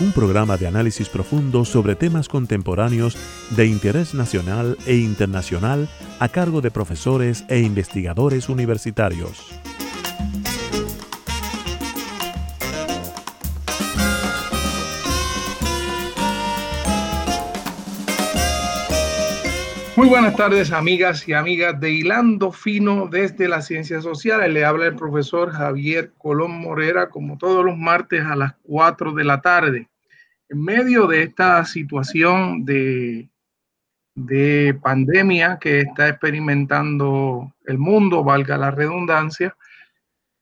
un 0.00 0.12
programa 0.12 0.56
de 0.56 0.66
análisis 0.66 1.08
profundo 1.08 1.64
sobre 1.64 1.96
temas 1.96 2.28
contemporáneos 2.28 3.16
de 3.50 3.66
interés 3.66 4.14
nacional 4.14 4.76
e 4.86 4.96
internacional 4.96 5.88
a 6.20 6.28
cargo 6.28 6.60
de 6.60 6.70
profesores 6.70 7.44
e 7.48 7.60
investigadores 7.60 8.48
universitarios. 8.48 9.58
Muy 19.98 20.06
buenas 20.06 20.36
tardes, 20.36 20.70
amigas 20.70 21.26
y 21.26 21.32
amigas 21.32 21.80
de 21.80 21.90
Hilando 21.90 22.52
Fino 22.52 23.08
desde 23.08 23.48
las 23.48 23.66
Ciencias 23.66 24.04
Sociales. 24.04 24.48
Le 24.48 24.64
habla 24.64 24.86
el 24.86 24.94
profesor 24.94 25.50
Javier 25.50 26.12
Colón 26.16 26.52
Morera, 26.52 27.08
como 27.10 27.36
todos 27.36 27.64
los 27.64 27.76
martes 27.76 28.22
a 28.24 28.36
las 28.36 28.54
4 28.62 29.12
de 29.12 29.24
la 29.24 29.40
tarde. 29.40 29.88
En 30.48 30.62
medio 30.62 31.08
de 31.08 31.24
esta 31.24 31.64
situación 31.64 32.64
de, 32.64 33.28
de 34.14 34.78
pandemia 34.80 35.58
que 35.60 35.80
está 35.80 36.08
experimentando 36.08 37.52
el 37.66 37.78
mundo, 37.78 38.22
valga 38.22 38.56
la 38.56 38.70
redundancia, 38.70 39.56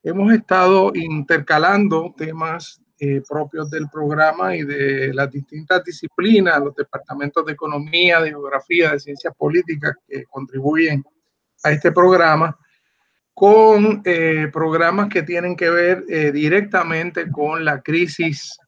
hemos 0.02 0.34
estado 0.34 0.92
intercalando 0.94 2.14
temas 2.14 2.82
eh, 2.98 3.20
propios 3.28 3.68
del 3.68 3.90
programa 3.90 4.56
y 4.56 4.62
de 4.62 5.12
las 5.12 5.30
distintas 5.30 5.84
disciplinas, 5.84 6.58
los 6.60 6.74
departamentos 6.74 7.44
de 7.44 7.52
economía, 7.52 8.22
de 8.22 8.30
geografía, 8.30 8.92
de 8.92 9.00
ciencias 9.00 9.34
políticas 9.36 9.96
que 10.08 10.24
contribuyen 10.24 11.04
a 11.62 11.72
este 11.72 11.92
programa, 11.92 12.56
con 13.34 14.00
eh, 14.02 14.48
programas 14.50 15.10
que 15.10 15.22
tienen 15.22 15.56
que 15.56 15.68
ver 15.68 16.04
eh, 16.08 16.32
directamente 16.32 17.30
con 17.30 17.66
la 17.66 17.82
crisis 17.82 18.58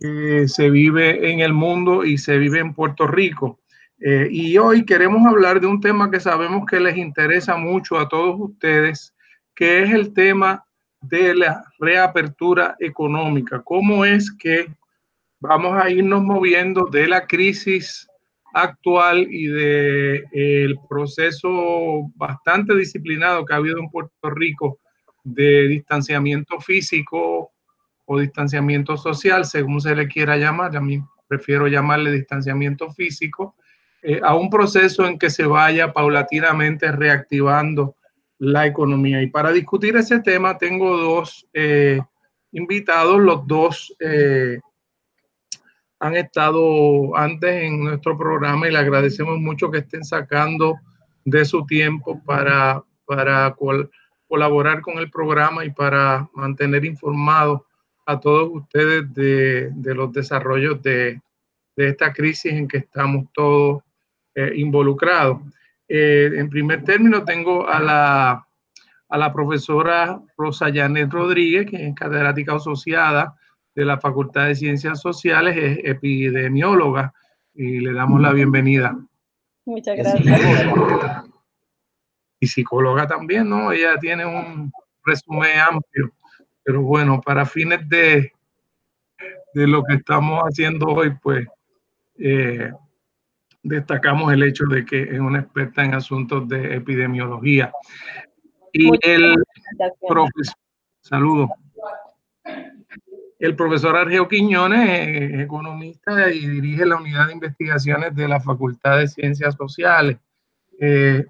que 0.00 0.48
se 0.48 0.68
vive 0.68 1.30
en 1.30 1.38
el 1.38 1.52
mundo 1.52 2.04
y 2.04 2.18
se 2.18 2.38
vive 2.38 2.58
en 2.58 2.74
Puerto 2.74 3.06
Rico. 3.06 3.60
y 4.00 4.58
hoy 4.58 4.84
queremos 4.84 5.24
hablar 5.24 5.60
de 5.60 5.68
un 5.68 5.80
tema 5.80 6.10
que 6.10 6.18
sabemos 6.18 6.66
que 6.68 6.80
les 6.80 6.96
interesa 6.96 7.56
mucho 7.56 7.96
a 8.00 8.08
todos 8.08 8.34
ustedes, 8.40 9.14
que 9.54 9.84
es 9.84 9.90
el 9.90 10.12
tema 10.12 10.64
de 11.02 11.34
la 11.34 11.64
reapertura 11.78 12.76
económica. 12.78 13.62
¿Cómo 13.62 14.04
es 14.04 14.30
que 14.32 14.72
vamos 15.40 15.76
a 15.76 15.90
irnos 15.90 16.22
moviendo 16.22 16.86
de 16.86 17.08
la 17.08 17.26
crisis 17.26 18.08
actual 18.54 19.26
y 19.30 19.46
del 19.46 20.26
el 20.32 20.78
proceso 20.88 22.10
bastante 22.14 22.74
disciplinado 22.76 23.44
que 23.44 23.54
ha 23.54 23.56
habido 23.56 23.78
en 23.78 23.90
Puerto 23.90 24.30
Rico 24.30 24.78
de 25.24 25.68
distanciamiento 25.68 26.60
físico 26.60 27.52
o 28.04 28.18
distanciamiento 28.18 28.96
social, 28.96 29.44
según 29.44 29.80
se 29.80 29.94
le 29.94 30.08
quiera 30.08 30.36
llamar, 30.36 30.76
a 30.76 30.80
mí 30.80 31.02
prefiero 31.26 31.66
llamarle 31.66 32.12
distanciamiento 32.12 32.90
físico, 32.90 33.54
eh, 34.02 34.20
a 34.22 34.34
un 34.34 34.50
proceso 34.50 35.06
en 35.06 35.18
que 35.18 35.30
se 35.30 35.46
vaya 35.46 35.92
paulatinamente 35.92 36.90
reactivando 36.90 37.96
la 38.42 38.66
economía. 38.66 39.22
Y 39.22 39.28
para 39.28 39.52
discutir 39.52 39.94
ese 39.96 40.18
tema 40.18 40.58
tengo 40.58 40.96
dos 40.96 41.46
eh, 41.52 42.00
invitados, 42.50 43.20
los 43.20 43.46
dos 43.46 43.94
eh, 44.00 44.58
han 46.00 46.16
estado 46.16 47.16
antes 47.16 47.62
en 47.62 47.84
nuestro 47.84 48.18
programa 48.18 48.66
y 48.66 48.72
le 48.72 48.78
agradecemos 48.78 49.38
mucho 49.38 49.70
que 49.70 49.78
estén 49.78 50.04
sacando 50.04 50.74
de 51.24 51.44
su 51.44 51.64
tiempo 51.66 52.20
para, 52.24 52.82
para 53.06 53.54
colaborar 54.26 54.80
con 54.80 54.98
el 54.98 55.08
programa 55.08 55.64
y 55.64 55.70
para 55.70 56.28
mantener 56.34 56.84
informados 56.84 57.60
a 58.06 58.18
todos 58.18 58.50
ustedes 58.52 59.14
de, 59.14 59.70
los 59.94 60.12
desarrollos 60.12 60.82
de, 60.82 61.20
esta 61.76 62.12
crisis 62.12 62.52
en 62.52 62.66
que 62.66 62.78
estamos 62.78 63.26
todos 63.32 63.84
eh, 64.34 64.50
involucrados. 64.56 65.38
Eh, 65.94 66.30
en 66.38 66.48
primer 66.48 66.84
término, 66.84 67.22
tengo 67.22 67.68
a 67.68 67.78
la, 67.78 68.46
a 69.10 69.18
la 69.18 69.30
profesora 69.30 70.18
Rosa 70.38 70.70
Janet 70.72 71.12
Rodríguez, 71.12 71.66
que 71.66 71.86
es 71.86 71.94
catedrática 71.94 72.54
asociada 72.54 73.36
de 73.74 73.84
la 73.84 74.00
Facultad 74.00 74.46
de 74.46 74.54
Ciencias 74.54 75.02
Sociales, 75.02 75.54
es 75.54 75.80
epidemióloga, 75.84 77.12
y 77.54 77.80
le 77.80 77.92
damos 77.92 78.22
la 78.22 78.32
bienvenida. 78.32 78.96
Muchas 79.66 79.98
gracias. 79.98 80.34
Y 82.40 82.46
psicóloga 82.46 83.06
también, 83.06 83.50
¿no? 83.50 83.70
Ella 83.70 83.98
tiene 83.98 84.24
un 84.24 84.72
resumen 85.04 85.58
amplio, 85.58 86.10
pero 86.64 86.80
bueno, 86.80 87.20
para 87.20 87.44
fines 87.44 87.86
de, 87.90 88.32
de 89.52 89.66
lo 89.66 89.82
que 89.84 89.96
estamos 89.96 90.42
haciendo 90.44 90.86
hoy, 90.86 91.12
pues 91.22 91.46
eh, 92.18 92.72
destacamos 93.62 94.32
el 94.32 94.42
hecho 94.42 94.64
de 94.66 94.84
que 94.84 95.02
es 95.02 95.20
una 95.20 95.40
experta 95.40 95.84
en 95.84 95.94
asuntos 95.94 96.48
de 96.48 96.76
epidemiología. 96.76 97.72
Y 98.72 98.90
el 99.02 99.42
profesor, 100.08 100.56
saludo. 101.00 101.48
El 103.38 103.56
profesor 103.56 103.96
Argeo 103.96 104.28
Quiñones 104.28 104.88
es 105.08 105.40
economista 105.40 106.30
y 106.30 106.46
dirige 106.46 106.86
la 106.86 106.96
unidad 106.96 107.26
de 107.26 107.34
investigaciones 107.34 108.14
de 108.14 108.28
la 108.28 108.40
Facultad 108.40 108.98
de 108.98 109.08
Ciencias 109.08 109.54
Sociales. 109.56 110.18
Eh, 110.78 111.24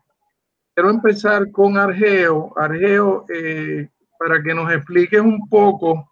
quiero 0.74 0.90
empezar 0.90 1.50
con 1.50 1.76
Argeo. 1.78 2.52
Argeo, 2.56 3.24
eh, 3.34 3.88
para 4.18 4.42
que 4.42 4.54
nos 4.54 4.70
expliques 4.72 5.20
un 5.20 5.48
poco 5.48 6.11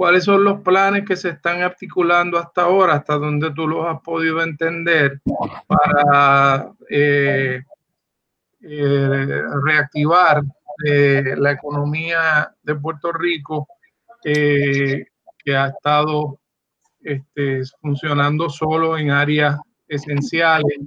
cuáles 0.00 0.24
son 0.24 0.44
los 0.44 0.62
planes 0.62 1.04
que 1.04 1.14
se 1.14 1.28
están 1.28 1.60
articulando 1.60 2.38
hasta 2.38 2.62
ahora, 2.62 2.94
hasta 2.94 3.18
donde 3.18 3.52
tú 3.52 3.68
los 3.68 3.84
has 3.84 4.00
podido 4.00 4.40
entender, 4.40 5.20
para 5.66 6.72
eh, 6.88 7.62
eh, 8.62 9.42
reactivar 9.62 10.42
eh, 10.86 11.34
la 11.36 11.50
economía 11.50 12.50
de 12.62 12.74
Puerto 12.76 13.12
Rico, 13.12 13.68
que 14.24 15.04
ha 15.54 15.66
estado 15.66 16.38
este, 17.02 17.60
funcionando 17.82 18.48
solo 18.48 18.96
en 18.96 19.10
áreas 19.10 19.60
esenciales 19.86 20.78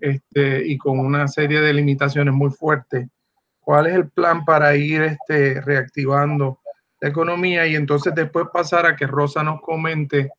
este, 0.00 0.66
y 0.66 0.78
con 0.78 0.98
una 0.98 1.28
serie 1.28 1.60
de 1.60 1.74
limitaciones 1.74 2.32
muy 2.32 2.48
fuertes. 2.48 3.06
¿Cuál 3.60 3.88
es 3.88 3.96
el 3.96 4.08
plan 4.08 4.46
para 4.46 4.74
ir 4.74 5.02
este, 5.02 5.60
reactivando 5.60 6.61
economía 7.08 7.66
y 7.66 7.74
entonces 7.74 8.14
después 8.14 8.46
pasar 8.52 8.86
a 8.86 8.96
que 8.96 9.06
Rosa 9.06 9.42
nos 9.42 9.60
comente 9.60 10.30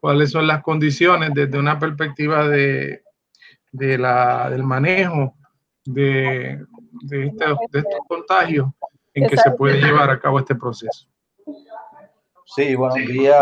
cuáles 0.00 0.30
son 0.30 0.46
las 0.46 0.62
condiciones 0.62 1.30
desde 1.34 1.58
una 1.58 1.78
perspectiva 1.78 2.48
de, 2.48 3.02
de 3.72 3.98
la, 3.98 4.48
del 4.50 4.62
manejo 4.62 5.34
de, 5.84 6.64
de, 7.02 7.26
este, 7.26 7.44
de 7.70 7.78
estos 7.78 8.00
contagios 8.08 8.68
en 9.14 9.28
que 9.28 9.36
se 9.36 9.50
puede 9.52 9.80
llevar 9.80 10.10
a 10.10 10.20
cabo 10.20 10.38
este 10.38 10.54
proceso. 10.54 11.08
Sí, 12.44 12.74
buenos 12.74 12.96
días 13.08 13.36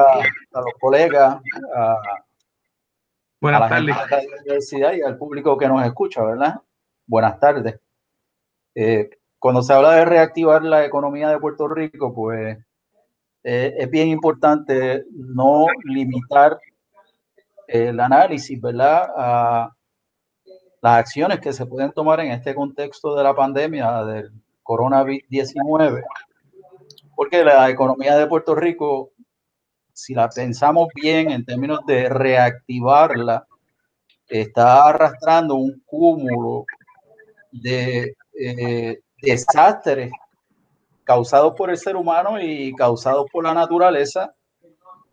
a 0.53 0.61
los 0.61 0.73
colegas, 0.81 1.37
a, 1.75 1.97
Buenas 3.41 3.61
la 3.61 3.69
tardes. 3.69 3.87
de 4.09 4.27
la 4.31 4.41
universidad 4.41 4.93
y 4.95 5.03
al 5.03 5.19
público 5.19 5.59
que 5.59 5.69
nos 5.69 5.85
escucha, 5.85 6.23
¿verdad? 6.25 6.63
Buenas 7.07 7.39
tardes. 7.39 7.79
Eh, 8.75 9.11
cuando 9.45 9.61
se 9.61 9.75
habla 9.75 9.97
de 9.97 10.07
reactivar 10.07 10.65
la 10.65 10.87
economía 10.87 11.29
de 11.29 11.39
Puerto 11.39 11.69
Rico, 11.69 12.15
pues 12.15 12.57
eh, 13.43 13.75
es 13.77 13.91
bien 13.91 14.09
importante 14.09 15.05
no 15.11 15.67
limitar 15.85 16.59
el 17.69 18.01
análisis, 18.01 18.59
¿verdad? 18.59 19.07
A 19.15 19.71
las 20.81 20.99
acciones 20.99 21.41
que 21.41 21.53
se 21.53 21.67
pueden 21.67 21.93
tomar 21.93 22.21
en 22.21 22.31
este 22.31 22.55
contexto 22.55 23.15
de 23.15 23.23
la 23.23 23.35
pandemia 23.35 24.03
del 24.05 24.33
coronavirus-19, 24.63 26.03
porque 27.15 27.45
la 27.45 27.69
economía 27.69 28.17
de 28.17 28.27
Puerto 28.27 28.55
Rico, 28.55 29.11
si 29.93 30.15
la 30.15 30.31
pensamos 30.31 30.89
bien 30.95 31.31
en 31.31 31.45
términos 31.45 31.81
de 31.87 32.09
reactivarla, 32.09 33.47
está 34.27 34.89
arrastrando 34.89 35.57
un 35.57 35.83
cúmulo 35.85 36.65
de 37.53 38.17
eh, 38.41 39.04
desastres 39.25 40.13
causados 41.05 41.55
por 41.57 41.71
el 41.71 41.77
ser 41.77 41.97
humano 41.97 42.41
y 42.41 42.75
causados 42.75 43.27
por 43.31 43.45
la 43.45 43.55
naturaleza, 43.55 44.35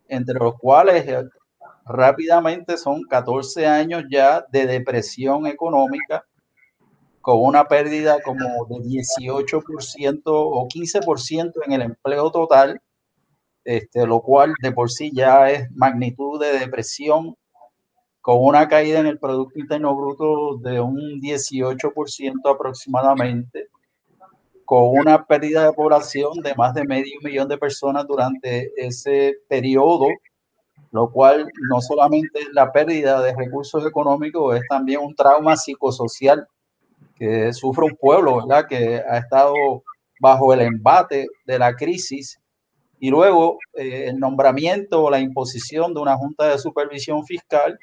entre 0.07 0.39
los 0.39 0.57
cuales 0.57 1.05
rápidamente 1.85 2.77
son 2.77 3.03
14 3.03 3.67
años 3.67 4.03
ya 4.09 4.45
de 4.51 4.65
depresión 4.65 5.47
económica 5.47 6.25
con 7.21 7.43
una 7.43 7.65
pérdida 7.65 8.19
como 8.21 8.65
de 8.65 8.75
18% 8.77 10.21
o 10.25 10.67
15% 10.67 11.53
en 11.65 11.71
el 11.71 11.81
empleo 11.83 12.31
total, 12.31 12.81
este, 13.63 14.07
lo 14.07 14.21
cual 14.21 14.53
de 14.61 14.71
por 14.71 14.89
sí 14.89 15.11
ya 15.13 15.49
es 15.51 15.69
magnitud 15.71 16.41
de 16.41 16.59
depresión, 16.59 17.35
con 18.21 18.37
una 18.39 18.67
caída 18.67 18.99
en 18.99 19.07
el 19.07 19.19
Producto 19.19 19.59
Interno 19.59 19.95
Bruto 19.95 20.57
de 20.57 20.79
un 20.79 21.19
18% 21.21 22.53
aproximadamente, 22.53 23.69
con 24.71 24.87
una 24.87 25.25
pérdida 25.25 25.65
de 25.65 25.73
población 25.73 26.39
de 26.41 26.55
más 26.55 26.73
de 26.73 26.85
medio 26.85 27.19
millón 27.21 27.49
de 27.49 27.57
personas 27.57 28.07
durante 28.07 28.71
ese 28.77 29.35
periodo, 29.49 30.07
lo 30.91 31.11
cual 31.11 31.51
no 31.69 31.81
solamente 31.81 32.39
es 32.39 32.47
la 32.53 32.71
pérdida 32.71 33.21
de 33.21 33.35
recursos 33.35 33.85
económicos, 33.85 34.55
es 34.55 34.61
también 34.69 35.01
un 35.01 35.13
trauma 35.13 35.57
psicosocial 35.57 36.47
que 37.17 37.51
sufre 37.51 37.83
un 37.83 37.97
pueblo, 37.97 38.37
¿verdad? 38.37 38.65
Que 38.65 39.01
ha 39.05 39.17
estado 39.17 39.53
bajo 40.21 40.53
el 40.53 40.61
embate 40.61 41.27
de 41.45 41.59
la 41.59 41.75
crisis 41.75 42.39
y 42.97 43.09
luego 43.09 43.57
eh, 43.73 44.05
el 44.07 44.19
nombramiento 44.19 45.03
o 45.03 45.09
la 45.09 45.19
imposición 45.19 45.93
de 45.93 45.99
una 45.99 46.15
junta 46.15 46.47
de 46.47 46.57
supervisión 46.57 47.25
fiscal 47.25 47.77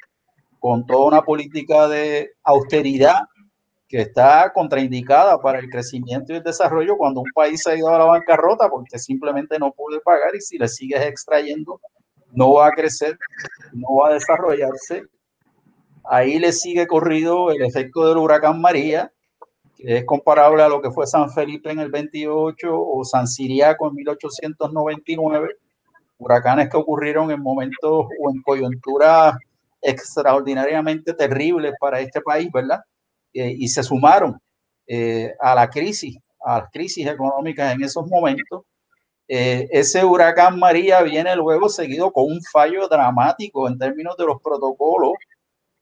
con 0.58 0.87
toda 0.87 1.06
una 1.06 1.20
política 1.20 1.87
de 1.87 2.31
austeridad 2.44 3.25
que 3.88 4.02
está 4.02 4.52
contraindicada 4.52 5.40
para 5.40 5.58
el 5.58 5.70
crecimiento 5.70 6.32
y 6.32 6.37
el 6.37 6.43
desarrollo 6.43 6.99
cuando 6.99 7.20
un 7.20 7.32
país 7.35 7.62
se 7.62 7.70
ha 7.70 7.76
ido 7.76 7.88
a 7.88 7.99
la 7.99 8.05
bancarrota 8.05 8.69
porque 8.69 8.99
simplemente 8.99 9.58
no 9.58 9.73
puede 9.73 10.00
pagar 10.00 10.37
y 10.37 10.40
si 10.40 10.58
le 10.58 10.69
sigues 10.69 11.00
extrayendo 11.06 11.81
no 12.32 12.52
va 12.52 12.69
a 12.69 12.73
crecer, 12.73 13.19
no 13.73 13.96
va 13.96 14.11
a 14.11 14.14
desarrollarse. 14.14 15.05
Ahí 16.05 16.38
le 16.38 16.52
sigue 16.52 16.87
corrido 16.87 17.50
el 17.50 17.62
efecto 17.62 18.06
del 18.06 18.19
huracán 18.19 18.61
María, 18.61 19.11
es 19.79 20.05
comparable 20.05 20.62
a 20.62 20.69
lo 20.69 20.82
que 20.82 20.91
fue 20.91 21.06
San 21.06 21.31
Felipe 21.31 21.70
en 21.70 21.79
el 21.79 21.91
28 21.91 22.69
o 22.70 23.05
San 23.05 23.29
Siriaco 23.29 23.88
en 23.88 23.94
1899, 23.94 25.49
huracanes 26.19 26.69
que 26.69 26.76
ocurrieron 26.76 27.31
en 27.31 27.41
momentos 27.41 28.06
o 28.20 28.31
en 28.31 28.43
coyunturas 28.43 29.37
extraordinariamente 29.81 31.14
terribles 31.14 31.75
para 31.79 32.00
este 32.00 32.20
país, 32.20 32.50
¿verdad? 32.52 32.81
Eh, 33.38 33.55
y 33.56 33.69
se 33.69 33.85
sumaron 33.85 34.37
eh, 34.88 35.32
a 35.38 35.55
la 35.55 35.70
crisis, 35.70 36.19
a 36.40 36.58
las 36.58 36.70
crisis 36.73 37.06
económicas 37.06 37.73
en 37.73 37.85
esos 37.85 38.05
momentos. 38.08 38.64
Eh, 39.29 39.69
ese 39.70 40.05
huracán 40.05 40.58
María 40.58 41.02
viene 41.02 41.37
luego 41.37 41.69
seguido 41.69 42.11
con 42.12 42.25
un 42.25 42.40
fallo 42.52 42.88
dramático 42.88 43.69
en 43.69 43.79
términos 43.79 44.17
de 44.17 44.25
los 44.26 44.43
protocolos 44.43 45.12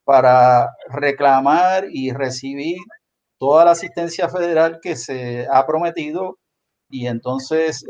para 0.04 0.68
reclamar 0.90 1.86
y 1.90 2.12
recibir 2.12 2.76
toda 3.38 3.64
la 3.64 3.70
asistencia 3.70 4.28
federal 4.28 4.78
que 4.82 4.94
se 4.94 5.46
ha 5.50 5.66
prometido 5.66 6.38
y 6.90 7.06
entonces 7.06 7.84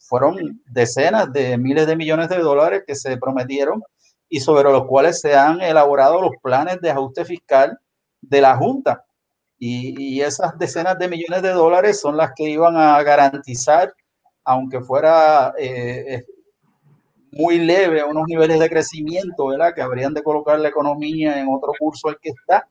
fueron 0.00 0.62
decenas 0.66 1.32
de 1.32 1.58
miles 1.58 1.86
de 1.86 1.96
millones 1.96 2.28
de 2.28 2.38
dólares 2.38 2.82
que 2.86 2.94
se 2.94 3.16
prometieron 3.18 3.82
y 4.28 4.40
sobre 4.40 4.70
los 4.70 4.86
cuales 4.86 5.20
se 5.20 5.34
han 5.34 5.60
elaborado 5.60 6.20
los 6.20 6.32
planes 6.42 6.80
de 6.80 6.90
ajuste 6.90 7.24
fiscal 7.24 7.78
de 8.22 8.40
la 8.40 8.56
Junta. 8.56 9.04
Y, 9.58 10.20
esas 10.20 10.58
decenas 10.58 10.98
de 10.98 11.08
millones 11.08 11.42
de 11.42 11.50
dólares 11.50 12.00
son 12.00 12.16
las 12.16 12.32
que 12.34 12.50
iban 12.50 12.76
a 12.76 13.00
garantizar, 13.02 13.94
aunque 14.44 14.80
fuera 14.80 15.54
eh, 15.58 16.24
muy 17.32 17.58
leve, 17.58 18.02
unos 18.02 18.24
niveles 18.26 18.58
de 18.58 18.68
crecimiento, 18.68 19.46
¿verdad? 19.46 19.72
Que 19.74 19.82
habrían 19.82 20.14
de 20.14 20.22
colocar 20.22 20.58
la 20.58 20.68
economía 20.68 21.38
en 21.40 21.48
otro 21.48 21.72
curso 21.78 22.08
al 22.08 22.18
que 22.20 22.30
está. 22.30 22.66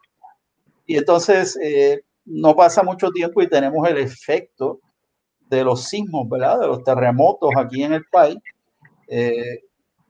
Y 0.86 0.98
entonces, 0.98 1.58
eh, 1.62 2.02
no 2.26 2.56
pasa 2.56 2.84
mucho 2.84 3.10
tiempo 3.12 3.42
y 3.42 3.50
tenemos 3.50 3.88
el 3.88 3.98
efecto 3.98 4.80
de 5.40 5.64
los 5.64 5.86
sismos, 5.86 6.30
¿verdad? 6.30 6.60
De 6.60 6.68
los 6.68 6.84
terremotos 6.84 7.52
aquí 7.58 7.84
en 7.84 7.94
el 7.94 8.06
país. 8.06 8.38
Eh, 9.08 9.60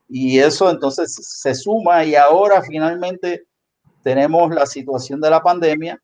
y 0.09 0.39
eso 0.39 0.69
entonces 0.69 1.15
se 1.15 1.55
suma 1.55 2.03
y 2.03 2.15
ahora 2.15 2.61
finalmente 2.61 3.45
tenemos 4.03 4.53
la 4.53 4.65
situación 4.65 5.21
de 5.21 5.29
la 5.29 5.41
pandemia 5.41 6.01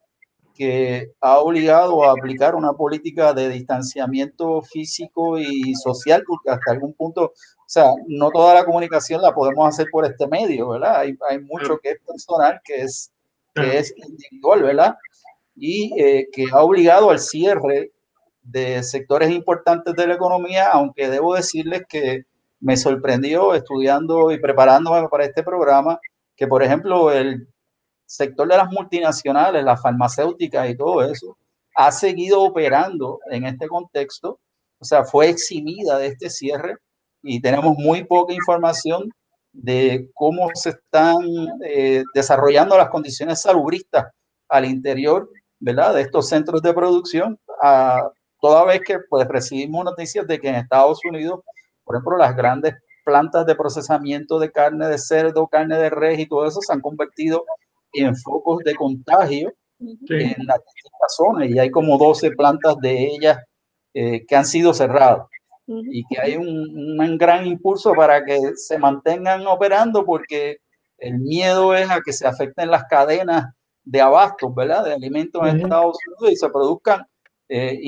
que 0.56 1.12
ha 1.22 1.38
obligado 1.38 2.04
a 2.04 2.12
aplicar 2.12 2.56
una 2.56 2.74
política 2.74 3.34
de 3.34 3.50
distanciamiento 3.50 4.62
físico 4.64 5.38
y 5.38 5.76
social, 5.76 6.24
porque 6.26 6.50
hasta 6.50 6.72
algún 6.72 6.94
punto, 6.94 7.26
o 7.26 7.34
sea, 7.68 7.92
no 8.08 8.32
toda 8.32 8.56
la 8.56 8.66
comunicación 8.66 9.22
la 9.22 9.36
podemos 9.36 9.68
hacer 9.68 9.88
por 9.92 10.06
este 10.06 10.28
medio, 10.28 10.70
¿verdad? 10.70 11.02
Hay, 11.02 11.16
hay 11.30 11.40
mucho 11.40 11.78
que 11.78 11.92
es 11.92 12.00
personal, 12.06 12.60
que 12.64 12.82
es, 12.82 13.12
que 13.54 13.78
es 13.78 13.94
individual, 13.98 14.64
¿verdad? 14.64 14.96
y 15.58 15.92
eh, 16.00 16.28
que 16.32 16.46
ha 16.52 16.62
obligado 16.62 17.10
al 17.10 17.20
cierre 17.20 17.92
de 18.44 18.84
sectores 18.84 19.32
importantes 19.32 19.96
de 19.96 20.08
la 20.08 20.14
economía, 20.14 20.70
aunque 20.72 21.10
debo 21.10 21.36
decirles 21.36 21.84
que 21.90 22.26
me 22.60 22.78
sorprendió 22.78 23.54
estudiando 23.56 24.32
y 24.32 24.40
preparándome 24.40 25.08
para 25.10 25.26
este 25.26 25.44
programa 25.44 26.00
que, 26.36 26.48
por 26.48 26.64
ejemplo, 26.64 27.12
el 27.12 27.48
sector 28.08 28.48
de 28.48 28.58
las 28.58 28.72
multinacionales, 28.72 29.64
las 29.64 29.82
farmacéuticas 29.82 30.70
y 30.70 30.76
todo 30.76 31.04
eso, 31.04 31.38
ha 31.76 31.92
seguido 31.92 32.42
operando 32.42 33.20
en 33.30 33.46
este 33.46 33.68
contexto, 33.68 34.40
o 34.80 34.86
sea, 34.86 35.04
fue 35.04 35.30
eximida 35.30 36.00
de 36.00 36.08
este 36.08 36.30
cierre 36.30 36.78
y 37.22 37.42
tenemos 37.42 37.76
muy 37.78 38.04
poca 38.06 38.34
información 38.34 39.12
de 39.52 40.10
cómo 40.14 40.50
se 40.54 40.70
están 40.70 41.18
eh, 41.64 42.04
desarrollando 42.14 42.78
las 42.78 42.90
condiciones 42.90 43.42
salubristas 43.42 44.08
al 44.50 44.66
interior 44.66 45.30
¿verdad? 45.60 45.94
de 45.94 46.02
estos 46.02 46.30
centros 46.30 46.62
de 46.62 46.74
producción, 46.74 47.40
a, 47.62 48.10
toda 48.40 48.66
vez 48.66 48.82
que 48.82 48.98
pues, 49.10 49.28
recibimos 49.28 49.84
noticias 49.84 50.26
de 50.28 50.40
que 50.40 50.50
en 50.50 50.56
Estados 50.56 51.00
Unidos, 51.08 51.42
por 51.84 51.96
ejemplo, 51.96 52.18
las 52.18 52.36
grandes 52.36 52.76
plantas 53.04 53.46
de 53.46 53.56
procesamiento 53.56 54.38
de 54.40 54.52
carne 54.52 54.88
de 54.88 54.98
cerdo, 54.98 55.48
carne 55.48 55.78
de 55.78 55.90
res 55.90 56.20
y 56.20 56.28
todo 56.28 56.46
eso 56.46 56.62
se 56.62 56.74
han 56.74 56.82
convertido 56.82 57.46
en 58.02 58.16
focos 58.16 58.60
de 58.64 58.76
contagio 58.76 59.54
en 59.80 60.46
las 60.46 60.60
distintas 60.60 61.16
zonas 61.16 61.50
y 61.50 61.60
hay 61.60 61.70
como 61.70 61.98
12 61.98 62.32
plantas 62.32 62.78
de 62.82 63.08
ellas 63.08 63.38
eh, 63.94 64.26
que 64.26 64.36
han 64.36 64.46
sido 64.46 64.74
cerradas. 64.74 65.28
Y 65.68 66.06
que 66.06 66.18
hay 66.18 66.38
un, 66.38 66.98
un, 66.98 67.18
gran 67.18 67.46
impulso 67.46 67.92
para 67.94 68.24
que 68.24 68.40
se 68.56 68.78
mantengan 68.78 69.46
operando 69.46 70.06
porque 70.06 70.60
el 70.98 71.20
miedo 71.20 71.76
es 71.76 71.90
a 71.90 72.00
que 72.00 72.14
se 72.14 72.26
afecten 72.26 72.72
las 72.72 72.86
cadenas 72.86 73.54
de 73.84 74.00
abastos, 74.00 74.56
¿verdad? 74.56 74.86
De 74.86 74.94
alimentos 74.94 75.42
en 75.46 75.60
Estados 75.62 75.98
Unidos 76.08 76.32
y 76.32 76.36
se 76.38 76.50
produzcan 76.50 77.06
eh, 77.50 77.80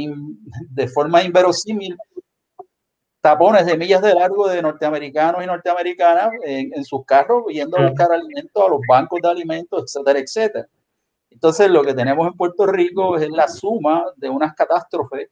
de 0.70 0.88
forma 0.88 1.24
inverosímil 1.24 1.98
tapones 3.30 3.64
de 3.68 3.78
millas 3.78 4.02
de 4.02 4.16
largo 4.16 4.48
de 4.48 4.60
norteamericanos 4.60 5.44
y 5.44 5.46
norteamericanas 5.46 6.32
en, 6.44 6.84
sus 6.84 7.06
carros 7.06 7.44
yendo 7.50 7.78
a 7.78 7.90
buscar 7.90 8.12
alimentos 8.12 8.64
a 8.64 8.70
los 8.70 8.82
bancos 8.88 9.20
de 9.22 9.30
alimentos, 9.30 9.84
etcétera, 9.84 10.20
etcétera. 10.20 10.68
Entonces, 11.30 11.70
lo 11.70 11.84
que 11.84 11.94
tenemos 11.94 12.26
en 12.26 12.34
Puerto 12.34 12.66
Rico 12.66 13.18
es 13.18 13.30
la 13.30 13.48
suma 13.48 14.04
de 14.16 14.30
unas 14.30 14.56
catástrofes 14.56 15.30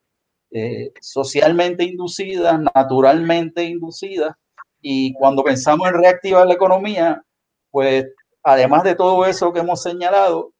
eh, 0.51 0.91
socialmente 1.01 1.85
inducidas, 1.85 2.59
naturalmente 2.75 3.63
inducidas, 3.63 4.35
y 4.79 5.13
cuando 5.13 5.43
pensamos 5.43 5.87
en 5.87 5.95
reactivar 5.95 6.45
la 6.45 6.53
economía, 6.53 7.23
pues 7.71 8.05
además 8.43 8.83
de 8.83 8.93
todo 8.93 9.25
eso 9.25 9.51
que 9.51 9.61
hemos 9.61 9.81
señalado, 9.81 10.51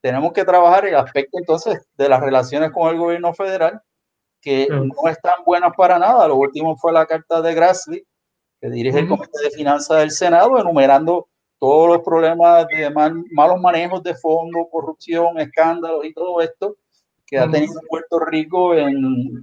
tenemos 0.00 0.32
que 0.32 0.44
trabajar 0.44 0.86
el 0.86 0.94
aspecto 0.94 1.38
entonces 1.38 1.84
de 1.98 2.08
las 2.08 2.20
relaciones 2.20 2.70
con 2.70 2.88
el 2.88 2.98
gobierno 2.98 3.34
federal, 3.34 3.82
que 4.44 4.68
no 4.68 5.08
están 5.08 5.42
buenas 5.46 5.72
para 5.74 5.98
nada. 5.98 6.28
Lo 6.28 6.36
último 6.36 6.76
fue 6.76 6.92
la 6.92 7.06
carta 7.06 7.40
de 7.40 7.54
Grassley, 7.54 8.04
que 8.60 8.68
dirige 8.68 8.98
el 8.98 9.08
Comité 9.08 9.42
de 9.42 9.50
Finanzas 9.50 9.98
del 9.98 10.10
Senado, 10.10 10.58
enumerando 10.58 11.28
todos 11.58 11.88
los 11.88 12.02
problemas 12.02 12.66
de 12.68 12.90
malos 12.90 13.60
manejos 13.60 14.02
de 14.02 14.14
fondos, 14.14 14.66
corrupción, 14.70 15.38
escándalos 15.40 16.04
y 16.04 16.12
todo 16.12 16.42
esto 16.42 16.76
que 17.26 17.38
ha 17.38 17.50
tenido 17.50 17.80
Puerto 17.88 18.18
Rico 18.20 18.74
en, 18.74 19.42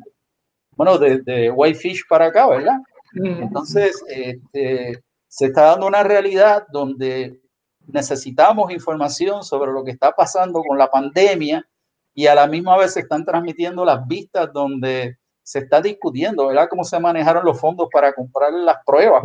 bueno, 0.76 1.00
de, 1.00 1.22
de 1.22 1.50
Whitefish 1.50 2.04
para 2.08 2.28
acá, 2.28 2.48
¿verdad? 2.48 2.78
Entonces, 3.16 4.04
este, 4.08 5.04
se 5.28 5.46
está 5.48 5.64
dando 5.64 5.88
una 5.88 6.04
realidad 6.04 6.68
donde 6.72 7.42
necesitamos 7.88 8.72
información 8.72 9.44
sobre 9.44 9.72
lo 9.72 9.84
que 9.84 9.92
está 9.92 10.12
pasando 10.12 10.62
con 10.62 10.78
la 10.78 10.92
pandemia 10.92 11.68
y 12.14 12.28
a 12.28 12.36
la 12.36 12.48
misma 12.48 12.78
vez 12.78 12.94
se 12.94 13.02
están 13.02 13.26
transmitiendo 13.26 13.86
las 13.86 14.08
vistas 14.08 14.52
donde 14.54 15.18
se 15.44 15.60
está 15.60 15.82
discutiendo, 15.82 16.48
¿verdad? 16.48 16.68
Cómo 16.70 16.84
se 16.84 17.00
manejaron 17.00 17.46
los 17.46 17.60
fondos 17.60 17.88
para 17.92 18.14
comprar 18.14 18.54
las 18.54 18.78
pruebas. 18.86 19.24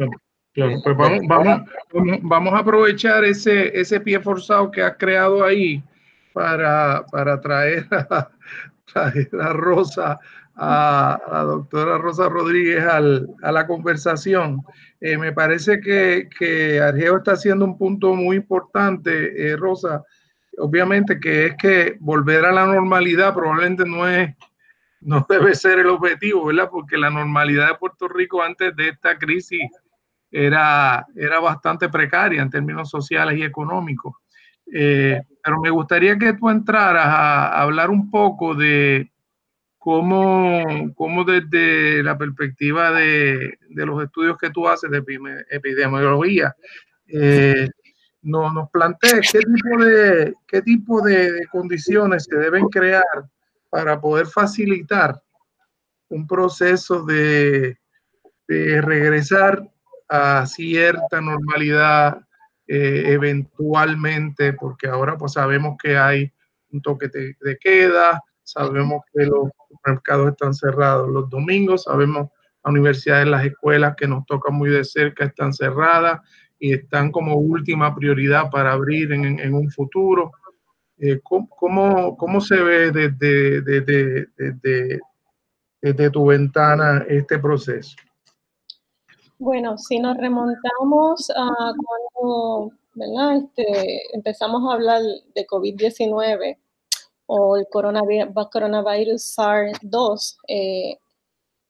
Eh, 0.54 0.76
pues 0.82 0.96
vamos, 0.96 1.20
vamos, 1.28 1.62
vamos, 2.22 2.54
a 2.54 2.58
aprovechar 2.58 3.24
ese, 3.24 3.78
ese 3.78 4.00
pie 4.00 4.18
forzado 4.20 4.70
que 4.70 4.82
has 4.82 4.96
creado 4.96 5.44
ahí 5.44 5.82
para, 6.32 7.04
para 7.12 7.40
traer, 7.40 7.86
a, 7.90 8.30
traer 8.92 9.28
a 9.38 9.52
Rosa 9.52 10.18
a, 10.56 11.20
la 11.30 11.42
doctora 11.42 11.98
Rosa 11.98 12.28
Rodríguez 12.28 12.84
a 12.84 13.52
la 13.52 13.66
conversación. 13.66 14.62
Eh, 15.00 15.18
me 15.18 15.32
parece 15.32 15.80
que, 15.80 16.28
que 16.38 16.80
Argeo 16.80 17.18
está 17.18 17.32
haciendo 17.32 17.64
un 17.64 17.76
punto 17.76 18.14
muy 18.14 18.36
importante, 18.36 19.50
eh, 19.50 19.56
Rosa, 19.56 20.02
obviamente 20.58 21.20
que 21.20 21.46
es 21.46 21.56
que 21.56 21.96
volver 22.00 22.44
a 22.44 22.52
la 22.52 22.66
normalidad 22.66 23.34
probablemente 23.34 23.84
no 23.84 24.08
es, 24.08 24.34
no 25.00 25.26
debe 25.28 25.54
ser 25.54 25.78
el 25.78 25.88
objetivo, 25.88 26.46
¿verdad? 26.46 26.68
Porque 26.70 26.96
la 26.96 27.10
normalidad 27.10 27.68
de 27.68 27.78
Puerto 27.78 28.08
Rico 28.08 28.42
antes 28.42 28.74
de 28.76 28.88
esta 28.88 29.18
crisis 29.18 29.70
era, 30.30 31.06
era 31.14 31.40
bastante 31.40 31.88
precaria 31.88 32.42
en 32.42 32.50
términos 32.50 32.90
sociales 32.90 33.38
y 33.38 33.42
económicos. 33.42 34.14
Eh, 34.72 35.20
pero 35.42 35.60
me 35.60 35.70
gustaría 35.70 36.18
que 36.18 36.32
tú 36.32 36.50
entraras 36.50 37.06
a, 37.06 37.62
hablar 37.62 37.88
un 37.90 38.10
poco 38.10 38.54
de 38.54 39.12
cómo, 39.78 40.64
cómo 40.96 41.24
desde 41.24 42.02
la 42.02 42.18
perspectiva 42.18 42.90
de, 42.90 43.58
de, 43.68 43.86
los 43.86 44.02
estudios 44.02 44.36
que 44.38 44.50
tú 44.50 44.66
haces 44.66 44.90
de 44.90 45.04
epidemiología, 45.50 46.56
eh, 47.06 47.68
nos, 48.26 48.52
nos 48.52 48.70
plantees 48.70 49.30
qué 49.32 49.38
tipo, 49.38 49.84
de, 49.84 50.34
qué 50.48 50.62
tipo 50.62 51.00
de 51.00 51.46
condiciones 51.50 52.24
se 52.24 52.36
deben 52.36 52.68
crear 52.68 53.04
para 53.70 54.00
poder 54.00 54.26
facilitar 54.26 55.22
un 56.08 56.26
proceso 56.26 57.04
de, 57.04 57.78
de 58.48 58.80
regresar 58.80 59.62
a 60.08 60.44
cierta 60.46 61.20
normalidad 61.20 62.20
eh, 62.66 63.04
eventualmente, 63.12 64.52
porque 64.54 64.88
ahora 64.88 65.16
pues 65.16 65.32
sabemos 65.32 65.76
que 65.80 65.96
hay 65.96 66.32
un 66.72 66.82
toque 66.82 67.08
de, 67.08 67.58
queda, 67.60 68.20
sabemos 68.42 69.02
que 69.12 69.24
los 69.24 69.50
mercados 69.84 70.32
están 70.32 70.52
cerrados 70.52 71.08
los 71.08 71.30
domingos, 71.30 71.84
sabemos 71.84 72.28
las 72.64 72.72
universidades, 72.72 73.28
las 73.28 73.44
escuelas 73.44 73.94
que 73.96 74.08
nos 74.08 74.26
tocan 74.26 74.54
muy 74.54 74.70
de 74.70 74.84
cerca 74.84 75.26
están 75.26 75.52
cerradas 75.52 76.20
y 76.58 76.72
están 76.72 77.12
como 77.12 77.36
última 77.36 77.94
prioridad 77.94 78.50
para 78.50 78.72
abrir 78.72 79.12
en, 79.12 79.54
un 79.54 79.70
futuro. 79.70 80.32
Eh, 80.98 81.20
¿cómo, 81.22 82.16
¿cómo, 82.16 82.40
se 82.40 82.56
ve 82.56 82.90
desde, 82.90 83.60
desde, 83.60 84.26
desde, 84.36 85.00
desde 85.82 86.10
tu 86.10 86.26
ventana 86.26 87.04
este 87.08 87.38
proceso? 87.38 87.96
Bueno, 89.38 89.76
si 89.76 89.98
nos 89.98 90.16
remontamos 90.16 91.30
a 91.36 91.72
cuando 92.14 92.72
¿verdad? 92.96 93.36
Este, 93.36 94.16
empezamos 94.16 94.62
a 94.68 94.74
hablar 94.74 95.02
de 95.34 95.46
COVID-19 95.46 96.56
o 97.26 97.56
el 97.56 97.66
coronavirus, 97.70 98.48
coronavirus 98.50 99.38
SARS-2, 99.38 100.36
eh, 100.48 100.98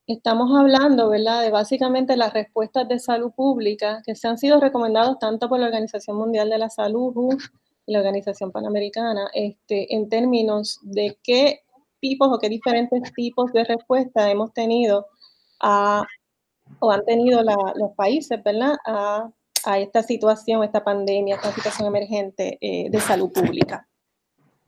estamos 0.07 0.57
hablando 0.59 1.09
¿verdad? 1.09 1.43
de 1.43 1.51
básicamente 1.51 2.17
las 2.17 2.33
respuestas 2.33 2.89
de 2.89 2.99
salud 2.99 3.33
pública 3.33 4.03
que 4.05 4.15
se 4.15 4.29
han 4.29 4.39
sido 4.39 4.61
recomendados 4.61 5.19
tanto 5.19 5.49
por 5.49 5.59
la 5.59 5.67
Organización 5.67 6.17
Mundial 6.17 6.51
de 6.51 6.59
la 6.59 6.71
Salud 6.71 7.39
y 7.87 7.93
la 7.93 7.99
Organización 7.99 8.53
Panamericana, 8.53 9.29
este, 9.35 9.95
en 9.95 10.09
términos 10.09 10.79
de 10.83 11.19
qué 11.23 11.61
tipos 12.01 12.29
o 12.31 12.39
qué 12.39 12.49
diferentes 12.49 13.13
tipos 13.15 13.53
de 13.53 13.65
respuesta 13.65 14.31
hemos 14.31 14.53
tenido 14.53 15.07
a 15.61 16.05
o 16.81 16.91
han 16.91 17.05
tenido 17.05 17.43
los 17.43 17.93
países, 17.97 18.43
¿verdad? 18.43 18.77
A, 18.85 19.31
esta 19.79 20.05
situación, 20.05 20.63
esta 20.63 20.85
pandemia, 20.85 21.35
esta 21.35 21.51
situación 21.51 21.89
emergente 21.89 22.57
eh, 22.61 22.89
de 22.89 23.01
salud 23.01 23.33
pública. 23.33 23.89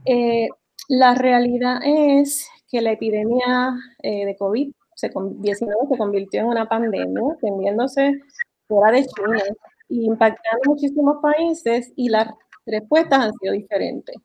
Eh, 0.04 0.48
la 0.88 1.14
realidad 1.14 1.78
es 1.84 2.48
que 2.68 2.80
la 2.80 2.90
epidemia 2.90 3.76
eh, 4.02 4.26
de 4.26 4.36
COVID-19 4.36 4.74
se 4.98 5.10
convirtió 5.10 6.40
en 6.40 6.46
una 6.46 6.68
pandemia, 6.68 7.22
tendiéndose 7.40 8.20
fuera 8.66 8.92
de 8.92 9.06
China, 9.06 9.42
impactando 9.88 10.62
muchísimos 10.66 11.18
países 11.22 11.92
y 11.96 12.08
las 12.08 12.28
respuestas 12.66 13.20
han 13.20 13.32
sido 13.40 13.54
diferentes. 13.54 14.16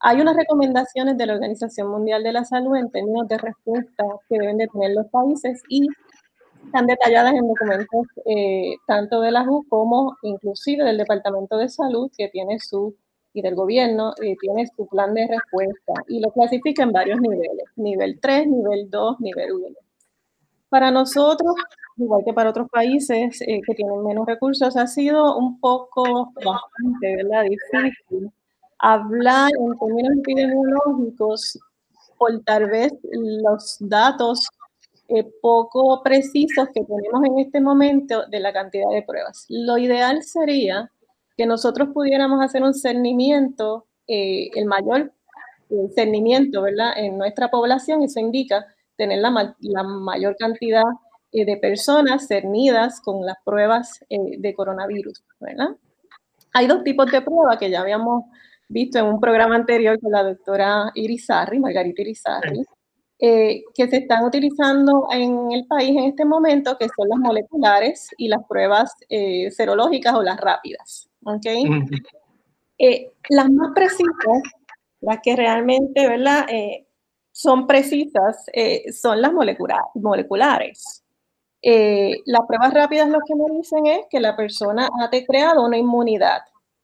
Hay 0.00 0.20
unas 0.20 0.36
recomendaciones 0.36 1.16
de 1.16 1.26
la 1.26 1.34
Organización 1.34 1.88
Mundial 1.88 2.24
de 2.24 2.32
la 2.32 2.44
Salud 2.44 2.74
en 2.76 2.90
términos 2.90 3.28
de 3.28 3.38
respuesta 3.38 4.04
que 4.28 4.38
deben 4.38 4.58
de 4.58 4.66
tener 4.68 4.92
los 4.92 5.06
países 5.08 5.62
y 5.68 5.86
están 6.64 6.86
detalladas 6.86 7.34
en 7.34 7.46
documentos 7.46 8.06
eh, 8.24 8.74
tanto 8.86 9.20
de 9.20 9.30
la 9.30 9.44
JU 9.44 9.64
como 9.68 10.16
inclusive 10.22 10.84
del 10.84 10.96
Departamento 10.96 11.56
de 11.56 11.68
Salud 11.68 12.10
que 12.16 12.28
tiene 12.28 12.58
su 12.58 12.96
y 13.34 13.42
del 13.42 13.54
gobierno 13.54 14.12
eh, 14.22 14.34
tiene 14.40 14.66
su 14.76 14.86
plan 14.86 15.14
de 15.14 15.26
respuesta 15.26 15.92
y 16.08 16.20
lo 16.20 16.30
clasifica 16.32 16.82
en 16.82 16.92
varios 16.92 17.20
niveles, 17.20 17.64
nivel 17.76 18.18
3, 18.20 18.46
nivel 18.46 18.90
2, 18.90 19.20
nivel 19.20 19.52
1. 19.52 19.66
Para 20.72 20.90
nosotros, 20.90 21.52
igual 21.98 22.22
que 22.24 22.32
para 22.32 22.48
otros 22.48 22.66
países 22.70 23.42
eh, 23.42 23.60
que 23.66 23.74
tienen 23.74 24.02
menos 24.02 24.24
recursos, 24.26 24.74
ha 24.74 24.86
sido 24.86 25.36
un 25.36 25.60
poco 25.60 26.32
bastante 26.34 27.16
¿verdad? 27.16 27.42
difícil 27.42 28.32
hablar 28.78 29.50
en 29.60 29.78
términos 29.78 30.12
epidemiológicos 30.20 31.58
por 32.16 32.42
tal 32.44 32.70
vez 32.70 32.90
los 33.12 33.76
datos 33.80 34.48
eh, 35.08 35.30
poco 35.42 36.02
precisos 36.02 36.68
que 36.74 36.84
tenemos 36.84 37.22
en 37.22 37.40
este 37.40 37.60
momento 37.60 38.24
de 38.30 38.40
la 38.40 38.54
cantidad 38.54 38.88
de 38.88 39.02
pruebas. 39.02 39.44
Lo 39.50 39.76
ideal 39.76 40.22
sería 40.22 40.90
que 41.36 41.44
nosotros 41.44 41.90
pudiéramos 41.92 42.42
hacer 42.42 42.62
un 42.62 42.72
cernimiento, 42.72 43.88
eh, 44.08 44.48
el 44.54 44.64
mayor 44.64 45.12
cernimiento, 45.94 46.62
¿verdad? 46.62 46.94
En 46.96 47.18
nuestra 47.18 47.50
población, 47.50 48.02
eso 48.02 48.20
indica 48.20 48.66
tener 49.02 49.18
la, 49.18 49.56
la 49.60 49.82
mayor 49.82 50.36
cantidad 50.36 50.84
eh, 51.32 51.44
de 51.44 51.56
personas 51.56 52.26
cernidas 52.26 53.00
con 53.00 53.24
las 53.26 53.36
pruebas 53.44 54.04
de 54.08 54.54
coronavirus, 54.54 55.24
¿verdad? 55.40 55.76
Hay 56.52 56.66
dos 56.66 56.84
tipos 56.84 57.10
de 57.10 57.22
pruebas 57.22 57.58
que 57.58 57.70
ya 57.70 57.80
habíamos 57.80 58.24
visto 58.68 58.98
en 58.98 59.06
un 59.06 59.20
programa 59.20 59.56
anterior 59.56 59.98
con 60.00 60.12
la 60.12 60.22
doctora 60.22 60.90
Irizarri, 60.94 61.58
Margarita 61.58 62.02
Irizarri, 62.02 62.62
eh, 63.18 63.62
que 63.74 63.88
se 63.88 63.98
están 63.98 64.24
utilizando 64.24 65.06
en 65.12 65.52
el 65.52 65.66
país 65.66 65.90
en 65.90 66.04
este 66.04 66.24
momento, 66.24 66.76
que 66.78 66.88
son 66.88 67.08
las 67.08 67.18
moleculares 67.18 68.08
y 68.16 68.28
las 68.28 68.44
pruebas 68.48 68.94
eh, 69.08 69.50
serológicas 69.50 70.14
o 70.14 70.22
las 70.22 70.38
rápidas. 70.40 71.08
¿okay? 71.24 71.64
Eh, 72.78 73.12
las 73.28 73.48
más 73.50 73.72
precisas, 73.74 74.42
las 75.00 75.18
que 75.22 75.36
realmente 75.36 76.08
¿verdad? 76.08 76.46
Son 77.32 77.66
precisas, 77.66 78.46
son 78.92 79.20
las 79.20 79.32
moleculares. 79.32 81.02
las 81.62 82.40
pruebas 82.46 82.74
rápidas 82.74 83.08
lo 83.08 83.18
que 83.26 83.34
me 83.34 83.56
dicen 83.56 83.86
es 83.86 84.06
que 84.10 84.20
la 84.20 84.36
persona 84.36 84.88
ha 85.00 85.10
creado 85.26 85.64
una 85.64 85.78
inmunidad, 85.78 86.42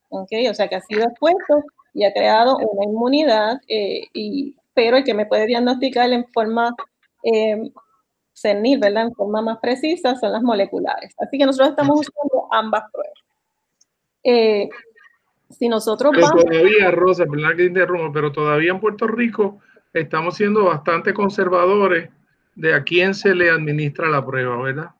¿okay? 0.09 0.49
o 0.49 0.55
sea 0.55 0.69
que 0.69 0.77
ha 0.77 0.81
sido 0.81 1.05
expuesto 1.05 1.63
y 1.95 2.05
ha 2.05 2.13
creado 2.13 2.57
una 2.57 2.85
inmunidad 2.85 3.61
y 3.69 4.57
pero 4.75 4.97
el 4.97 5.03
que 5.03 5.13
me 5.13 5.27
puede 5.27 5.47
diagnosticar 5.47 6.11
en 6.13 6.25
forma 6.33 6.75
eh, 7.25 7.71
¿verdad? 8.79 9.07
En 9.07 9.15
forma 9.15 9.43
más 9.43 9.59
precisa 9.59 10.15
son 10.17 10.33
las 10.33 10.43
moleculares. 10.43 11.15
Así 11.19 11.39
que 11.39 11.47
nosotros 11.47 11.71
estamos 11.71 12.01
usando 12.01 12.49
ambas 12.53 12.85
pruebas. 12.93 13.19
Eh, 14.23 14.69
si 15.51 15.69
nosotros 15.69 16.13
vamos... 16.13 16.45
Todavía, 16.45 16.91
Rosa, 16.91 17.25
perdón 17.27 17.57
que 17.57 17.65
interrumpa, 17.65 18.13
pero 18.13 18.33
todavía 18.33 18.71
en 18.71 18.81
Puerto 18.81 19.07
Rico 19.07 19.59
estamos 20.01 20.37
siendo 20.37 20.65
bastante 20.65 21.15
conservadores 21.15 22.11
de 22.55 22.75
a 22.75 22.83
quién 22.83 23.15
se 23.15 23.35
le 23.35 23.51
administra 23.51 24.09
la 24.09 24.25
prueba, 24.25 24.61
¿verdad? 24.63 24.91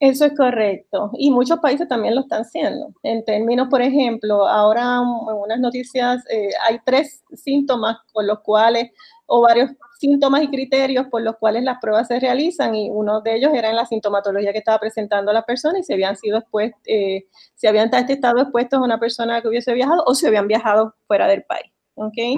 Eso 0.00 0.26
es 0.26 0.36
correcto. 0.36 1.10
Y 1.16 1.30
muchos 1.30 1.60
países 1.60 1.88
también 1.88 2.14
lo 2.14 2.22
están 2.22 2.42
haciendo. 2.42 2.92
En 3.02 3.24
términos, 3.24 3.68
por 3.70 3.80
ejemplo, 3.80 4.46
ahora 4.46 4.96
en 4.96 5.36
unas 5.36 5.58
noticias 5.60 6.22
eh, 6.30 6.50
hay 6.68 6.78
tres 6.84 7.24
síntomas 7.32 7.96
con 8.12 8.26
los 8.26 8.40
cuales, 8.40 8.90
o 9.26 9.40
varios 9.40 9.70
síntomas 9.98 10.42
y 10.42 10.48
criterios 10.48 11.06
por 11.06 11.22
los 11.22 11.36
cuales 11.36 11.62
las 11.62 11.78
pruebas 11.80 12.08
se 12.08 12.20
realizan 12.20 12.74
y 12.74 12.90
uno 12.90 13.22
de 13.22 13.36
ellos 13.36 13.52
era 13.54 13.70
en 13.70 13.76
la 13.76 13.86
sintomatología 13.86 14.52
que 14.52 14.58
estaba 14.58 14.78
presentando 14.78 15.32
la 15.32 15.42
persona 15.42 15.78
y 15.78 15.82
si 15.84 15.94
habían 15.94 16.16
sido 16.16 16.38
expuestos, 16.38 16.82
eh, 16.86 17.26
si 17.54 17.66
habían 17.66 17.88
estado 17.94 18.40
expuestos 18.40 18.78
a 18.78 18.82
una 18.82 18.98
persona 19.00 19.40
que 19.40 19.48
hubiese 19.48 19.72
viajado 19.72 20.02
o 20.06 20.14
si 20.14 20.26
habían 20.26 20.48
viajado 20.48 20.94
fuera 21.06 21.26
del 21.28 21.44
país. 21.44 21.73
¿Okay? 21.94 22.36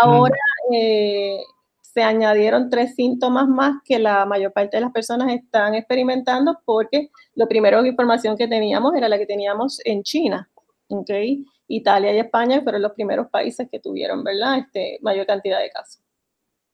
Ahora, 0.00 0.36
eh, 0.72 1.38
se 1.80 2.02
añadieron 2.02 2.70
tres 2.70 2.94
síntomas 2.94 3.48
más 3.48 3.82
que 3.84 3.98
la 3.98 4.24
mayor 4.26 4.52
parte 4.52 4.76
de 4.76 4.82
las 4.82 4.92
personas 4.92 5.32
están 5.32 5.74
experimentando 5.74 6.58
porque 6.64 7.10
lo 7.34 7.48
primero 7.48 7.82
que 7.82 7.88
información 7.88 8.36
que 8.36 8.46
teníamos 8.46 8.94
era 8.94 9.08
la 9.08 9.18
que 9.18 9.26
teníamos 9.26 9.80
en 9.84 10.02
China, 10.02 10.50
¿okay? 10.88 11.44
Italia 11.66 12.14
y 12.14 12.18
España 12.18 12.60
fueron 12.62 12.82
los 12.82 12.92
primeros 12.92 13.28
países 13.28 13.68
que 13.70 13.80
tuvieron, 13.80 14.24
¿verdad? 14.24 14.58
Este, 14.58 14.98
mayor 15.02 15.26
cantidad 15.26 15.60
de 15.60 15.70
casos. 15.70 16.02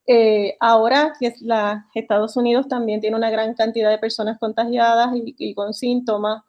Eh, 0.06 0.56
ahora 0.60 1.14
que 1.18 1.34
la, 1.40 1.86
Estados 1.94 2.36
Unidos 2.36 2.68
también 2.68 3.00
tiene 3.00 3.16
una 3.16 3.30
gran 3.30 3.54
cantidad 3.54 3.90
de 3.90 3.98
personas 3.98 4.38
contagiadas 4.38 5.10
y, 5.14 5.54
con 5.54 5.72
síntomas, 5.72 6.42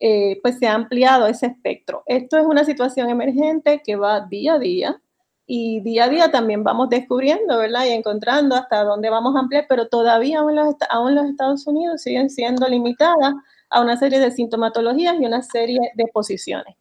eh, 0.00 0.38
pues 0.42 0.58
se 0.58 0.66
ha 0.66 0.74
ampliado 0.74 1.26
ese 1.26 1.46
espectro. 1.46 2.02
Esto 2.06 2.36
es 2.36 2.44
una 2.44 2.64
situación 2.64 3.08
emergente 3.08 3.82
que 3.84 3.96
va 3.96 4.20
día 4.20 4.54
a 4.54 4.58
día 4.58 5.02
y 5.50 5.80
día 5.80 6.04
a 6.04 6.08
día 6.10 6.30
también 6.30 6.62
vamos 6.62 6.90
descubriendo, 6.90 7.56
¿verdad? 7.56 7.86
Y 7.86 7.88
encontrando 7.88 8.54
hasta 8.54 8.84
dónde 8.84 9.08
vamos 9.08 9.34
a 9.34 9.38
ampliar, 9.38 9.64
pero 9.66 9.88
todavía 9.88 10.40
aún 10.40 10.54
los, 10.54 10.74
los 11.14 11.24
Estados 11.24 11.66
Unidos 11.66 12.02
siguen 12.02 12.28
siendo 12.28 12.68
limitadas 12.68 13.32
a 13.70 13.80
una 13.80 13.96
serie 13.96 14.20
de 14.20 14.30
sintomatologías 14.30 15.16
y 15.18 15.24
una 15.24 15.42
serie 15.42 15.80
de 15.94 16.04
posiciones. 16.12 16.76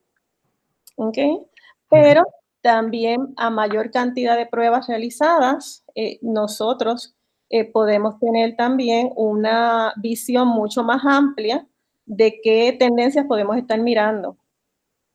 ¿Ok? 0.98 1.18
Pero 1.90 2.26
también 2.60 3.34
a 3.38 3.50
mayor 3.50 3.90
cantidad 3.90 4.36
de 4.36 4.48
pruebas 4.48 4.88
realizadas, 4.90 5.86
eh, 5.96 6.20
nosotros 6.22 7.16
eh, 7.50 7.72
podemos 7.72 8.20
tener 8.20 8.58
también 8.58 9.14
una 9.16 9.94
visión 9.96 10.50
mucho 10.50 10.84
más 10.84 11.06
amplia 11.06 11.66
de 12.06 12.42
qué 12.44 12.76
tendencias 12.78 13.26
podemos 13.28 13.56
estar 13.56 13.80
mirando. 13.80 14.36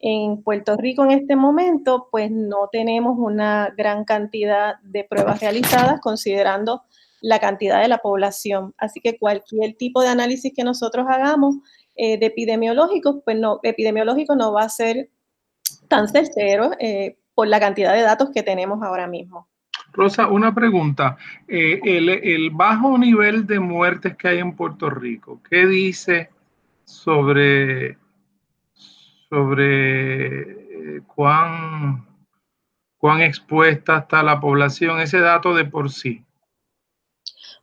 En 0.05 0.43
Puerto 0.43 0.77
Rico 0.77 1.05
en 1.05 1.13
este 1.13 1.37
momento, 1.37 2.09
pues 2.11 2.29
no 2.31 2.69
tenemos 2.73 3.17
una 3.17 3.73
gran 3.77 4.05
cantidad 4.05 4.75
de 4.83 5.05
pruebas 5.05 5.41
realizadas 5.41 6.01
considerando 6.01 6.83
la 7.21 7.39
cantidad 7.39 7.81
de 7.81 7.87
la 7.87 7.99
población. 7.99 8.75
Así 8.77 9.01
que 9.01 9.17
cualquier 9.17 9.75
tipo 9.77 10.03
de 10.03 10.09
análisis 10.09 10.53
que 10.55 10.65
nosotros 10.65 11.07
hagamos 11.09 11.55
eh, 11.95 12.19
de 12.19 12.27
epidemiológicos, 12.27 13.23
pues 13.25 13.39
no, 13.39 13.61
epidemiológico 13.63 14.35
no 14.35 14.53
va 14.53 14.63
a 14.63 14.69
ser 14.69 15.09
tan 15.87 16.09
certero 16.09 16.73
eh, 16.81 17.17
por 17.35 17.47
la 17.47 17.61
cantidad 17.61 17.95
de 17.95 18.03
datos 18.03 18.31
que 18.35 18.43
tenemos 18.43 18.83
ahora 18.83 19.07
mismo. 19.07 19.49
Rosa, 19.93 20.27
una 20.27 20.53
pregunta. 20.53 21.17
Eh, 21.47 21.81
el, 21.85 22.09
el, 22.09 22.51
bajo 22.51 22.99
nivel 22.99 23.47
de 23.47 23.61
muertes 23.61 24.17
que 24.17 24.29
hay 24.29 24.39
en 24.39 24.57
Puerto 24.57 24.91
Rico, 24.91 25.41
¿qué 25.49 25.67
dice 25.67 26.31
sobre 26.85 27.99
sobre 29.33 30.41
eh, 30.97 31.01
cuán, 31.07 32.07
cuán 32.99 33.23
expuesta 33.23 34.01
está 34.01 34.23
la 34.23 34.39
población, 34.39 35.01
ese 35.01 35.21
dato 35.21 35.55
de 35.55 35.65
por 35.65 35.91
sí. 35.91 36.23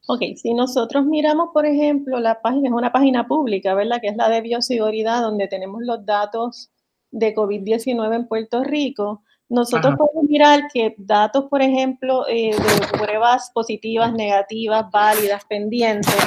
Ok, 0.07 0.21
si 0.35 0.55
nosotros 0.55 1.05
miramos, 1.05 1.49
por 1.53 1.67
ejemplo, 1.67 2.19
la 2.19 2.41
página, 2.41 2.69
es 2.69 2.73
una 2.73 2.91
página 2.91 3.27
pública, 3.27 3.75
¿verdad? 3.75 4.01
Que 4.01 4.07
es 4.07 4.15
la 4.15 4.29
de 4.29 4.41
bioseguridad, 4.41 5.21
donde 5.21 5.47
tenemos 5.47 5.83
los 5.83 6.03
datos 6.07 6.71
de 7.11 7.35
COVID-19 7.35 8.15
en 8.15 8.27
Puerto 8.27 8.63
Rico. 8.63 9.21
Nosotros 9.47 9.93
podemos 9.95 10.23
mirar 10.27 10.61
que 10.73 10.95
datos, 10.97 11.45
por 11.51 11.61
ejemplo, 11.61 12.27
eh, 12.27 12.55
de 12.55 12.97
pruebas 12.97 13.51
positivas, 13.53 14.11
negativas, 14.13 14.89
válidas, 14.91 15.45
pendientes, 15.45 16.17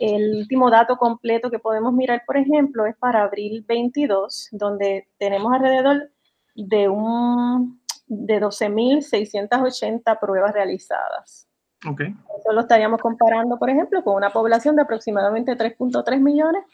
el 0.00 0.34
último 0.34 0.70
dato 0.70 0.96
completo 0.96 1.50
que 1.50 1.58
podemos 1.58 1.92
mirar, 1.92 2.22
por 2.26 2.38
ejemplo, 2.38 2.86
es 2.86 2.96
para 2.96 3.22
abril 3.22 3.64
22, 3.68 4.48
donde 4.50 5.08
tenemos 5.18 5.52
alrededor 5.52 6.10
de, 6.54 6.88
un, 6.88 7.82
de 8.06 8.40
12.680 8.40 10.18
pruebas 10.18 10.54
realizadas. 10.54 11.46
Okay. 11.86 12.08
Eso 12.38 12.52
lo 12.52 12.62
estaríamos 12.62 13.00
comparando, 13.00 13.58
por 13.58 13.68
ejemplo, 13.68 14.02
con 14.02 14.14
una 14.14 14.30
población 14.30 14.74
de 14.76 14.82
aproximadamente 14.82 15.56
3.3 15.56 16.18
millones. 16.18 16.64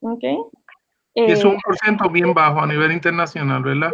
Okay. 0.00 0.36
Es 1.14 1.44
un 1.44 1.52
eh, 1.52 1.58
porcentaje 1.64 2.10
bien 2.10 2.34
bajo 2.34 2.60
a 2.60 2.66
nivel 2.66 2.92
internacional, 2.92 3.62
¿verdad? 3.62 3.92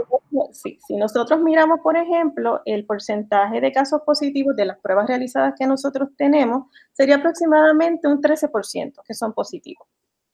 Sí, 0.52 0.78
si 0.86 0.96
nosotros 0.96 1.40
miramos, 1.40 1.80
por 1.80 1.96
ejemplo, 1.96 2.62
el 2.64 2.86
porcentaje 2.86 3.60
de 3.60 3.72
casos 3.72 4.02
positivos 4.06 4.56
de 4.56 4.64
las 4.64 4.78
pruebas 4.78 5.06
realizadas 5.06 5.54
que 5.58 5.66
nosotros 5.66 6.08
tenemos, 6.16 6.66
sería 6.92 7.16
aproximadamente 7.16 8.08
un 8.08 8.20
13% 8.20 8.94
que 9.06 9.14
son 9.14 9.32
positivos. 9.32 9.86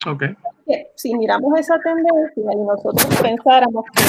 Okay. 0.05 0.35
Si 0.95 1.13
miramos 1.15 1.59
esa 1.59 1.79
tendencia 1.79 2.53
y 2.53 2.55
nosotros 2.55 3.19
pensáramos 3.21 3.83
que 3.93 4.03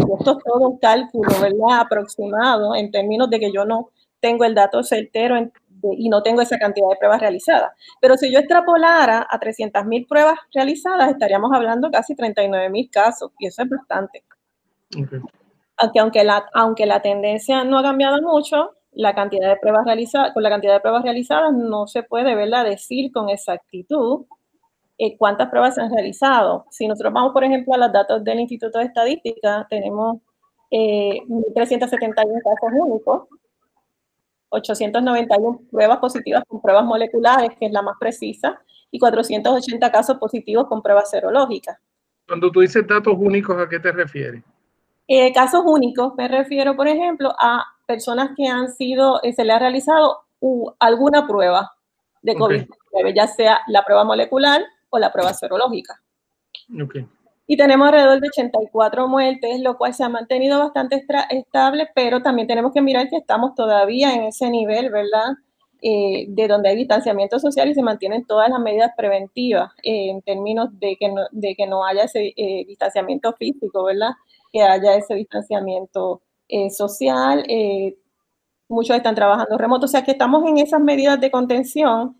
esto 0.00 0.38
es 0.38 0.44
todo 0.44 0.68
un 0.68 0.78
cálculo, 0.78 1.30
¿verdad? 1.40 1.80
Aproximado 1.80 2.74
en 2.74 2.90
términos 2.90 3.30
de 3.30 3.40
que 3.40 3.52
yo 3.52 3.64
no 3.64 3.90
tengo 4.20 4.44
el 4.44 4.54
dato 4.54 4.82
certero 4.82 5.36
y 5.82 6.08
no 6.08 6.22
tengo 6.22 6.40
esa 6.42 6.58
cantidad 6.58 6.88
de 6.88 6.96
pruebas 6.96 7.20
realizadas. 7.20 7.72
Pero 8.00 8.16
si 8.16 8.32
yo 8.32 8.38
extrapolara 8.38 9.26
a 9.28 9.38
300.000 9.38 10.06
pruebas 10.08 10.38
realizadas, 10.52 11.10
estaríamos 11.10 11.50
hablando 11.52 11.90
casi 11.90 12.14
39.000 12.14 12.90
casos 12.90 13.32
y 13.38 13.46
eso 13.46 13.62
es 13.62 13.68
bastante. 13.68 14.24
Aunque, 15.76 16.00
aunque, 16.00 16.24
la, 16.24 16.46
aunque 16.54 16.86
la 16.86 17.00
tendencia 17.02 17.64
no 17.64 17.78
ha 17.78 17.82
cambiado 17.82 18.20
mucho, 18.22 18.74
la 18.92 19.14
cantidad 19.14 19.48
de 19.48 19.56
pruebas 19.56 19.84
realizadas, 19.84 20.32
con 20.32 20.42
la 20.42 20.50
cantidad 20.50 20.74
de 20.74 20.80
pruebas 20.80 21.02
realizadas 21.02 21.52
no 21.52 21.86
se 21.86 22.02
puede 22.02 22.34
¿verdad? 22.34 22.64
decir 22.64 23.12
con 23.12 23.28
exactitud 23.28 24.26
eh, 24.98 25.16
cuántas 25.16 25.48
pruebas 25.48 25.76
se 25.76 25.82
han 25.82 25.92
realizado. 25.92 26.66
Si 26.70 26.88
nosotros 26.88 27.12
vamos, 27.12 27.32
por 27.32 27.44
ejemplo, 27.44 27.74
a 27.74 27.78
los 27.78 27.92
datos 27.92 28.24
del 28.24 28.40
Instituto 28.40 28.80
de 28.80 28.86
Estadística, 28.86 29.66
tenemos 29.70 30.18
eh, 30.72 31.20
1.371 31.28 32.42
casos 32.42 32.70
únicos, 32.76 33.28
891 34.50 35.62
pruebas 35.70 35.98
positivas 35.98 36.42
con 36.46 36.60
pruebas 36.60 36.84
moleculares, 36.84 37.50
que 37.58 37.66
es 37.66 37.72
la 37.72 37.82
más 37.82 37.96
precisa, 37.98 38.60
y 38.90 38.98
480 38.98 39.90
casos 39.90 40.16
positivos 40.18 40.66
con 40.66 40.82
pruebas 40.82 41.10
serológicas. 41.10 41.78
Cuando 42.26 42.50
tú 42.50 42.60
dices 42.60 42.86
datos 42.86 43.14
únicos, 43.18 43.56
¿a 43.58 43.68
qué 43.68 43.78
te 43.78 43.92
refieres? 43.92 44.42
Eh, 45.06 45.32
casos 45.32 45.62
únicos, 45.64 46.14
me 46.16 46.28
refiero, 46.28 46.76
por 46.76 46.86
ejemplo, 46.86 47.32
a 47.38 47.64
personas 47.86 48.30
que 48.36 48.46
han 48.46 48.70
sido, 48.72 49.22
eh, 49.22 49.32
se 49.32 49.44
le 49.44 49.52
ha 49.52 49.58
realizado 49.58 50.18
alguna 50.78 51.26
prueba 51.26 51.72
de 52.22 52.34
COVID-19, 52.34 53.14
ya 53.14 53.26
sea 53.26 53.60
la 53.68 53.82
prueba 53.82 54.04
molecular 54.04 54.62
o 54.90 54.98
la 54.98 55.10
prueba 55.10 55.32
serológica. 55.32 56.00
Okay. 56.82 57.06
Y 57.50 57.56
tenemos 57.56 57.88
alrededor 57.88 58.20
de 58.20 58.28
84 58.28 59.08
muertes, 59.08 59.60
lo 59.62 59.78
cual 59.78 59.94
se 59.94 60.04
ha 60.04 60.10
mantenido 60.10 60.58
bastante 60.58 61.02
estable, 61.30 61.88
pero 61.94 62.22
también 62.22 62.46
tenemos 62.46 62.74
que 62.74 62.82
mirar 62.82 63.08
que 63.08 63.16
estamos 63.16 63.54
todavía 63.54 64.14
en 64.14 64.24
ese 64.24 64.50
nivel, 64.50 64.90
¿verdad? 64.90 65.32
Eh, 65.80 66.26
de 66.28 66.46
donde 66.46 66.68
hay 66.68 66.76
distanciamiento 66.76 67.38
social 67.38 67.70
y 67.70 67.74
se 67.74 67.82
mantienen 67.82 68.26
todas 68.26 68.50
las 68.50 68.60
medidas 68.60 68.90
preventivas 68.96 69.70
eh, 69.82 70.10
en 70.10 70.20
términos 70.20 70.68
de 70.78 70.96
que 71.00 71.08
no, 71.08 71.22
de 71.30 71.54
que 71.54 71.66
no 71.66 71.86
haya 71.86 72.02
ese 72.02 72.34
eh, 72.36 72.64
distanciamiento 72.66 73.32
físico, 73.32 73.84
¿verdad? 73.84 74.10
Que 74.52 74.60
haya 74.62 74.96
ese 74.96 75.14
distanciamiento 75.14 76.20
social. 76.70 77.44
muchos 78.68 78.96
están 78.96 79.14
trabajando 79.14 79.56
remoto, 79.56 79.86
o 79.86 79.88
sea 79.88 80.04
que 80.04 80.12
estamos 80.12 80.44
en 80.46 80.58
esas 80.58 80.80
medidas 80.80 81.20
de 81.20 81.30
contención, 81.30 82.16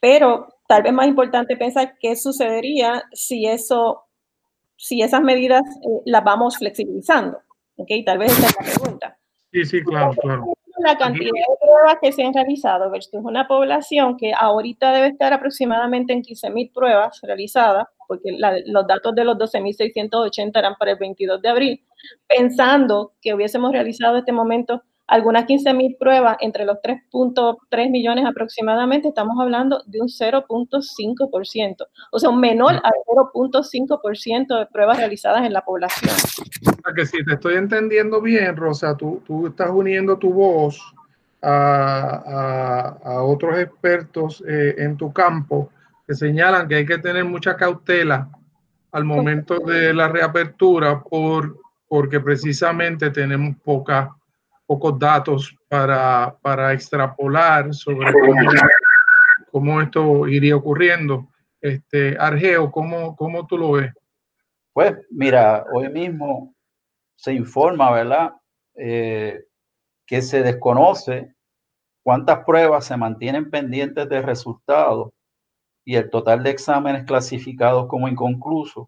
pero 0.00 0.48
tal 0.66 0.82
vez 0.82 0.92
más 0.92 1.06
importante 1.06 1.56
pensar 1.56 1.96
qué 2.00 2.16
sucedería 2.16 3.02
si 3.12 3.46
eso, 3.46 4.04
si 4.80 5.02
esas 5.02 5.20
medidas 5.20 5.62
las 6.06 6.24
vamos 6.24 6.56
flexibilizando. 6.56 7.38
¿Ok? 7.76 7.88
Tal 8.04 8.18
vez 8.18 8.32
esa 8.32 8.48
es 8.48 8.56
la 8.56 8.72
pregunta. 8.72 9.18
Sí, 9.52 9.64
sí, 9.64 9.82
claro, 9.82 10.12
claro 10.20 10.54
la 10.80 10.96
cantidad 10.96 11.30
de 11.30 11.66
pruebas 11.66 11.98
que 12.00 12.12
se 12.12 12.22
han 12.22 12.34
realizado 12.34 12.90
versus 12.90 13.20
una 13.22 13.46
población 13.46 14.16
que 14.16 14.32
ahorita 14.32 14.92
debe 14.92 15.08
estar 15.08 15.32
aproximadamente 15.32 16.12
en 16.12 16.22
15.000 16.22 16.72
pruebas 16.72 17.20
realizadas, 17.22 17.86
porque 18.08 18.36
los 18.66 18.86
datos 18.86 19.14
de 19.14 19.24
los 19.24 19.36
12.680 19.36 20.58
eran 20.58 20.74
para 20.76 20.92
el 20.92 20.98
22 20.98 21.42
de 21.42 21.48
abril, 21.48 21.84
pensando 22.26 23.12
que 23.20 23.34
hubiésemos 23.34 23.72
realizado 23.72 24.18
este 24.18 24.32
momento 24.32 24.82
algunas 25.10 25.44
15.000 25.44 25.98
pruebas 25.98 26.36
entre 26.40 26.64
los 26.64 26.76
3.3 26.76 27.90
millones 27.90 28.24
aproximadamente, 28.24 29.08
estamos 29.08 29.36
hablando 29.40 29.82
de 29.86 30.00
un 30.00 30.06
0.5%, 30.06 31.86
o 32.12 32.18
sea, 32.18 32.30
un 32.30 32.40
menor 32.40 32.74
al 32.74 32.92
0.5% 33.34 34.58
de 34.58 34.66
pruebas 34.66 34.98
realizadas 34.98 35.44
en 35.44 35.52
la 35.52 35.62
población. 35.62 36.14
que 36.94 37.06
si 37.06 37.24
te 37.24 37.34
estoy 37.34 37.56
entendiendo 37.56 38.20
bien, 38.20 38.56
Rosa, 38.56 38.96
tú, 38.96 39.20
tú 39.26 39.48
estás 39.48 39.70
uniendo 39.70 40.16
tu 40.16 40.32
voz 40.32 40.80
a, 41.42 42.94
a, 43.02 43.22
otros 43.24 43.58
expertos 43.58 44.44
eh, 44.46 44.76
en 44.78 44.96
tu 44.96 45.12
campo 45.12 45.70
que 46.06 46.14
señalan 46.14 46.68
que 46.68 46.76
hay 46.76 46.86
que 46.86 46.98
tener 46.98 47.24
mucha 47.24 47.56
cautela 47.56 48.28
al 48.92 49.04
momento 49.04 49.58
de 49.58 49.92
la 49.92 50.06
reapertura 50.06 51.00
por, 51.02 51.56
porque 51.88 52.20
precisamente 52.20 53.10
tenemos 53.10 53.56
poca 53.64 54.14
pocos 54.70 55.00
datos 55.00 55.56
para, 55.66 56.38
para 56.42 56.72
extrapolar 56.72 57.74
sobre 57.74 58.12
cómo, 59.50 59.80
esto 59.80 60.28
iría 60.28 60.54
ocurriendo. 60.54 61.26
Este, 61.60 62.16
Argeo, 62.16 62.70
¿cómo, 62.70 63.16
¿cómo 63.16 63.48
tú 63.48 63.58
lo 63.58 63.72
ves? 63.72 63.92
Pues 64.72 64.94
mira, 65.10 65.64
hoy 65.74 65.88
mismo 65.88 66.54
se 67.16 67.32
informa, 67.32 67.90
¿verdad? 67.90 68.30
Eh, 68.76 69.42
que 70.06 70.22
se 70.22 70.44
desconoce 70.44 71.34
cuántas 72.04 72.44
pruebas 72.44 72.84
se 72.84 72.96
mantienen 72.96 73.50
pendientes 73.50 74.08
de 74.08 74.22
resultados 74.22 75.10
y 75.84 75.96
el 75.96 76.10
total 76.10 76.44
de 76.44 76.50
exámenes 76.50 77.06
clasificados 77.06 77.88
como 77.88 78.06
inconclusos. 78.06 78.86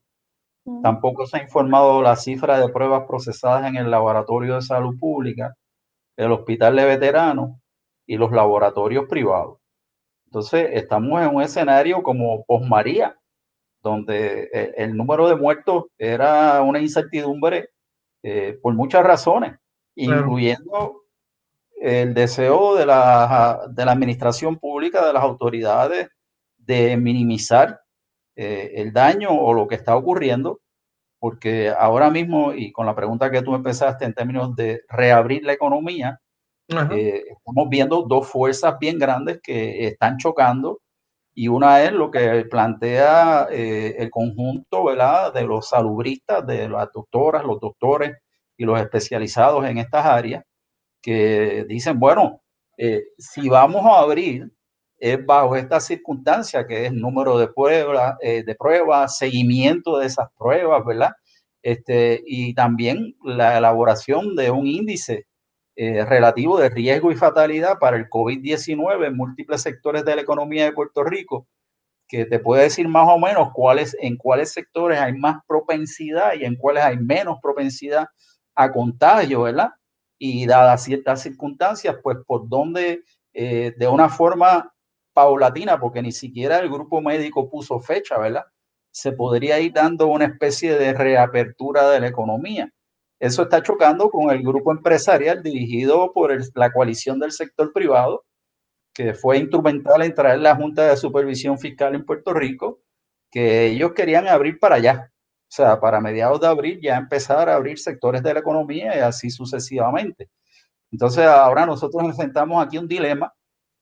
Tampoco 0.81 1.27
se 1.27 1.39
ha 1.39 1.43
informado 1.43 2.03
la 2.03 2.15
cifra 2.15 2.61
de 2.61 2.69
pruebas 2.69 3.03
procesadas 3.09 3.67
en 3.67 3.75
el 3.75 3.91
Laboratorio 3.91 4.55
de 4.55 4.63
Salud 4.63 4.97
Pública 4.97 5.57
el 6.17 6.33
hospital 6.33 6.77
de 6.77 6.85
veteranos 6.85 7.59
y 8.07 8.17
los 8.17 8.33
laboratorios 8.33 9.07
privados. 9.09 9.59
Entonces, 10.27 10.71
estamos 10.73 11.21
en 11.23 11.35
un 11.35 11.43
escenario 11.43 12.03
como 12.03 12.45
posmaría, 12.45 13.17
donde 13.83 14.49
el, 14.77 14.97
número 14.97 15.29
de 15.29 15.37
muertos 15.37 15.87
era 15.99 16.63
una 16.63 16.79
incertidumbre 16.79 17.71
eh, 18.23 18.59
por 18.63 18.75
muchas 18.75 19.05
razones. 19.05 19.59
incluyendo 19.95 21.03
el 21.83 22.15
deseo 22.15 22.77
de 22.77 22.87
la, 22.87 23.67
de 23.69 23.85
la 23.85 23.93
administración 23.93 24.57
pública, 24.57 25.05
de 25.05 25.13
las 25.13 25.23
autoridades, 25.23 26.09
de 26.57 26.97
minimizar 26.97 27.81
eh, 28.37 28.73
el 28.77 28.93
daño 28.93 29.31
o 29.31 29.53
lo 29.53 29.67
que 29.67 29.75
está 29.75 29.97
ocurriendo, 29.97 30.61
porque 31.23 31.69
ahora 31.71 32.11
mismo, 32.11 32.53
y 32.53 32.73
con 32.73 32.85
la 32.85 32.97
pregunta 32.97 33.31
que 33.31 33.43
tú 33.43 33.55
empezaste 33.55 34.05
en 34.05 34.13
términos 34.13 34.57
de 34.57 34.83
reabrir 34.89 35.45
la 35.45 35.53
economía, 35.53 36.21
eh, 36.69 37.23
estamos 37.31 37.69
viendo 37.69 38.03
dos 38.03 38.27
fuerzas 38.27 38.77
bien 38.81 38.99
grandes 38.99 39.39
que 39.41 39.87
están 39.87 40.17
chocando 40.19 40.81
y 41.33 41.47
una 41.47 41.85
es 41.85 41.93
lo 41.93 42.11
que 42.11 42.45
plantea 42.51 43.47
eh, 43.53 43.95
el 43.99 44.11
conjunto 44.11 44.87
¿verdad? 44.87 45.33
de 45.33 45.45
los 45.45 45.69
salubristas, 45.69 46.45
de 46.45 46.69
las 46.69 46.91
doctoras, 46.93 47.45
los 47.45 47.61
doctores 47.61 48.17
y 48.57 48.65
los 48.65 48.81
especializados 48.81 49.65
en 49.65 49.79
estas 49.79 50.05
áreas, 50.05 50.43
que 51.01 51.65
dicen, 51.69 52.01
bueno, 52.01 52.41
eh, 52.77 53.05
si 53.17 53.49
vamos 53.49 53.87
a 53.87 54.01
abrir, 54.01 54.51
es 55.03 55.27
bajo 55.27 55.57
esta 55.57 55.81
circunstancia 55.81 56.65
que 56.67 56.87
es 56.87 56.93
número 56.93 57.37
de 57.37 57.49
pruebas, 57.49 58.17
de 58.21 58.55
pruebas, 58.57 59.19
seguimiento 59.19 59.99
de 59.99 60.07
esas 60.07 60.29
pruebas, 60.39 60.85
¿verdad? 60.87 61.11
Este, 61.61 62.23
y 62.25 62.55
también 62.55 63.17
la 63.25 63.59
elaboración 63.59 64.37
de 64.37 64.53
un 64.53 64.67
índice 64.67 65.27
eh, 65.75 66.05
relativo 66.05 66.59
de 66.59 66.69
riesgo 66.69 67.11
y 67.11 67.17
fatalidad 67.17 67.79
para 67.79 67.97
el 67.97 68.09
COVID-19 68.11 69.07
en 69.07 69.17
múltiples 69.17 69.63
sectores 69.63 70.05
de 70.05 70.17
la 70.17 70.23
economía 70.23 70.65
de 70.65 70.73
Puerto 70.73 71.03
Rico, 71.03 71.47
que 72.09 72.27
te 72.27 72.41
puede 72.41 72.65
decir 72.65 72.87
más 72.89 73.09
o 73.09 73.19
menos 73.19 73.51
cuáles, 73.55 73.97
en 74.01 74.17
cuáles 74.17 74.53
sectores 74.53 75.01
hay 75.01 75.15
más 75.15 75.39
propensidad 75.49 76.35
y 76.35 76.45
en 76.45 76.57
cuáles 76.57 76.85
hay 76.85 76.99
menos 76.99 77.39
propensidad 77.41 78.07
a 78.55 78.71
contagio, 78.71 79.43
¿verdad? 79.43 79.71
Y 80.19 80.47
dadas 80.47 80.85
ciertas 80.85 81.23
circunstancias, 81.23 81.97
pues 82.03 82.19
por 82.27 82.49
donde 82.49 83.03
eh, 83.33 83.73
de 83.77 83.89
una 83.89 84.09
forma 84.09 84.72
paulatina, 85.13 85.79
porque 85.79 86.03
ni 86.03 86.13
siquiera 86.13 86.59
el 86.59 86.71
grupo 86.71 87.01
médico 87.01 87.49
puso 87.51 87.81
fecha, 87.81 88.19
¿verdad? 88.19 88.45
Se 88.91 89.13
podría 89.13 89.61
ir 89.61 89.73
dando 89.73 90.07
una 90.07 90.27
especie 90.27 90.77
de 90.77 90.93
reapertura 90.93 91.91
de 91.91 92.01
la 92.01 92.09
economía. 92.09 92.71
Eso 93.19 93.43
está 93.43 93.63
chocando 93.63 94.11
con 94.11 94.31
el 94.31 94.43
grupo 94.43 94.73
empresarial 94.73 95.43
dirigido 95.43 96.13
por 96.13 96.37
la 96.55 96.73
coalición 96.73 97.21
del 97.21 97.33
sector 97.33 97.73
privado, 97.73 98.25
que 98.93 99.15
fue 99.15 99.39
instrumental 99.39 100.03
en 100.03 100.15
traer 100.15 100.41
la 100.41 100.57
Junta 100.57 100.89
de 100.89 100.97
Supervisión 100.97 101.59
Fiscal 101.59 101.95
en 101.95 102.05
Puerto 102.05 102.35
Rico, 102.35 102.81
que 103.31 103.67
ellos 103.67 103.93
querían 103.93 104.29
abrir 104.29 104.59
para 104.59 104.77
allá. 104.77 105.13
O 105.53 105.55
sea, 105.55 105.81
para 105.81 106.01
mediados 106.01 106.41
de 106.41 106.47
abril 106.47 106.81
ya 106.83 106.97
empezar 106.97 107.49
a 107.49 107.55
abrir 107.55 107.79
sectores 107.79 108.23
de 108.23 108.35
la 108.35 108.41
economía 108.41 108.97
y 108.97 109.01
así 109.01 109.31
sucesivamente. 109.31 110.31
Entonces 110.91 111.25
ahora 111.27 111.67
nosotros 111.67 112.03
enfrentamos 112.05 112.65
aquí 112.65 112.79
un 112.79 112.89
dilema 112.89 113.33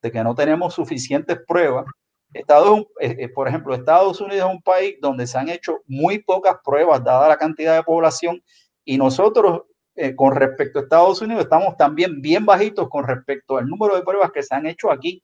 de 0.02 0.10
que 0.10 0.22
no 0.22 0.34
tenemos 0.34 0.74
suficientes 0.74 1.38
pruebas. 1.46 1.86
Estados, 2.32 2.80
eh, 3.00 3.16
eh, 3.18 3.28
por 3.28 3.48
ejemplo, 3.48 3.74
Estados 3.74 4.20
Unidos 4.20 4.48
es 4.48 4.54
un 4.54 4.62
país 4.62 4.96
donde 5.00 5.26
se 5.26 5.36
han 5.36 5.48
hecho 5.48 5.78
muy 5.86 6.20
pocas 6.20 6.56
pruebas 6.64 7.02
dada 7.02 7.28
la 7.28 7.36
cantidad 7.36 7.76
de 7.76 7.82
población 7.82 8.42
y 8.84 8.98
nosotros, 8.98 9.62
eh, 9.96 10.14
con 10.14 10.34
respecto 10.34 10.78
a 10.78 10.82
Estados 10.82 11.20
Unidos, 11.20 11.44
estamos 11.44 11.76
también 11.76 12.20
bien 12.20 12.46
bajitos 12.46 12.88
con 12.88 13.06
respecto 13.06 13.56
al 13.56 13.66
número 13.66 13.96
de 13.96 14.02
pruebas 14.02 14.30
que 14.30 14.42
se 14.42 14.54
han 14.54 14.66
hecho 14.66 14.90
aquí 14.90 15.22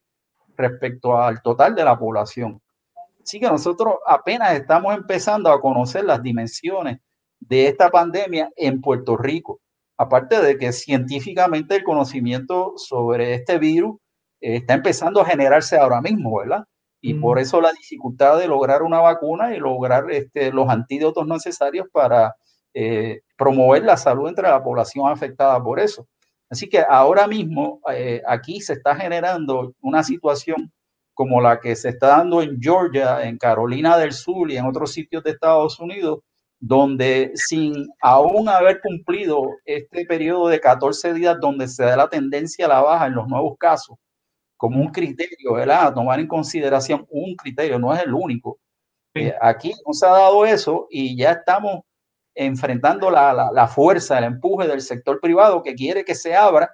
respecto 0.56 1.16
al 1.16 1.40
total 1.42 1.74
de 1.74 1.84
la 1.84 1.98
población. 1.98 2.60
Así 3.22 3.40
que 3.40 3.46
nosotros 3.46 3.96
apenas 4.06 4.54
estamos 4.54 4.94
empezando 4.94 5.50
a 5.50 5.60
conocer 5.60 6.04
las 6.04 6.22
dimensiones 6.22 6.98
de 7.40 7.68
esta 7.68 7.90
pandemia 7.90 8.50
en 8.56 8.80
Puerto 8.80 9.16
Rico. 9.16 9.60
Aparte 9.96 10.40
de 10.40 10.58
que 10.58 10.72
científicamente 10.72 11.76
el 11.76 11.84
conocimiento 11.84 12.74
sobre 12.76 13.34
este 13.34 13.58
virus 13.58 13.96
eh, 14.40 14.56
está 14.56 14.74
empezando 14.74 15.20
a 15.20 15.26
generarse 15.26 15.76
ahora 15.76 16.00
mismo, 16.00 16.38
¿verdad? 16.38 16.64
Y 17.00 17.14
por 17.14 17.38
eso 17.38 17.60
la 17.60 17.72
dificultad 17.72 18.38
de 18.38 18.48
lograr 18.48 18.82
una 18.82 19.00
vacuna 19.00 19.54
y 19.54 19.58
lograr 19.58 20.10
este, 20.10 20.50
los 20.50 20.68
antídotos 20.68 21.26
necesarios 21.26 21.86
para 21.92 22.34
eh, 22.74 23.20
promover 23.36 23.84
la 23.84 23.96
salud 23.96 24.28
entre 24.28 24.48
la 24.48 24.62
población 24.62 25.08
afectada 25.08 25.62
por 25.62 25.78
eso. 25.78 26.08
Así 26.50 26.68
que 26.68 26.84
ahora 26.88 27.26
mismo 27.26 27.80
eh, 27.92 28.22
aquí 28.26 28.60
se 28.60 28.74
está 28.74 28.94
generando 28.96 29.74
una 29.80 30.02
situación 30.02 30.72
como 31.14 31.40
la 31.40 31.60
que 31.60 31.74
se 31.76 31.90
está 31.90 32.08
dando 32.08 32.42
en 32.42 32.60
Georgia, 32.60 33.26
en 33.26 33.38
Carolina 33.38 33.96
del 33.96 34.12
Sur 34.12 34.50
y 34.50 34.56
en 34.56 34.66
otros 34.66 34.92
sitios 34.92 35.24
de 35.24 35.30
Estados 35.30 35.80
Unidos, 35.80 36.20
donde 36.60 37.32
sin 37.34 37.86
aún 38.00 38.48
haber 38.48 38.80
cumplido 38.80 39.48
este 39.64 40.04
periodo 40.04 40.48
de 40.48 40.60
14 40.60 41.14
días 41.14 41.38
donde 41.40 41.68
se 41.68 41.84
da 41.84 41.96
la 41.96 42.08
tendencia 42.08 42.66
a 42.66 42.68
la 42.68 42.82
baja 42.82 43.06
en 43.06 43.14
los 43.14 43.28
nuevos 43.28 43.56
casos, 43.58 43.96
como 44.56 44.80
un 44.80 44.88
criterio, 44.88 45.54
¿verdad? 45.54 45.94
Tomar 45.94 46.20
en 46.20 46.26
consideración 46.26 47.06
un 47.10 47.34
criterio, 47.36 47.78
no 47.78 47.94
es 47.94 48.02
el 48.02 48.14
único. 48.14 48.58
Eh, 49.14 49.34
aquí 49.40 49.72
no 49.86 49.92
se 49.92 50.06
ha 50.06 50.10
dado 50.10 50.44
eso 50.44 50.86
y 50.90 51.16
ya 51.16 51.32
estamos 51.32 51.80
enfrentando 52.34 53.10
la, 53.10 53.50
la, 53.52 53.66
fuerza, 53.66 54.18
el 54.18 54.24
empuje 54.24 54.68
del 54.68 54.82
sector 54.82 55.20
privado 55.20 55.62
que 55.62 55.74
quiere 55.74 56.04
que 56.04 56.14
se 56.14 56.36
abra 56.36 56.70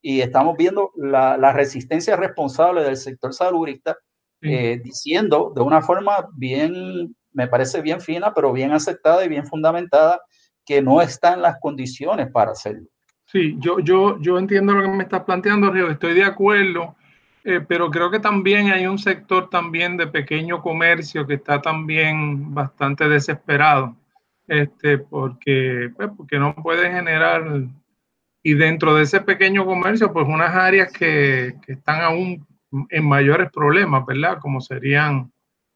y 0.00 0.20
estamos 0.20 0.56
viendo 0.56 0.92
la, 0.96 1.36
la 1.36 1.52
resistencia 1.52 2.14
responsable 2.16 2.84
del 2.84 2.96
sector 2.96 3.34
salubrista 3.34 3.96
eh, 4.42 4.80
diciendo 4.82 5.52
de 5.54 5.60
una 5.60 5.82
forma 5.82 6.28
bien, 6.34 7.14
me 7.32 7.46
parece 7.46 7.82
bien 7.82 8.00
fina, 8.00 8.32
pero 8.32 8.52
bien 8.52 8.72
aceptada 8.72 9.24
y 9.24 9.28
bien 9.28 9.44
fundamentada, 9.46 10.20
que 10.64 10.80
no 10.80 11.02
está 11.02 11.34
en 11.34 11.42
las 11.42 11.58
condiciones 11.60 12.30
para 12.30 12.52
hacerlo. 12.52 12.86
Sí, 13.26 13.56
yo, 13.58 13.80
yo, 13.80 14.18
yo 14.20 14.38
entiendo 14.38 14.72
lo 14.72 14.82
que 14.82 14.88
me 14.88 15.02
estás 15.02 15.24
planteando, 15.24 15.70
Río, 15.70 15.90
estoy 15.90 16.14
de 16.14 16.24
acuerdo, 16.24 16.96
eh, 17.50 17.60
pero 17.60 17.90
creo 17.90 18.10
que 18.10 18.20
también 18.20 18.70
hay 18.70 18.86
un 18.86 18.98
sector 18.98 19.50
también 19.50 19.96
de 19.96 20.06
pequeño 20.06 20.62
comercio 20.62 21.26
que 21.26 21.34
está 21.34 21.60
también 21.60 22.54
bastante 22.54 23.08
desesperado 23.08 23.96
este, 24.50 24.98
porque, 24.98 25.90
pues, 25.96 26.10
porque 26.16 26.38
no 26.38 26.56
puede 26.56 26.90
generar, 26.90 27.44
y 28.42 28.54
dentro 28.54 28.96
de 28.96 29.04
ese 29.04 29.20
pequeño 29.20 29.64
comercio, 29.64 30.12
pues 30.12 30.26
unas 30.26 30.52
áreas 30.52 30.92
que, 30.92 31.54
que 31.64 31.74
están 31.74 32.02
aún 32.02 32.44
en 32.88 33.04
mayores 33.04 33.48
problemas, 33.52 34.04
¿verdad? 34.04 34.38
Como 34.40 34.60
serían 34.60 35.30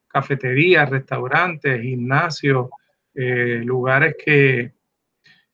cafeterías, 0.09 0.91
restaurantes, 0.91 1.83
gimnasios, 1.83 2.69
eh, 3.15 3.63
lugares 3.65 4.17
que, 4.25 4.73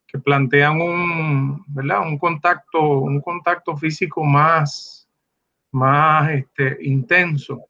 que, 0.07 0.19
plantean 0.19 0.81
un, 0.81 1.65
¿verdad? 1.69 2.01
un 2.01 2.17
contacto, 2.17 2.81
un 2.81 3.21
contacto 3.21 3.77
físico 3.77 4.25
más, 4.25 5.00
más 5.73 6.31
este, 6.31 6.79
intenso. 6.81 7.67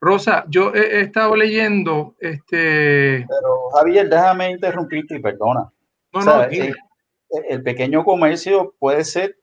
Rosa, 0.00 0.44
yo 0.48 0.74
he, 0.74 1.02
estado 1.02 1.36
leyendo 1.36 2.16
este. 2.18 3.24
Pero 3.28 3.70
Javier, 3.72 4.08
déjame 4.08 4.50
interrumpirte 4.50 5.16
y 5.16 5.20
perdona. 5.20 5.72
No, 6.12 6.20
no, 6.20 6.42
el, 6.42 7.62
pequeño 7.62 8.04
comercio 8.04 8.74
puede 8.78 9.04
ser 9.04 9.38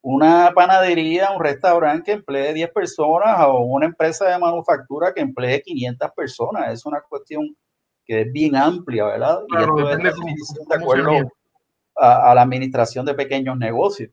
una 0.00 0.52
panadería, 0.54 1.32
un 1.32 1.42
restaurante 1.42 2.04
que 2.04 2.12
emplee 2.12 2.54
10 2.54 2.70
personas 2.70 3.36
o 3.40 3.58
una 3.58 3.86
empresa 3.86 4.30
de 4.30 4.38
manufactura 4.38 5.12
que 5.12 5.20
emplee 5.20 5.60
500 5.62 6.10
personas. 6.16 6.72
Es 6.72 6.86
una 6.86 7.00
cuestión 7.00 7.56
que 8.04 8.20
es 8.22 8.32
bien 8.32 8.54
amplia, 8.54 9.06
¿verdad? 9.06 9.40
y 9.48 9.56
esto 9.60 9.90
es 9.90 10.68
de 10.68 10.74
acuerdo 10.76 11.10
a, 11.96 12.32
la 12.32 12.42
administración 12.42 13.04
de 13.04 13.14
pequeños 13.14 13.58
negocios. 13.58 14.10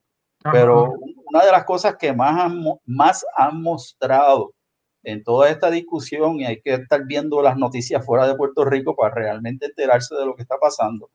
Pero 0.52 0.94
una 1.34 1.44
de 1.44 1.50
las 1.50 1.64
cosas 1.64 1.96
que 1.96 2.12
más 2.12 3.24
han 3.36 3.60
mostrado 3.60 4.54
en 5.02 5.24
toda 5.24 5.50
esta 5.50 5.68
discusión 5.68 6.38
y 6.38 6.46
hay 6.46 6.60
que 6.60 6.74
estar 6.74 7.04
viendo 7.06 7.42
las 7.42 7.56
noticias 7.56 8.06
fuera 8.06 8.28
de 8.28 8.36
Puerto 8.36 8.64
Rico 8.64 8.94
para 8.94 9.16
realmente 9.16 9.66
enterarse 9.66 10.14
de 10.14 10.26
lo 10.26 10.36
que 10.36 10.42
está 10.42 10.58
pasando. 10.58 11.10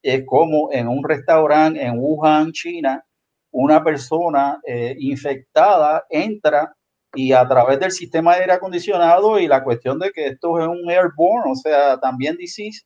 Es 0.00 0.22
como 0.26 0.72
en 0.72 0.86
un 0.86 1.02
restaurante 1.02 1.82
en 1.82 1.98
Wuhan, 1.98 2.52
China, 2.52 3.04
una 3.50 3.82
persona 3.82 4.60
eh, 4.64 4.94
infectada 4.96 6.04
entra 6.08 6.72
y 7.12 7.32
a 7.32 7.46
través 7.48 7.80
del 7.80 7.90
sistema 7.90 8.36
de 8.36 8.42
aire 8.42 8.52
acondicionado 8.52 9.40
y 9.40 9.48
la 9.48 9.64
cuestión 9.64 9.98
de 9.98 10.12
que 10.12 10.28
esto 10.28 10.60
es 10.60 10.68
un 10.68 10.88
airborne, 10.88 11.50
o 11.50 11.56
sea, 11.56 11.98
también 11.98 12.36
disease, 12.36 12.82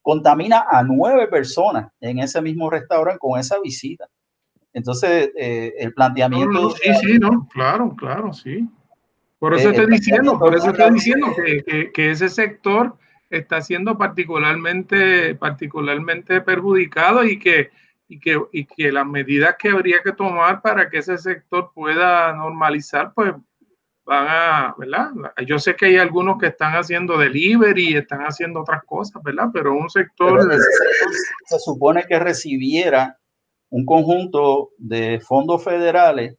contamina 0.00 0.64
a 0.70 0.82
nueve 0.84 1.28
personas 1.28 1.92
en 2.00 2.18
ese 2.18 2.40
mismo 2.40 2.70
restaurante 2.70 3.18
con 3.18 3.38
esa 3.38 3.60
visita. 3.62 4.06
Entonces, 4.72 5.30
eh, 5.36 5.74
el 5.78 5.92
planteamiento... 5.94 6.70
sí, 6.70 6.94
sí, 7.00 7.18
no, 7.18 7.48
claro, 7.52 7.94
claro, 7.96 8.32
sí. 8.32 8.68
Por 9.38 9.54
eso 9.54 9.68
eh, 9.68 9.72
estoy 9.72 9.86
diciendo, 9.86 10.38
por 10.38 10.54
eso 10.54 10.70
estoy 10.70 10.90
diciendo 10.92 11.28
que, 11.34 11.90
que, 11.92 12.10
ese 12.10 12.28
sector 12.28 12.96
está 13.30 13.62
siendo 13.62 13.96
particularmente, 13.96 15.34
particularmente 15.34 16.40
perjudicado 16.42 17.24
y 17.24 17.38
que, 17.38 17.70
y, 18.06 18.20
que, 18.20 18.40
y 18.52 18.66
que 18.66 18.92
las 18.92 19.06
medidas 19.06 19.56
que 19.58 19.70
habría 19.70 20.02
que 20.02 20.12
tomar 20.12 20.60
para 20.60 20.90
que 20.90 20.98
ese 20.98 21.16
sector 21.16 21.72
pueda 21.74 22.32
normalizar, 22.34 23.12
pues 23.14 23.32
van 24.04 24.26
a, 24.28 24.74
¿verdad? 24.76 25.10
Yo 25.46 25.58
sé 25.58 25.74
que 25.74 25.86
hay 25.86 25.96
algunos 25.96 26.38
que 26.38 26.48
están 26.48 26.74
haciendo 26.74 27.16
delivery, 27.16 27.96
están 27.96 28.20
haciendo 28.22 28.60
otras 28.60 28.82
cosas, 28.84 29.22
¿verdad? 29.22 29.48
Pero 29.52 29.72
un 29.72 29.88
sector... 29.88 30.52
se 31.46 31.58
supone 31.60 32.04
que 32.06 32.18
recibiera 32.18 33.19
un 33.70 33.86
conjunto 33.86 34.70
de 34.78 35.20
fondos 35.20 35.64
federales 35.64 36.36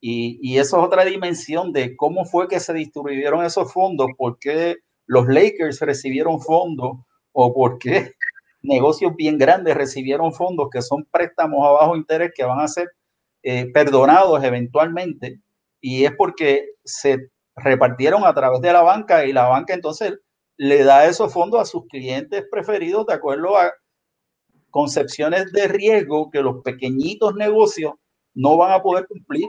y, 0.00 0.38
y, 0.42 0.58
eso 0.58 0.78
es 0.78 0.84
otra 0.84 1.04
dimensión 1.04 1.72
de 1.72 1.96
cómo 1.96 2.24
fue 2.24 2.48
que 2.48 2.58
se 2.58 2.74
distribuyeron 2.74 3.44
esos 3.44 3.72
fondos, 3.72 4.08
por 4.18 4.38
qué 4.40 4.78
los 5.06 5.28
Lakers 5.28 5.80
recibieron 5.80 6.40
fondos 6.40 6.98
o 7.32 7.54
por 7.54 7.78
qué 7.78 8.12
negocios 8.62 9.14
bien 9.16 9.38
grandes 9.38 9.76
recibieron 9.76 10.32
fondos 10.32 10.68
que 10.70 10.82
son 10.82 11.04
préstamos 11.10 11.66
a 11.66 11.72
bajo 11.72 11.96
interés 11.96 12.32
que 12.34 12.44
van 12.44 12.60
a 12.60 12.68
ser 12.68 12.88
eh, 13.42 13.70
perdonados 13.72 14.42
eventualmente. 14.44 15.40
Y 15.80 16.04
es 16.04 16.12
porque 16.16 16.66
se 16.84 17.30
repartieron 17.56 18.24
a 18.24 18.34
través 18.34 18.60
de 18.60 18.72
la 18.72 18.82
banca 18.82 19.26
y 19.26 19.32
la 19.32 19.48
banca 19.48 19.74
entonces 19.74 20.18
le 20.56 20.84
da 20.84 21.06
esos 21.06 21.32
fondos 21.32 21.60
a 21.60 21.64
sus 21.64 21.86
clientes 21.88 22.44
preferidos 22.50 23.06
de 23.06 23.14
acuerdo 23.14 23.56
a 23.56 23.72
concepciones 24.72 25.52
de 25.52 25.68
riesgo 25.68 26.30
que 26.30 26.42
los 26.42 26.62
pequeñitos 26.62 27.36
negocios 27.36 27.92
no 28.34 28.56
van 28.56 28.72
a 28.72 28.82
poder 28.82 29.06
cumplir. 29.06 29.46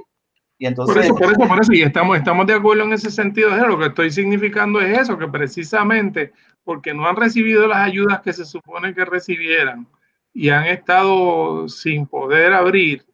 Y 0.59 0.67
entonces, 0.67 0.95
por 0.95 1.03
eso, 1.03 1.15
por 1.15 1.31
eso, 1.31 1.47
por 1.47 1.61
eso, 1.61 1.73
y 1.73 1.81
estamos, 1.81 2.17
estamos 2.17 2.45
de 2.45 2.53
acuerdo 2.53 2.83
en 2.83 2.93
ese 2.93 3.09
sentido. 3.09 3.49
Lo 3.67 3.79
que 3.79 3.87
estoy 3.87 4.11
significando 4.11 4.79
es 4.79 4.99
eso, 4.99 5.17
que 5.17 5.27
precisamente 5.27 6.31
porque 6.63 6.93
no 6.93 7.07
han 7.07 7.15
recibido 7.15 7.67
las 7.67 7.79
ayudas 7.79 8.21
que 8.21 8.33
se 8.33 8.45
supone 8.45 8.93
que 8.93 9.05
recibieran 9.05 9.87
y 10.33 10.49
han 10.49 10.65
estado 10.65 11.67
sin 11.67 12.05
poder 12.05 12.53
abrir, 12.53 13.05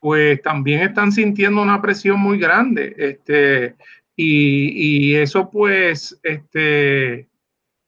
pues 0.00 0.40
también 0.42 0.80
están 0.80 1.12
sintiendo 1.12 1.62
una 1.62 1.80
presión 1.80 2.18
muy 2.18 2.38
grande. 2.38 2.94
Este, 2.96 3.76
y, 4.16 5.10
y 5.10 5.14
eso 5.16 5.50
pues, 5.50 6.18
este, 6.22 7.28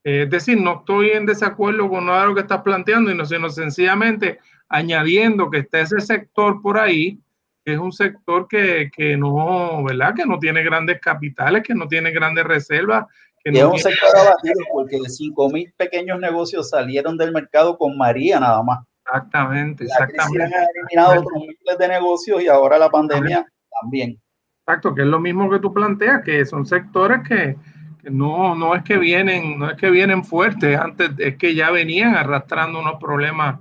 es 0.02 0.30
decir, 0.30 0.60
no 0.60 0.78
estoy 0.80 1.10
en 1.10 1.26
desacuerdo 1.26 1.88
con 1.88 2.06
nada 2.06 2.22
de 2.22 2.28
lo 2.28 2.34
que 2.34 2.40
estás 2.40 2.62
planteando, 2.62 3.24
sino 3.24 3.50
sencillamente 3.50 4.38
añadiendo 4.68 5.50
que 5.50 5.58
está 5.58 5.80
ese 5.80 6.00
sector 6.00 6.62
por 6.62 6.78
ahí, 6.78 7.18
que 7.64 7.74
es 7.74 7.78
un 7.78 7.92
sector 7.92 8.48
que, 8.48 8.90
que, 8.94 9.16
no, 9.16 9.84
¿verdad? 9.84 10.14
Que 10.14 10.24
no 10.24 10.38
tiene 10.38 10.62
grandes 10.62 11.00
capitales, 11.00 11.62
que 11.62 11.74
no 11.74 11.86
tiene 11.86 12.12
grandes 12.12 12.44
reservas. 12.44 13.06
Que 13.44 13.50
es 13.58 13.64
un 13.64 13.78
sector 13.78 14.16
abatido 14.16 14.54
porque 14.72 14.98
5 14.98 15.50
mil 15.50 15.72
pequeños 15.76 16.18
negocios 16.20 16.70
salieron 16.70 17.16
del 17.16 17.32
mercado 17.32 17.76
con 17.76 17.96
María 17.96 18.38
nada 18.38 18.62
más. 18.62 18.80
Exactamente, 19.04 19.84
exactamente. 19.84 20.54
Han 20.54 20.66
eliminado 20.74 21.20
otros 21.20 21.42
miles 21.42 21.78
de 21.78 21.88
negocios 21.88 22.42
y 22.42 22.48
ahora 22.48 22.78
la 22.78 22.90
pandemia 22.90 23.46
también. 23.80 24.20
Exacto, 24.66 24.94
que 24.94 25.02
es 25.02 25.08
lo 25.08 25.18
mismo 25.18 25.50
que 25.50 25.58
tú 25.58 25.72
planteas, 25.72 26.22
que 26.22 26.44
son 26.44 26.64
sectores 26.64 27.20
que, 27.26 27.56
no, 28.04 28.54
no 28.54 28.74
es 28.74 28.82
que 28.82 28.98
vienen, 28.98 29.58
no 29.58 29.70
es 29.70 29.76
que 29.76 29.90
vienen 29.90 30.24
fuertes, 30.24 30.78
antes 30.78 31.10
es 31.18 31.36
que 31.36 31.54
ya 31.54 31.70
venían 31.70 32.14
arrastrando 32.14 32.80
unos 32.80 32.98
problemas 33.00 33.58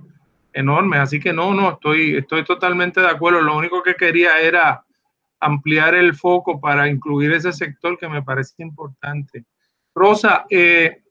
enormes. 0.52 1.00
Así 1.00 1.20
que 1.20 1.32
no, 1.32 1.54
no, 1.54 1.72
estoy, 1.72 2.16
estoy 2.16 2.44
totalmente 2.44 3.00
de 3.00 3.08
acuerdo. 3.08 3.40
Lo 3.40 3.56
único 3.56 3.82
que 3.82 3.94
quería 3.94 4.38
era 4.40 4.84
ampliar 5.40 5.94
el 5.94 6.14
foco 6.14 6.60
para 6.60 6.88
incluir 6.88 7.32
ese 7.32 7.52
sector 7.52 7.98
que 7.98 8.08
me 8.08 8.22
parece 8.22 8.54
importante. 8.58 9.44
Rosa, 9.94 10.46
eh, 10.50 11.02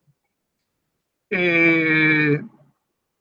eh, 1.29 2.39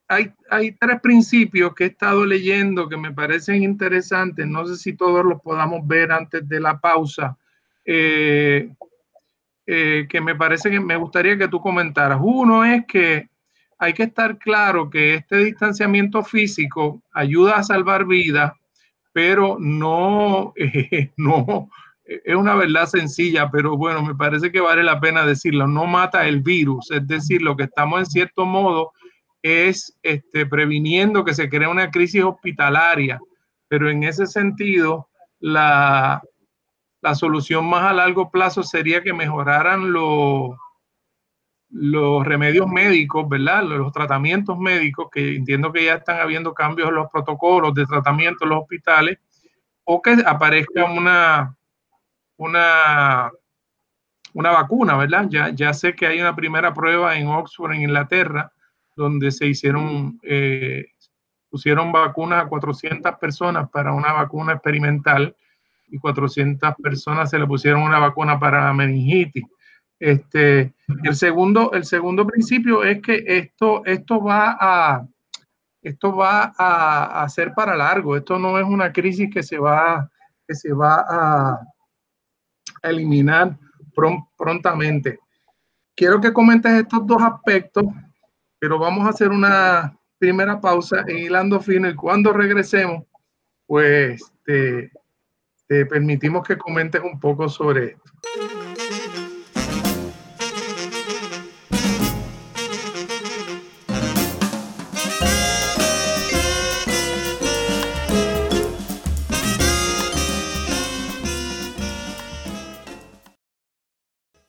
hay, 0.06 0.32
hay, 0.50 0.72
tres 0.72 1.00
principios 1.00 1.74
que 1.74 1.84
he 1.84 1.86
estado 1.88 2.24
leyendo 2.24 2.88
que 2.88 2.96
me 2.96 3.12
parecen 3.12 3.62
interesantes. 3.62 4.46
No 4.46 4.66
sé 4.66 4.76
si 4.76 4.94
todos 4.94 5.24
los 5.24 5.40
podamos 5.40 5.86
ver 5.86 6.12
antes 6.12 6.48
de 6.48 6.60
la 6.60 6.78
pausa. 6.78 7.36
Eh, 7.84 8.70
eh, 9.70 10.06
que 10.08 10.22
me 10.22 10.34
parece 10.34 10.70
que 10.70 10.80
me 10.80 10.96
gustaría 10.96 11.36
que 11.36 11.46
tú 11.46 11.60
comentaras. 11.60 12.18
Uno 12.22 12.64
es 12.64 12.86
que 12.86 13.28
hay 13.78 13.92
que 13.92 14.04
estar 14.04 14.38
claro 14.38 14.88
que 14.88 15.16
este 15.16 15.44
distanciamiento 15.44 16.24
físico 16.24 17.02
ayuda 17.12 17.56
a 17.56 17.62
salvar 17.62 18.06
vidas, 18.06 18.52
pero 19.12 19.58
no, 19.60 20.54
no, 21.18 21.68
es 22.02 22.34
una 22.34 22.54
verdad 22.54 22.86
sencilla, 22.86 23.50
pero 23.50 23.76
bueno, 23.76 24.02
me 24.02 24.14
parece 24.14 24.50
que 24.50 24.60
vale 24.60 24.82
la 24.82 25.00
pena 25.00 25.26
decirlo, 25.26 25.66
no 25.66 25.84
mata 25.84 26.26
el 26.26 26.40
virus, 26.40 26.90
es 26.90 27.06
decir, 27.06 27.42
lo 27.42 27.54
que 27.54 27.64
estamos 27.64 28.00
en 28.00 28.06
cierto 28.06 28.46
modo 28.46 28.92
es 29.42 29.98
este, 30.02 30.46
previniendo 30.46 31.26
que 31.26 31.34
se 31.34 31.50
crea 31.50 31.68
una 31.68 31.90
crisis 31.90 32.24
hospitalaria, 32.24 33.20
pero 33.68 33.90
en 33.90 34.02
ese 34.02 34.26
sentido, 34.26 35.10
la, 35.40 36.22
la 37.00 37.14
solución 37.14 37.66
más 37.66 37.84
a 37.84 37.92
largo 37.92 38.30
plazo 38.30 38.62
sería 38.62 39.02
que 39.02 39.12
mejoraran 39.12 39.92
los, 39.92 40.56
los 41.70 42.26
remedios 42.26 42.66
médicos, 42.68 43.28
¿verdad? 43.28 43.62
Los 43.64 43.92
tratamientos 43.92 44.58
médicos, 44.58 45.08
que 45.12 45.36
entiendo 45.36 45.72
que 45.72 45.84
ya 45.84 45.94
están 45.94 46.20
habiendo 46.20 46.54
cambios 46.54 46.88
en 46.88 46.96
los 46.96 47.10
protocolos 47.10 47.74
de 47.74 47.86
tratamiento 47.86 48.44
en 48.44 48.50
los 48.50 48.62
hospitales, 48.62 49.18
o 49.84 50.02
que 50.02 50.16
aparezca 50.26 50.84
una, 50.84 51.56
una, 52.36 53.30
una 54.34 54.50
vacuna, 54.50 54.96
¿verdad? 54.96 55.26
Ya, 55.28 55.50
ya 55.50 55.72
sé 55.72 55.94
que 55.94 56.06
hay 56.06 56.20
una 56.20 56.34
primera 56.34 56.74
prueba 56.74 57.16
en 57.16 57.28
Oxford, 57.28 57.72
en 57.72 57.82
Inglaterra, 57.82 58.52
donde 58.96 59.30
se 59.30 59.46
hicieron, 59.46 60.18
eh, 60.24 60.86
pusieron 61.48 61.92
vacunas 61.92 62.44
a 62.44 62.48
400 62.48 63.14
personas 63.18 63.70
para 63.70 63.92
una 63.92 64.12
vacuna 64.12 64.54
experimental 64.54 65.36
y 65.90 65.98
400 65.98 66.74
personas 66.82 67.30
se 67.30 67.38
le 67.38 67.46
pusieron 67.46 67.82
una 67.82 67.98
vacuna 67.98 68.38
para 68.38 68.64
la 68.64 68.74
meningitis. 68.74 69.44
Este, 70.00 70.72
el, 71.04 71.14
segundo, 71.14 71.72
el 71.72 71.84
segundo 71.84 72.26
principio 72.26 72.84
es 72.84 73.02
que 73.02 73.24
esto, 73.26 73.84
esto 73.84 74.22
va 74.22 74.56
a 74.60 75.06
esto 75.80 76.14
va 76.14 76.52
a, 76.58 77.22
a, 77.22 77.28
ser 77.28 77.54
para 77.54 77.76
largo. 77.76 78.16
Esto 78.16 78.38
no 78.38 78.58
es 78.58 78.64
una 78.64 78.92
crisis 78.92 79.30
que 79.32 79.42
se 79.42 79.58
va, 79.58 80.10
que 80.46 80.54
se 80.54 80.72
va 80.72 81.04
a, 81.08 81.60
eliminar 82.82 83.56
prontamente. 84.36 85.18
Quiero 85.96 86.20
que 86.20 86.32
comentes 86.32 86.72
estos 86.72 87.06
dos 87.06 87.20
aspectos, 87.22 87.84
pero 88.58 88.78
vamos 88.78 89.06
a 89.06 89.10
hacer 89.10 89.30
una 89.30 89.96
primera 90.18 90.60
pausa 90.60 91.04
en 91.06 91.18
Hilando 91.18 91.60
Fino 91.60 91.88
y 91.88 91.94
cuando 91.94 92.32
regresemos, 92.32 93.04
pues 93.66 94.32
te, 94.44 94.90
te 95.68 95.84
permitimos 95.84 96.46
que 96.46 96.56
comentes 96.56 97.02
un 97.02 97.20
poco 97.20 97.48
sobre 97.48 97.88
esto. 97.88 98.10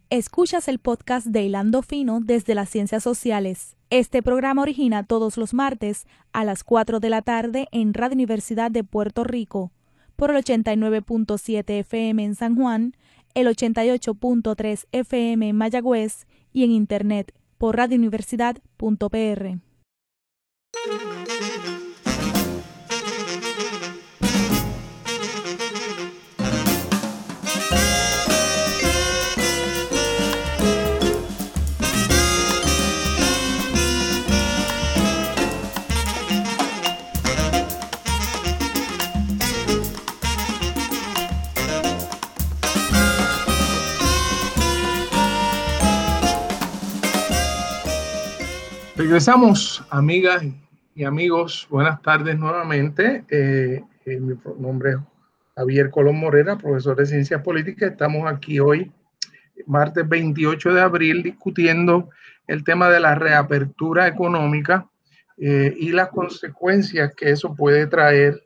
Escuchas 0.10 0.67
el 0.67 0.79
podcast 0.79 1.27
de 1.27 1.43
Hilando 1.43 1.82
Fino 1.82 2.19
desde 2.21 2.55
las 2.55 2.69
Ciencias 2.69 3.03
Sociales. 3.03 3.75
Este 3.89 4.23
programa 4.23 4.62
origina 4.63 5.03
todos 5.03 5.38
los 5.38 5.53
martes 5.53 6.08
a 6.34 6.43
las 6.45 6.63
4 6.63 6.99
de 6.99 7.10
la 7.10 7.21
tarde 7.21 7.67
en 7.71 7.93
Radio 7.93 8.15
Universidad 8.15 8.71
de 8.71 8.84
Puerto 8.84 9.23
Rico 9.23 9.71
por 10.19 10.32
el 10.32 10.43
89.7 10.43 11.79
FM 11.79 12.25
en 12.25 12.36
San 12.36 12.55
Juan, 12.58 12.93
el 13.36 13.47
88.3 13.47 14.86
FM 14.91 15.47
en 15.47 15.55
Mayagüez 15.55 16.27
y 16.51 16.65
en 16.65 16.71
Internet 16.71 17.34
por 17.58 17.77
radiouniversidad.pr. 17.77 19.60
Regresamos, 48.99 49.81
amigas 49.91 50.43
y 50.93 51.05
amigos. 51.05 51.65
Buenas 51.69 52.01
tardes 52.01 52.38
nuevamente. 52.38 53.23
Eh, 53.29 53.81
eh, 54.05 54.19
mi 54.19 54.38
nombre 54.59 54.91
es 54.91 54.97
Javier 55.55 55.89
Colón 55.89 56.19
Morera, 56.19 56.57
profesor 56.57 56.97
de 56.97 57.05
Ciencias 57.05 57.41
Políticas. 57.41 57.91
Estamos 57.91 58.29
aquí 58.29 58.59
hoy, 58.59 58.91
martes 59.65 60.05
28 60.05 60.73
de 60.73 60.81
abril, 60.81 61.23
discutiendo 61.23 62.09
el 62.45 62.65
tema 62.65 62.89
de 62.89 62.99
la 62.99 63.15
reapertura 63.15 64.05
económica 64.05 64.89
eh, 65.38 65.73
y 65.77 65.93
las 65.93 66.09
consecuencias 66.09 67.15
que 67.15 67.29
eso 67.29 67.55
puede 67.55 67.88
traer, 67.88 68.43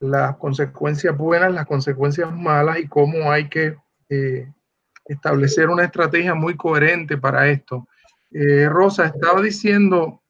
las 0.00 0.36
consecuencias 0.38 1.16
buenas, 1.16 1.54
las 1.54 1.66
consecuencias 1.66 2.34
malas 2.34 2.80
y 2.80 2.88
cómo 2.88 3.30
hay 3.30 3.48
que 3.48 3.76
establecer 5.04 5.68
una 5.68 5.84
estrategia 5.84 6.34
muy 6.34 6.56
coherente 6.56 7.16
para 7.16 7.46
esto. 7.46 7.86
Eh, 8.30 8.68
Rosa 8.68 9.06
estaba 9.06 9.40
diciendo 9.40 10.22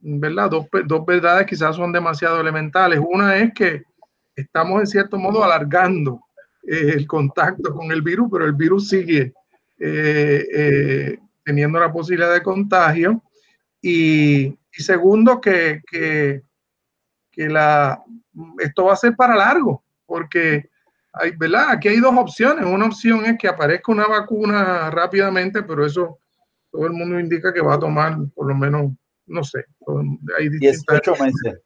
¿verdad? 0.00 0.50
Dos, 0.50 0.66
dos 0.86 1.04
verdades 1.04 1.46
quizás 1.46 1.76
son 1.76 1.92
demasiado 1.92 2.40
elementales. 2.40 3.00
Una 3.06 3.36
es 3.36 3.52
que 3.54 3.82
estamos 4.34 4.80
en 4.80 4.86
cierto 4.86 5.18
modo 5.18 5.44
alargando 5.44 6.20
eh, 6.62 6.92
el 6.94 7.06
contacto 7.06 7.74
con 7.74 7.92
el 7.92 8.02
virus, 8.02 8.28
pero 8.32 8.46
el 8.46 8.54
virus 8.54 8.88
sigue 8.88 9.32
eh, 9.78 11.18
teniendo 11.44 11.78
la 11.78 11.92
posibilidad 11.92 12.32
de 12.32 12.42
contagio. 12.42 13.22
Y, 13.82 14.56
segundo, 14.72 15.40
que, 15.40 15.82
que, 15.86 16.42
que, 17.30 17.48
la, 17.48 18.02
esto 18.58 18.84
va 18.84 18.94
a 18.94 18.96
ser 18.96 19.14
para 19.14 19.36
largo, 19.36 19.82
porque 20.06 20.70
hay, 21.12 21.32
¿verdad? 21.36 21.70
aquí 21.70 21.88
hay 21.88 22.00
dos 22.00 22.14
opciones. 22.16 22.64
Una 22.64 22.86
opción 22.86 23.24
es 23.26 23.36
que 23.38 23.48
aparezca 23.48 23.92
una 23.92 24.06
vacuna 24.06 24.90
rápidamente, 24.90 25.62
pero 25.62 25.84
eso 25.84 26.18
todo 26.70 26.86
el 26.86 26.92
mundo 26.92 27.18
indica 27.18 27.52
que 27.52 27.60
va 27.60 27.74
a 27.74 27.80
tomar 27.80 28.16
por 28.34 28.46
lo 28.46 28.54
menos, 28.54 28.92
no 29.26 29.44
sé, 29.44 29.64
hay 30.38 30.48
18 30.48 31.12
meses. 31.12 31.60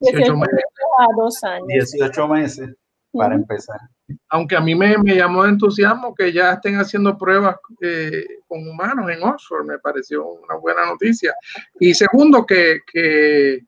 18 0.00 0.36
meses. 0.36 0.64
A 0.98 1.06
dos 1.16 1.44
años. 1.44 1.66
18 1.68 2.28
meses 2.28 2.70
para 3.12 3.34
empezar. 3.34 3.80
Aunque 4.28 4.56
a 4.56 4.60
mí 4.60 4.74
me, 4.74 4.96
me, 4.98 5.16
llamó 5.16 5.44
de 5.44 5.50
entusiasmo 5.50 6.14
que 6.14 6.32
ya 6.32 6.52
estén 6.52 6.76
haciendo 6.76 7.16
pruebas 7.16 7.56
eh, 7.80 8.24
con 8.46 8.66
humanos 8.68 9.10
en 9.10 9.22
Oxford, 9.22 9.66
me 9.66 9.78
pareció 9.78 10.26
una 10.26 10.56
buena 10.56 10.86
noticia. 10.86 11.34
Y 11.78 11.94
segundo, 11.94 12.46
que, 12.46 12.80
que, 12.90 13.60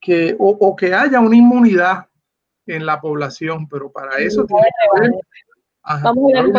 que 0.00 0.34
o, 0.38 0.74
que 0.76 0.94
haya 0.94 1.20
una 1.20 1.36
inmunidad 1.36 2.06
en 2.66 2.86
la 2.86 3.00
población, 3.00 3.68
pero 3.68 3.90
para 3.90 4.18
eso 4.18 4.44
tiene 4.44 4.62
que 4.62 4.98
haber... 4.98 5.10
Vamos 6.02 6.32
a 6.34 6.42
ver 6.42 6.52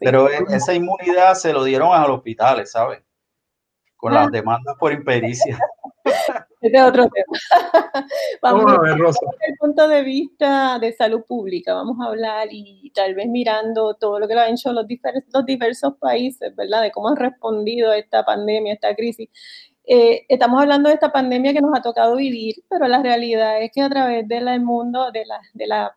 pero 0.00 0.28
esa 0.28 0.74
inmunidad 0.74 1.34
se 1.34 1.52
lo 1.52 1.64
dieron 1.64 1.92
a 1.92 2.06
los 2.06 2.18
hospitales, 2.18 2.72
¿sabes? 2.72 3.02
Con 3.96 4.14
las 4.14 4.30
demandas 4.30 4.76
por 4.78 4.92
impericia. 4.92 5.58
Este 6.60 6.76
es 6.76 6.82
otro 6.82 7.08
tema. 7.08 7.38
Vamos 8.42 8.72
a 8.72 8.80
ver, 8.80 8.98
Rosa. 8.98 9.20
Desde 9.30 9.52
el 9.52 9.58
punto 9.58 9.86
de 9.86 10.02
vista 10.02 10.78
de 10.80 10.92
salud 10.92 11.22
pública, 11.24 11.74
vamos 11.74 11.98
a 12.00 12.08
hablar 12.08 12.48
y 12.50 12.90
tal 12.94 13.14
vez 13.14 13.28
mirando 13.28 13.94
todo 13.94 14.18
lo 14.18 14.26
que 14.26 14.34
lo 14.34 14.40
han 14.40 14.54
hecho 14.54 14.72
los, 14.72 14.86
los 15.32 15.46
diversos 15.46 15.94
países, 15.98 16.54
¿verdad? 16.56 16.82
De 16.82 16.90
cómo 16.90 17.10
han 17.10 17.16
respondido 17.16 17.92
a 17.92 17.98
esta 17.98 18.24
pandemia, 18.24 18.72
a 18.72 18.74
esta 18.74 18.94
crisis. 18.96 19.28
Eh, 19.84 20.26
estamos 20.28 20.60
hablando 20.60 20.88
de 20.88 20.94
esta 20.94 21.12
pandemia 21.12 21.52
que 21.52 21.60
nos 21.60 21.78
ha 21.78 21.80
tocado 21.80 22.16
vivir, 22.16 22.56
pero 22.68 22.88
la 22.88 23.02
realidad 23.02 23.62
es 23.62 23.70
que 23.72 23.80
a 23.80 23.88
través 23.88 24.26
del 24.26 24.60
mundo, 24.60 25.12
de 25.12 25.24
la, 25.24 25.40
de 25.54 25.66
la 25.66 25.96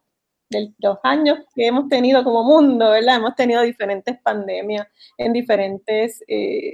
de 0.52 0.74
los 0.80 0.98
años 1.04 1.40
que 1.56 1.68
hemos 1.68 1.88
tenido 1.90 2.24
como 2.24 2.44
mundo, 2.44 2.92
¿verdad? 2.92 3.16
Hemos 3.18 3.36
tenido 3.36 3.62
diferentes 3.62 4.20
pandemias 4.22 4.88
en 5.18 5.34
diferentes 5.34 6.24
eh, 6.28 6.74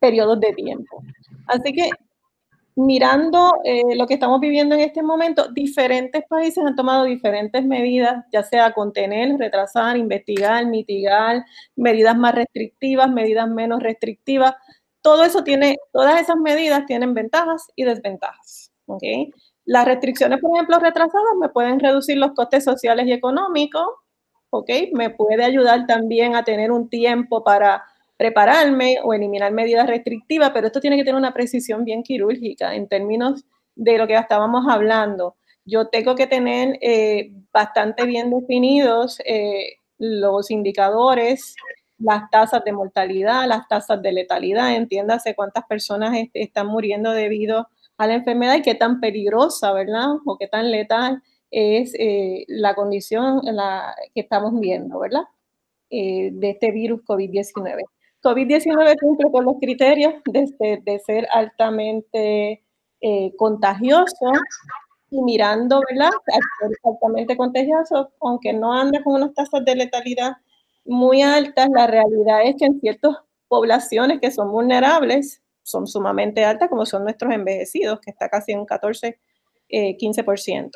periodos 0.00 0.40
de 0.40 0.52
tiempo. 0.54 1.02
Así 1.46 1.72
que 1.72 1.90
mirando 2.74 3.52
eh, 3.64 3.94
lo 3.96 4.06
que 4.06 4.14
estamos 4.14 4.40
viviendo 4.40 4.74
en 4.74 4.80
este 4.80 5.02
momento, 5.02 5.48
diferentes 5.52 6.24
países 6.28 6.64
han 6.64 6.74
tomado 6.74 7.04
diferentes 7.04 7.64
medidas, 7.64 8.24
ya 8.32 8.42
sea 8.42 8.72
contener, 8.72 9.36
retrasar, 9.38 9.96
investigar, 9.96 10.66
mitigar, 10.66 11.44
medidas 11.76 12.16
más 12.16 12.34
restrictivas, 12.34 13.10
medidas 13.10 13.48
menos 13.48 13.82
restrictivas. 13.82 14.54
Todo 15.02 15.24
eso 15.24 15.44
tiene, 15.44 15.76
todas 15.92 16.20
esas 16.20 16.36
medidas 16.36 16.86
tienen 16.86 17.12
ventajas 17.12 17.66
y 17.76 17.84
desventajas. 17.84 18.72
¿okay? 18.86 19.30
Las 19.64 19.84
restricciones, 19.84 20.40
por 20.40 20.54
ejemplo, 20.54 20.78
retrasadas 20.78 21.36
me 21.40 21.48
pueden 21.48 21.78
reducir 21.78 22.16
los 22.16 22.32
costes 22.32 22.64
sociales 22.64 23.06
y 23.06 23.12
económicos, 23.12 23.86
¿ok? 24.50 24.70
Me 24.92 25.10
puede 25.10 25.44
ayudar 25.44 25.86
también 25.86 26.34
a 26.34 26.44
tener 26.44 26.72
un 26.72 26.88
tiempo 26.88 27.44
para 27.44 27.84
prepararme 28.16 28.98
o 29.02 29.14
eliminar 29.14 29.52
medidas 29.52 29.86
restrictivas, 29.86 30.50
pero 30.50 30.66
esto 30.66 30.80
tiene 30.80 30.96
que 30.96 31.04
tener 31.04 31.18
una 31.18 31.34
precisión 31.34 31.84
bien 31.84 32.02
quirúrgica 32.02 32.74
en 32.74 32.88
términos 32.88 33.44
de 33.74 33.98
lo 33.98 34.06
que 34.06 34.14
estábamos 34.14 34.66
hablando. 34.68 35.36
Yo 35.64 35.88
tengo 35.88 36.14
que 36.14 36.26
tener 36.26 36.78
eh, 36.82 37.32
bastante 37.52 38.04
bien 38.04 38.30
definidos 38.30 39.20
eh, 39.24 39.76
los 39.98 40.50
indicadores, 40.50 41.54
las 41.98 42.28
tasas 42.30 42.64
de 42.64 42.72
mortalidad, 42.72 43.46
las 43.46 43.68
tasas 43.68 44.02
de 44.02 44.12
letalidad, 44.12 44.74
entiéndase 44.74 45.34
cuántas 45.34 45.64
personas 45.64 46.16
están 46.34 46.66
muriendo 46.66 47.12
debido 47.12 47.58
a 47.60 47.68
la 48.06 48.14
enfermedad 48.14 48.56
y 48.56 48.62
qué 48.62 48.74
tan 48.74 49.00
peligrosa, 49.00 49.72
¿verdad? 49.72 50.08
O 50.24 50.38
qué 50.38 50.46
tan 50.48 50.70
letal 50.70 51.22
es 51.50 51.94
eh, 51.98 52.44
la 52.48 52.74
condición 52.74 53.40
la 53.42 53.94
que 54.14 54.22
estamos 54.22 54.58
viendo, 54.58 54.98
¿verdad? 54.98 55.22
Eh, 55.90 56.30
de 56.32 56.50
este 56.50 56.70
virus 56.70 57.02
COVID-19. 57.04 57.82
COVID-19 58.22 58.96
cumple 59.00 59.30
con 59.30 59.44
los 59.44 59.56
criterios 59.60 60.14
de, 60.24 60.98
ser 61.04 61.28
altamente 61.32 62.62
eh, 63.00 63.32
contagioso 63.36 64.32
y 65.10 65.20
mirando, 65.22 65.82
¿verdad? 65.90 66.10
altamente 66.84 67.36
contagioso, 67.36 68.12
aunque 68.20 68.52
no 68.52 68.72
anda 68.72 69.02
con 69.02 69.14
unas 69.14 69.34
tasas 69.34 69.64
de 69.64 69.74
letalidad 69.74 70.32
muy 70.84 71.22
altas, 71.22 71.68
la 71.74 71.86
realidad 71.86 72.40
es 72.44 72.56
que 72.56 72.64
en 72.64 72.80
ciertas 72.80 73.16
poblaciones 73.48 74.20
que 74.20 74.30
son 74.30 74.50
vulnerables, 74.50 75.41
son 75.62 75.86
sumamente 75.86 76.44
altas, 76.44 76.68
como 76.68 76.86
son 76.86 77.04
nuestros 77.04 77.32
envejecidos, 77.32 78.00
que 78.00 78.10
está 78.10 78.28
casi 78.28 78.52
en 78.52 78.60
un 78.60 78.66
14, 78.66 79.18
15%. 79.70 80.70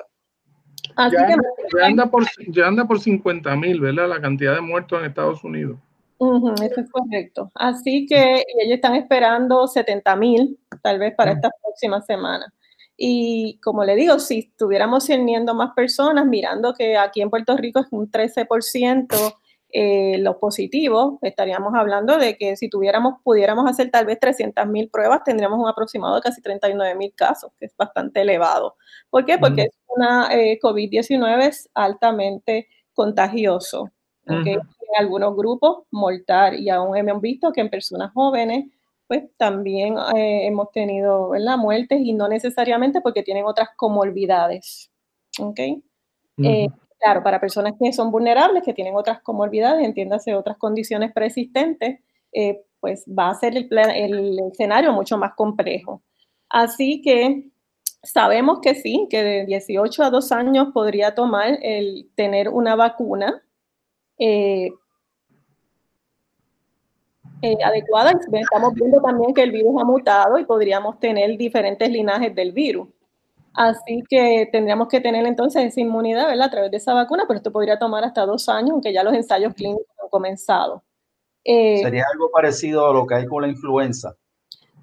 Así 0.95 1.17
ya, 1.17 1.27
que, 1.27 1.83
anda 1.83 2.07
por, 2.07 2.25
ya 2.49 2.67
anda 2.67 2.87
por 2.87 3.01
50 3.01 3.57
mil, 3.57 3.81
¿verdad? 3.81 4.09
La 4.09 4.21
cantidad 4.21 4.55
de 4.55 4.61
muertos 4.61 5.01
en 5.01 5.07
Estados 5.07 5.43
Unidos. 5.43 5.79
eso 6.19 6.81
es 6.81 6.91
correcto. 6.91 7.51
Así 7.55 8.07
que 8.07 8.43
ellos 8.61 8.77
están 8.77 8.95
esperando 8.95 9.67
70 9.67 10.17
mil, 10.17 10.59
tal 10.83 10.99
vez 10.99 11.15
para 11.15 11.33
esta 11.33 11.51
próxima 11.63 12.01
semana. 12.03 12.53
Y 12.97 13.59
como 13.63 13.85
le 13.85 13.95
digo, 13.95 14.19
si 14.19 14.39
estuviéramos 14.51 15.07
teniendo 15.07 15.55
más 15.55 15.75
personas, 15.75 16.25
mirando 16.27 16.73
que 16.73 16.97
aquí 16.97 17.21
en 17.21 17.31
Puerto 17.31 17.57
Rico 17.57 17.81
es 17.81 17.87
un 17.91 18.11
13% 18.11 19.35
eh, 19.71 20.19
los 20.19 20.37
positivos, 20.37 21.19
estaríamos 21.23 21.75
hablando 21.75 22.19
de 22.19 22.37
que 22.37 22.57
si 22.57 22.69
tuviéramos, 22.69 23.15
pudiéramos 23.23 23.69
hacer 23.69 23.91
tal 23.91 24.07
vez 24.07 24.19
300 24.21 24.67
mil 24.69 24.89
pruebas, 24.89 25.25
tendríamos 25.25 25.59
un 25.59 25.69
aproximado 25.69 26.15
de 26.17 26.21
casi 26.23 26.41
39 26.41 26.95
mil 26.95 27.13
casos, 27.15 27.51
que 27.59 27.67
es 27.67 27.77
bastante 27.77 28.21
elevado. 28.23 28.77
¿Por 29.11 29.25
qué? 29.25 29.39
Porque 29.39 29.63
es 29.63 29.77
una 29.89 30.29
eh, 30.33 30.59
COVID-19 30.63 31.49
es 31.49 31.69
altamente 31.75 32.69
contagioso. 32.95 33.91
En 34.29 34.61
algunos 34.99 35.37
grupos, 35.37 35.85
mortal, 35.91 36.59
y 36.59 36.69
aún 36.69 36.97
hemos 36.97 37.21
visto 37.21 37.53
que 37.53 37.61
en 37.61 37.71
personas 37.71 38.13
jóvenes, 38.13 38.67
pues 39.07 39.25
también 39.37 39.97
eh, 40.17 40.47
hemos 40.47 40.71
tenido 40.73 41.31
¿verdad? 41.31 41.57
muertes 41.57 42.01
y 42.01 42.13
no 42.13 42.27
necesariamente 42.27 43.01
porque 43.01 43.23
tienen 43.23 43.45
otras 43.45 43.69
comorbilidades. 43.77 44.91
¿ok? 45.39 45.61
Claro, 46.99 47.23
para 47.23 47.41
personas 47.41 47.75
que 47.79 47.93
son 47.93 48.11
vulnerables, 48.11 48.63
que 48.63 48.73
tienen 48.73 48.97
otras 48.97 49.21
comorbilidades, 49.23 49.85
entiéndase 49.85 50.35
otras 50.35 50.57
condiciones 50.57 51.13
persistentes, 51.13 52.01
eh, 52.33 52.63
pues 52.81 53.05
va 53.07 53.31
a 53.31 53.35
ser 53.35 53.57
el, 53.57 53.69
el, 53.71 54.39
escenario 54.51 54.93
mucho 54.93 55.19
más 55.19 55.35
complejo. 55.35 56.03
Así 56.49 57.03
que 57.03 57.51
sabemos 58.03 58.61
que 58.63 58.75
sí, 58.75 59.07
que 59.11 59.23
de 59.23 59.47
18 59.47 60.05
a 60.05 60.11
2 60.11 60.33
años 60.33 60.69
podría 60.73 61.15
tomar 61.15 61.59
el 61.63 62.09
tener 62.15 62.49
una 62.49 62.77
vacuna 62.77 63.43
eh, 64.19 64.71
eh, 67.43 67.57
adecuada. 67.65 68.13
Estamos 68.33 68.75
viendo 68.75 69.01
también 69.01 69.35
que 69.35 69.43
el 69.43 69.53
virus 69.53 69.81
ha 69.81 69.85
mutado 69.85 70.39
y 70.39 70.45
podríamos 70.45 70.99
tener 71.01 71.37
diferentes 71.37 71.91
linajes 71.91 72.35
del 72.35 72.53
virus. 72.53 72.89
Así 73.57 74.05
que 74.11 74.51
tendríamos 74.53 74.87
que 74.89 75.01
tener 75.01 75.25
entonces 75.25 75.65
esa 75.65 75.81
inmunidad, 75.81 76.27
¿verdad? 76.27 76.49
A 76.49 76.51
través 76.51 76.71
de 76.71 76.77
esa 76.77 76.93
vacuna, 76.93 77.25
pero 77.27 77.39
esto 77.39 77.51
podría 77.51 77.79
tomar 77.79 78.05
hasta 78.05 78.27
dos 78.27 78.51
años, 78.51 78.73
aunque 78.73 78.93
ya 78.93 79.03
los 79.03 79.15
ensayos 79.15 79.55
clínicos 79.55 79.87
han 80.03 80.11
comenzado. 80.11 80.83
Eh, 81.43 81.79
Sería 81.83 82.05
algo 82.13 82.31
parecido 82.31 82.87
a 82.87 82.93
lo 82.93 83.07
que 83.07 83.15
hay 83.15 83.27
con 83.27 83.41
la 83.41 83.49
influenza, 83.49 84.15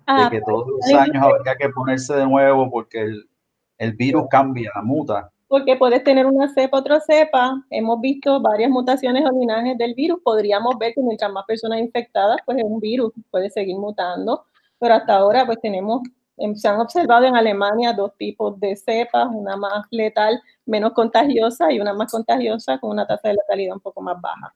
ah, 0.07 0.23
de 0.23 0.37
que 0.37 0.41
todos 0.43 0.67
los 0.67 0.99
años 0.99 1.23
habría 1.23 1.55
que 1.55 1.69
ponerse 1.69 2.15
de 2.15 2.25
nuevo 2.25 2.71
porque 2.71 3.01
el, 3.01 3.29
el 3.77 3.93
virus 3.93 4.25
cambia, 4.31 4.71
muta. 4.81 5.29
Porque 5.47 5.75
puedes 5.75 6.03
tener 6.03 6.25
una 6.25 6.51
cepa, 6.51 6.79
otra 6.79 6.99
cepa. 6.99 7.63
Hemos 7.69 8.01
visto 8.01 8.41
varias 8.41 8.71
mutaciones 8.71 9.23
o 9.23 9.39
linajes 9.39 9.77
del 9.77 9.93
virus. 9.93 10.19
Podríamos 10.23 10.79
ver 10.79 10.95
que 10.95 11.01
mientras 11.03 11.31
más 11.31 11.45
personas 11.45 11.79
infectadas, 11.79 12.37
pues 12.43 12.57
un 12.63 12.79
virus 12.79 13.13
puede 13.29 13.51
seguir 13.51 13.77
mutando. 13.77 14.45
Pero 14.79 14.95
hasta 14.95 15.17
ahora, 15.17 15.45
pues 15.45 15.59
tenemos 15.61 16.01
Em, 16.01 16.22
se 16.55 16.67
han 16.67 16.79
observado 16.79 17.25
en 17.25 17.35
Alemania 17.35 17.93
dos 17.93 18.15
tipos 18.17 18.59
de 18.59 18.75
cepas, 18.75 19.27
una 19.31 19.55
más 19.55 19.85
letal, 19.91 20.41
menos 20.65 20.93
contagiosa 20.93 21.71
y 21.71 21.79
una 21.79 21.93
más 21.93 22.11
contagiosa 22.11 22.79
con 22.79 22.91
una 22.91 23.05
tasa 23.05 23.29
de 23.29 23.35
letalidad 23.35 23.75
un 23.75 23.81
poco 23.81 24.01
más 24.01 24.19
baja. 24.21 24.53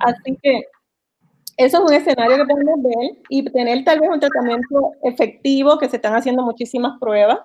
Así 0.00 0.38
que 0.42 0.64
eso 1.56 1.78
es 1.78 1.90
un 1.90 1.94
escenario 1.94 2.36
que 2.36 2.52
podemos 2.52 2.82
ver 2.82 3.18
y 3.28 3.44
tener 3.50 3.84
tal 3.84 4.00
vez 4.00 4.10
un 4.10 4.20
tratamiento 4.20 4.92
efectivo, 5.02 5.78
que 5.78 5.88
se 5.88 5.96
están 5.96 6.14
haciendo 6.14 6.42
muchísimas 6.42 6.98
pruebas 7.00 7.38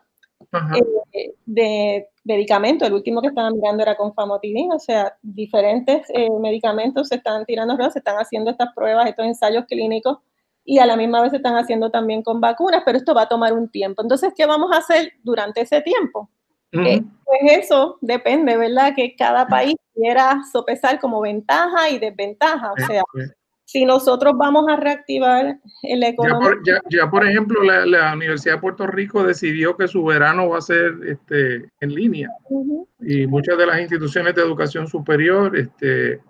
eh, 1.14 1.34
de 1.46 2.08
medicamentos. 2.26 2.88
El 2.88 2.94
último 2.94 3.22
que 3.22 3.30
estaban 3.30 3.56
mirando 3.56 3.84
era 3.84 3.96
con 3.96 4.14
famotidina, 4.14 4.76
o 4.76 4.80
sea, 4.80 5.16
diferentes 5.22 6.10
eh, 6.10 6.30
medicamentos 6.42 7.08
se 7.08 7.16
están 7.16 7.46
tirando, 7.46 7.78
se 7.90 8.00
están 8.00 8.18
haciendo 8.18 8.52
estas 8.52 8.74
pruebas, 8.76 9.08
estos 9.08 9.26
ensayos 9.26 9.66
clínicos 9.66 10.18
y 10.64 10.80
a 10.80 10.86
la 10.86 10.96
misma 10.96 11.22
vez 11.22 11.32
se 11.32 11.38
están 11.38 11.56
haciendo 11.56 11.90
también 11.90 12.22
con 12.22 12.40
vacunas, 12.40 12.84
pero 12.86 12.98
esto 12.98 13.14
va 13.14 13.24
a 13.24 13.30
tomar 13.30 13.54
un 13.54 13.70
tiempo. 13.70 14.02
Entonces, 14.02 14.34
¿qué 14.36 14.46
vamos 14.46 14.72
a 14.74 14.78
hacer 14.78 15.14
durante 15.24 15.62
ese 15.62 15.82
tiempo? 15.82 16.30
Eh, 16.74 17.02
pues 17.26 17.58
eso 17.60 17.98
depende, 18.00 18.56
¿verdad? 18.56 18.94
Que 18.96 19.16
cada 19.16 19.46
país 19.48 19.76
quiera 19.94 20.42
sopesar 20.52 21.00
como 21.00 21.20
ventaja 21.20 21.90
y 21.90 22.00
desventaja. 22.00 22.72
O 22.72 22.78
sea, 22.78 23.02
si 23.66 23.86
nosotros 23.86 24.34
vamos 24.38 24.66
a 24.70 24.78
reactivar 24.78 25.58
el 25.84 26.04
economía. 26.04 26.58
Ya, 26.90 27.10
por, 27.10 27.28
ejemplo, 27.28 27.62
la, 27.64 28.14
Universidad 28.14 28.56
de 28.56 28.62
Puerto 28.62 28.88
Rico 28.88 29.24
decidió 29.24 29.76
que 29.76 29.88
su 29.88 30.04
verano 30.04 30.50
va 30.50 30.60
a 30.60 30.62
ser 30.62 30.94
este, 31.06 31.70
en 31.80 31.94
línea 31.94 32.30
y 33.00 33.28
muchas 33.28 33.58
de 33.58 33.66
las 33.66 33.80
instituciones 33.80 34.36
de 34.36 34.42
educación 34.42 34.88
superior, 34.88 35.58
este, 35.58 36.22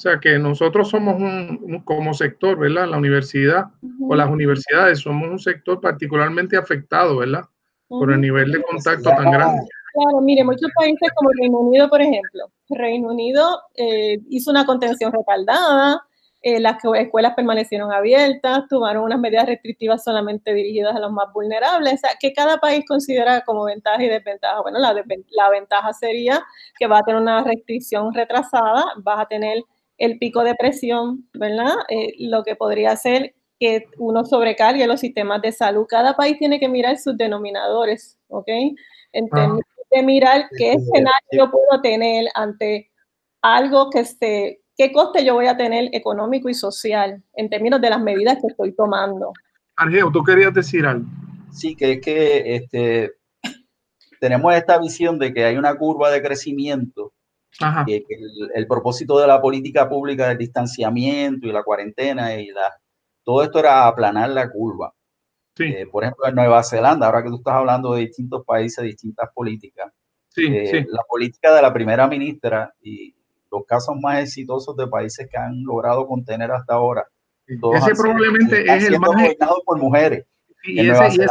o 0.00 0.02
sea 0.02 0.18
que 0.18 0.38
nosotros 0.38 0.88
somos 0.88 1.16
un, 1.16 1.82
como 1.84 2.14
sector, 2.14 2.58
¿verdad? 2.58 2.88
La 2.88 2.96
universidad 2.96 3.66
o 4.00 4.14
las 4.14 4.30
universidades 4.30 5.00
somos 5.00 5.28
un 5.28 5.38
sector 5.38 5.78
particularmente 5.78 6.56
afectado, 6.56 7.18
¿verdad? 7.18 7.44
Por 7.86 8.10
el 8.10 8.18
nivel 8.18 8.50
de 8.50 8.62
contacto 8.62 9.10
tan 9.10 9.30
grande. 9.30 9.60
Claro, 9.92 10.22
mire, 10.22 10.42
muchos 10.42 10.70
países 10.74 11.10
como 11.14 11.28
Reino 11.38 11.58
Unido, 11.58 11.90
por 11.90 12.00
ejemplo, 12.00 12.50
Reino 12.70 13.08
Unido 13.08 13.60
eh, 13.74 14.18
hizo 14.30 14.50
una 14.50 14.64
contención 14.64 15.12
respaldada, 15.12 16.00
eh, 16.40 16.60
las 16.60 16.78
escuelas 16.82 17.34
permanecieron 17.34 17.92
abiertas, 17.92 18.62
tomaron 18.70 19.04
unas 19.04 19.20
medidas 19.20 19.44
restrictivas 19.44 20.02
solamente 20.02 20.54
dirigidas 20.54 20.96
a 20.96 21.00
los 21.00 21.12
más 21.12 21.30
vulnerables, 21.34 21.92
o 21.92 21.98
sea, 21.98 22.10
que 22.18 22.32
cada 22.32 22.56
país 22.56 22.86
considera 22.88 23.42
como 23.42 23.64
ventaja 23.64 24.02
y 24.02 24.08
desventaja. 24.08 24.62
Bueno, 24.62 24.78
la, 24.78 24.94
la 24.94 25.50
ventaja 25.50 25.92
sería 25.92 26.42
que 26.78 26.86
va 26.86 27.00
a 27.00 27.02
tener 27.02 27.20
una 27.20 27.44
restricción 27.44 28.14
retrasada, 28.14 28.86
vas 28.96 29.20
a 29.20 29.26
tener 29.26 29.62
el 30.00 30.18
pico 30.18 30.42
de 30.42 30.56
presión, 30.56 31.28
¿verdad? 31.32 31.74
Eh, 31.88 32.14
lo 32.18 32.42
que 32.42 32.56
podría 32.56 32.96
ser 32.96 33.36
que 33.60 33.86
uno 33.98 34.24
sobrecargue 34.24 34.86
los 34.86 34.98
sistemas 34.98 35.40
de 35.42 35.52
salud. 35.52 35.86
Cada 35.88 36.16
país 36.16 36.38
tiene 36.38 36.58
que 36.58 36.68
mirar 36.68 36.98
sus 36.98 37.16
denominadores, 37.16 38.18
¿ok? 38.28 38.48
En 39.12 39.28
ah. 39.30 39.36
términos 39.36 39.64
de 39.92 40.02
mirar 40.02 40.48
qué 40.56 40.72
escenario 40.72 41.50
puedo 41.50 41.80
tener 41.82 42.26
ante 42.34 42.90
algo 43.42 43.90
que 43.90 44.04
se 44.04 44.60
¿Qué 44.80 44.92
coste 44.92 45.26
yo 45.26 45.34
voy 45.34 45.46
a 45.46 45.58
tener 45.58 45.90
económico 45.92 46.48
y 46.48 46.54
social 46.54 47.22
en 47.34 47.50
términos 47.50 47.82
de 47.82 47.90
las 47.90 48.00
medidas 48.00 48.38
que 48.40 48.46
estoy 48.46 48.72
tomando? 48.72 49.34
Argeo, 49.76 50.10
tú 50.10 50.24
querías 50.24 50.54
decir 50.54 50.86
algo. 50.86 51.04
Sí, 51.52 51.76
que 51.76 51.92
es 51.92 52.00
que 52.00 52.54
este, 52.54 53.12
tenemos 54.20 54.54
esta 54.54 54.78
visión 54.78 55.18
de 55.18 55.34
que 55.34 55.44
hay 55.44 55.58
una 55.58 55.74
curva 55.74 56.10
de 56.10 56.22
crecimiento, 56.22 57.12
Ajá. 57.58 57.84
el, 57.86 58.66
propósito 58.66 59.18
de 59.18 59.26
la 59.26 59.40
política 59.40 59.88
pública 59.88 60.28
del 60.28 60.38
distanciamiento 60.38 61.48
y 61.48 61.52
la 61.52 61.62
cuarentena 61.62 62.34
y 62.36 62.48
la, 62.48 62.70
todo 63.24 63.42
esto 63.42 63.58
era 63.58 63.86
aplanar 63.86 64.30
la 64.30 64.50
curva. 64.50 64.94
Sí. 65.56 65.64
Eh, 65.64 65.86
por 65.90 66.04
ejemplo, 66.04 66.26
en 66.26 66.34
Nueva 66.36 66.62
Zelanda, 66.62 67.06
ahora 67.06 67.22
que 67.22 67.28
tú 67.28 67.36
estás 67.36 67.54
hablando 67.54 67.94
de 67.94 68.02
distintos 68.02 68.44
países, 68.46 68.84
distintas 68.84 69.30
políticas, 69.34 69.92
sí, 70.28 70.46
eh, 70.46 70.66
sí. 70.70 70.86
la 70.88 71.02
política 71.08 71.54
de 71.54 71.62
la 71.62 71.72
primera 71.72 72.06
ministra 72.06 72.72
y, 72.80 73.14
los 73.50 73.64
casos 73.66 73.96
más 74.00 74.22
exitosos 74.22 74.76
de 74.76 74.86
países 74.86 75.28
que 75.28 75.36
han 75.36 75.62
logrado 75.64 76.06
contener 76.06 76.50
hasta 76.52 76.74
ahora. 76.74 77.06
ese 77.46 77.94
probablemente 77.94 78.62
es 78.62 78.84
el 78.84 78.98
más 78.98 79.10
gobernado 79.10 79.62
por 79.64 79.78
mujeres. 79.78 80.24
Y 80.62 80.88
ese, 80.88 81.26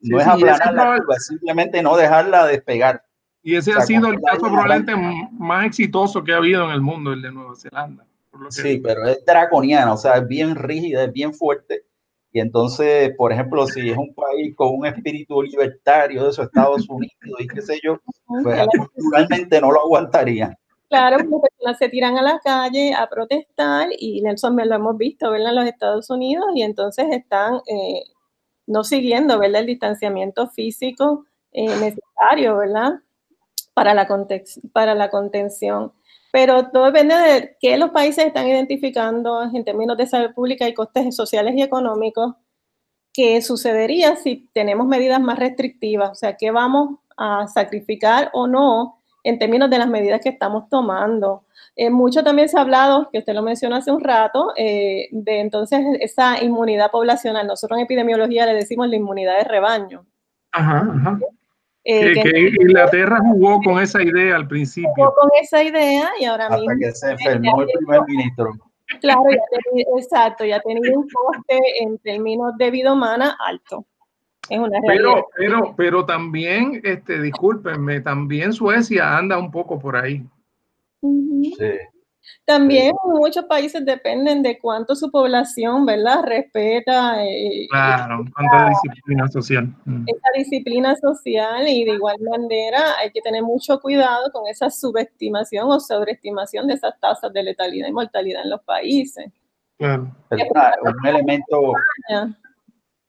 no 0.00 0.20
es 0.20 0.26
aplanar 0.26 0.74
la 0.74 0.98
curva, 0.98 1.16
es 1.16 1.26
simplemente 1.26 1.82
no 1.82 1.96
dejarla 1.96 2.46
despegar. 2.46 3.03
Y 3.44 3.56
ese 3.56 3.72
ha 3.72 3.82
sido 3.82 4.08
el 4.08 4.20
caso 4.22 4.40
probablemente 4.40 4.94
más 5.32 5.66
exitoso 5.66 6.24
que 6.24 6.32
ha 6.32 6.38
habido 6.38 6.64
en 6.64 6.70
el 6.70 6.80
mundo, 6.80 7.12
el 7.12 7.20
de 7.20 7.30
Nueva 7.30 7.54
Zelanda. 7.54 8.06
sí, 8.48 8.80
pero 8.82 9.06
es 9.06 9.22
draconiana, 9.26 9.92
o 9.92 9.98
sea, 9.98 10.16
es 10.16 10.26
bien 10.26 10.56
rígida, 10.56 11.04
es 11.04 11.12
bien 11.12 11.34
fuerte. 11.34 11.84
Y 12.32 12.40
entonces, 12.40 13.14
por 13.16 13.32
ejemplo, 13.32 13.66
si 13.66 13.90
es 13.90 13.96
un 13.98 14.12
país 14.14 14.56
con 14.56 14.78
un 14.78 14.86
espíritu 14.86 15.42
libertario 15.42 16.24
de 16.24 16.30
esos 16.30 16.46
Estados 16.46 16.88
Unidos 16.88 17.14
y 17.38 17.46
qué 17.46 17.60
sé 17.60 17.78
yo, 17.84 18.00
pues 18.42 18.56
naturalmente 18.56 19.60
no 19.60 19.70
lo 19.70 19.82
aguantarían. 19.82 20.56
Claro, 20.88 21.18
las 21.18 21.26
personas 21.26 21.78
se 21.78 21.88
tiran 21.90 22.16
a 22.16 22.22
la 22.22 22.40
calle 22.42 22.94
a 22.94 23.08
protestar 23.08 23.88
y 23.98 24.22
Nelson 24.22 24.54
me 24.54 24.64
lo 24.64 24.74
hemos 24.74 24.96
visto, 24.96 25.30
¿verdad? 25.30 25.50
En 25.50 25.56
los 25.56 25.66
Estados 25.66 26.08
Unidos 26.08 26.46
y 26.54 26.62
entonces 26.62 27.06
están 27.10 27.56
eh, 27.66 28.04
no 28.66 28.84
siguiendo, 28.84 29.38
¿verdad? 29.38 29.60
El 29.60 29.66
distanciamiento 29.66 30.48
físico 30.48 31.26
eh, 31.52 31.66
necesario, 31.66 32.56
¿verdad? 32.56 33.00
Para 33.74 33.92
la, 33.92 34.08
para 34.72 34.94
la 34.94 35.10
contención. 35.10 35.92
Pero 36.32 36.70
todo 36.70 36.86
depende 36.86 37.14
de 37.14 37.56
qué 37.60 37.76
los 37.76 37.90
países 37.90 38.26
están 38.26 38.48
identificando 38.48 39.42
en 39.42 39.64
términos 39.64 39.96
de 39.96 40.06
salud 40.06 40.34
pública 40.34 40.66
y 40.66 40.74
costes 40.74 41.14
sociales 41.14 41.54
y 41.56 41.62
económicos, 41.62 42.34
qué 43.12 43.40
sucedería 43.40 44.16
si 44.16 44.48
tenemos 44.52 44.86
medidas 44.86 45.20
más 45.20 45.38
restrictivas, 45.38 46.10
o 46.10 46.14
sea, 46.16 46.36
qué 46.36 46.50
vamos 46.50 46.98
a 47.16 47.46
sacrificar 47.46 48.30
o 48.32 48.46
no 48.48 48.98
en 49.22 49.38
términos 49.38 49.70
de 49.70 49.78
las 49.78 49.88
medidas 49.88 50.20
que 50.20 50.28
estamos 50.28 50.68
tomando. 50.68 51.44
Eh, 51.76 51.90
mucho 51.90 52.22
también 52.22 52.48
se 52.48 52.58
ha 52.58 52.60
hablado, 52.60 53.08
que 53.10 53.18
usted 53.18 53.34
lo 53.34 53.42
mencionó 53.42 53.76
hace 53.76 53.90
un 53.90 54.00
rato, 54.00 54.52
eh, 54.56 55.08
de 55.10 55.40
entonces 55.40 55.80
esa 56.00 56.42
inmunidad 56.42 56.90
poblacional. 56.90 57.46
Nosotros 57.46 57.78
en 57.78 57.84
epidemiología 57.84 58.46
le 58.46 58.54
decimos 58.54 58.88
la 58.88 58.96
inmunidad 58.96 59.38
de 59.38 59.44
rebaño. 59.44 60.04
Ajá, 60.52 60.86
ajá. 60.96 61.18
Eh, 61.84 62.14
que, 62.14 62.54
Inglaterra 62.62 63.20
jugó 63.20 63.60
con 63.62 63.80
esa 63.80 64.02
idea 64.02 64.36
al 64.36 64.48
principio. 64.48 64.90
Jugó 64.96 65.14
con 65.14 65.30
esa 65.40 65.62
idea 65.62 66.08
y 66.18 66.24
ahora 66.24 66.46
Hasta 66.46 66.58
mismo. 66.58 66.76
que 66.80 66.92
se 66.92 67.10
enfermó 67.12 67.62
el 67.62 67.68
primer 67.68 68.00
ministro. 68.06 68.52
Claro, 69.00 69.22
ya 69.30 69.38
exacto, 69.98 70.44
ya 70.44 70.56
ha 70.56 70.60
tenido 70.60 70.98
un 70.98 71.08
coste 71.08 71.60
en 71.80 71.98
términos 71.98 72.56
de 72.58 72.70
vida 72.70 72.92
humana 72.92 73.36
alto. 73.46 73.86
Pero, 74.48 75.26
pero, 75.36 75.74
pero 75.76 76.04
también, 76.04 76.80
este, 76.84 77.20
discúlpenme, 77.20 78.00
también 78.00 78.52
Suecia 78.52 79.16
anda 79.16 79.38
un 79.38 79.50
poco 79.50 79.78
por 79.78 79.96
ahí. 79.96 80.22
También 82.44 82.92
muchos 83.04 83.44
países 83.44 83.84
dependen 83.84 84.42
de 84.42 84.58
cuánto 84.58 84.94
su 84.94 85.10
población, 85.10 85.86
¿verdad? 85.86 86.22
Respeta. 86.24 87.24
Eh, 87.24 87.66
claro, 87.70 88.24
cuánta 88.34 88.70
disciplina 88.70 89.28
social. 89.28 89.74
Mm. 89.84 90.04
Esa 90.06 90.28
disciplina 90.36 90.96
social 90.96 91.68
y 91.68 91.84
de 91.84 91.92
igual 91.92 92.16
manera 92.20 92.98
hay 92.98 93.10
que 93.10 93.20
tener 93.20 93.42
mucho 93.42 93.80
cuidado 93.80 94.30
con 94.32 94.46
esa 94.46 94.70
subestimación 94.70 95.70
o 95.70 95.80
sobreestimación 95.80 96.66
de 96.66 96.74
esas 96.74 96.98
tasas 97.00 97.32
de 97.32 97.42
letalidad 97.42 97.88
y 97.88 97.92
mortalidad 97.92 98.42
en 98.42 98.50
los 98.50 98.62
países. 98.62 99.26
Claro. 99.76 100.14
un 100.30 101.06
elemento 101.06 101.72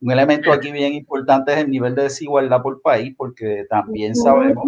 un 0.01 0.11
elemento 0.11 0.51
aquí 0.51 0.71
bien 0.71 0.93
importante 0.93 1.53
es 1.53 1.59
el 1.59 1.69
nivel 1.71 1.95
de 1.95 2.03
desigualdad 2.03 2.61
por 2.61 2.81
país, 2.81 3.15
porque 3.17 3.65
también 3.69 4.15
sabemos 4.15 4.65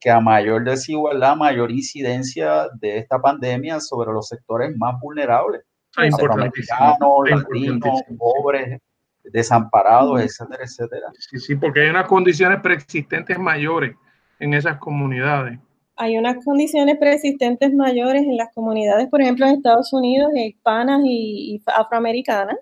que 0.00 0.10
a 0.10 0.20
mayor 0.20 0.64
desigualdad, 0.64 1.36
mayor 1.36 1.70
incidencia 1.70 2.68
de 2.80 2.98
esta 2.98 3.20
pandemia 3.20 3.80
sobre 3.80 4.12
los 4.12 4.28
sectores 4.28 4.76
más 4.76 5.00
vulnerables. 5.00 5.62
Ah, 5.96 6.02
Centroamericanos, 6.02 7.30
latinos, 7.30 8.02
pobres, 8.16 8.80
desamparados, 9.24 10.20
etcétera, 10.20 10.64
etcétera. 10.64 11.06
Sí, 11.18 11.38
sí, 11.38 11.56
porque 11.56 11.80
hay 11.82 11.90
unas 11.90 12.06
condiciones 12.06 12.60
preexistentes 12.60 13.38
mayores 13.38 13.96
en 14.38 14.54
esas 14.54 14.78
comunidades. 14.78 15.58
Hay 15.96 16.16
unas 16.16 16.44
condiciones 16.44 16.96
preexistentes 16.98 17.74
mayores 17.74 18.22
en 18.22 18.36
las 18.36 18.52
comunidades, 18.54 19.08
por 19.08 19.20
ejemplo, 19.20 19.46
en 19.46 19.56
Estados 19.56 19.92
Unidos, 19.92 20.30
hispanas 20.36 21.00
y 21.04 21.60
afroamericanas, 21.66 22.56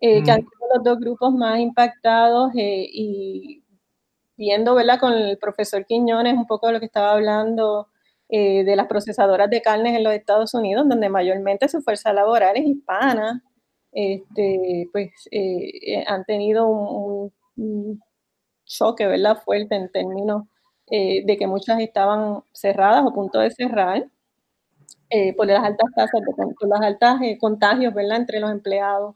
eh, 0.00 0.22
que 0.22 0.30
han 0.30 0.40
sido 0.40 0.68
los 0.74 0.84
dos 0.84 0.98
grupos 1.00 1.34
más 1.34 1.58
impactados 1.58 2.52
eh, 2.54 2.88
y 2.92 3.61
viendo, 4.36 4.74
¿verdad? 4.74 4.98
Con 5.00 5.12
el 5.12 5.38
profesor 5.38 5.86
Quiñones 5.86 6.34
un 6.34 6.46
poco 6.46 6.66
de 6.66 6.74
lo 6.74 6.80
que 6.80 6.86
estaba 6.86 7.12
hablando 7.12 7.88
eh, 8.28 8.64
de 8.64 8.76
las 8.76 8.86
procesadoras 8.86 9.50
de 9.50 9.62
carnes 9.62 9.96
en 9.96 10.04
los 10.04 10.14
Estados 10.14 10.54
Unidos, 10.54 10.88
donde 10.88 11.08
mayormente 11.08 11.68
su 11.68 11.82
fuerza 11.82 12.12
laboral 12.12 12.56
es 12.56 12.66
hispana, 12.66 13.42
este, 13.92 14.88
pues 14.92 15.10
han 16.06 16.24
tenido 16.24 16.66
un, 16.66 17.32
un, 17.56 18.00
choque. 18.64 19.06
Fuerte 19.44 19.74
en 19.74 19.90
términos 19.90 20.44
de 20.88 21.36
que 21.38 21.46
muchas 21.46 21.80
estaban 21.80 22.42
cerradas 22.52 23.04
o 23.04 23.08
a 23.10 23.14
punto 23.14 23.38
de 23.40 23.50
cerrar. 23.50 24.06
por 25.36 25.46
las 25.46 25.62
altas 25.64 25.90
tasas, 25.94 26.20
de, 26.20 26.54
por 26.58 26.68
las 26.68 26.80
altas 26.80 27.20
contagios. 27.38 27.94
Entre 27.96 28.40
los 28.40 28.50
empleados. 28.50 29.14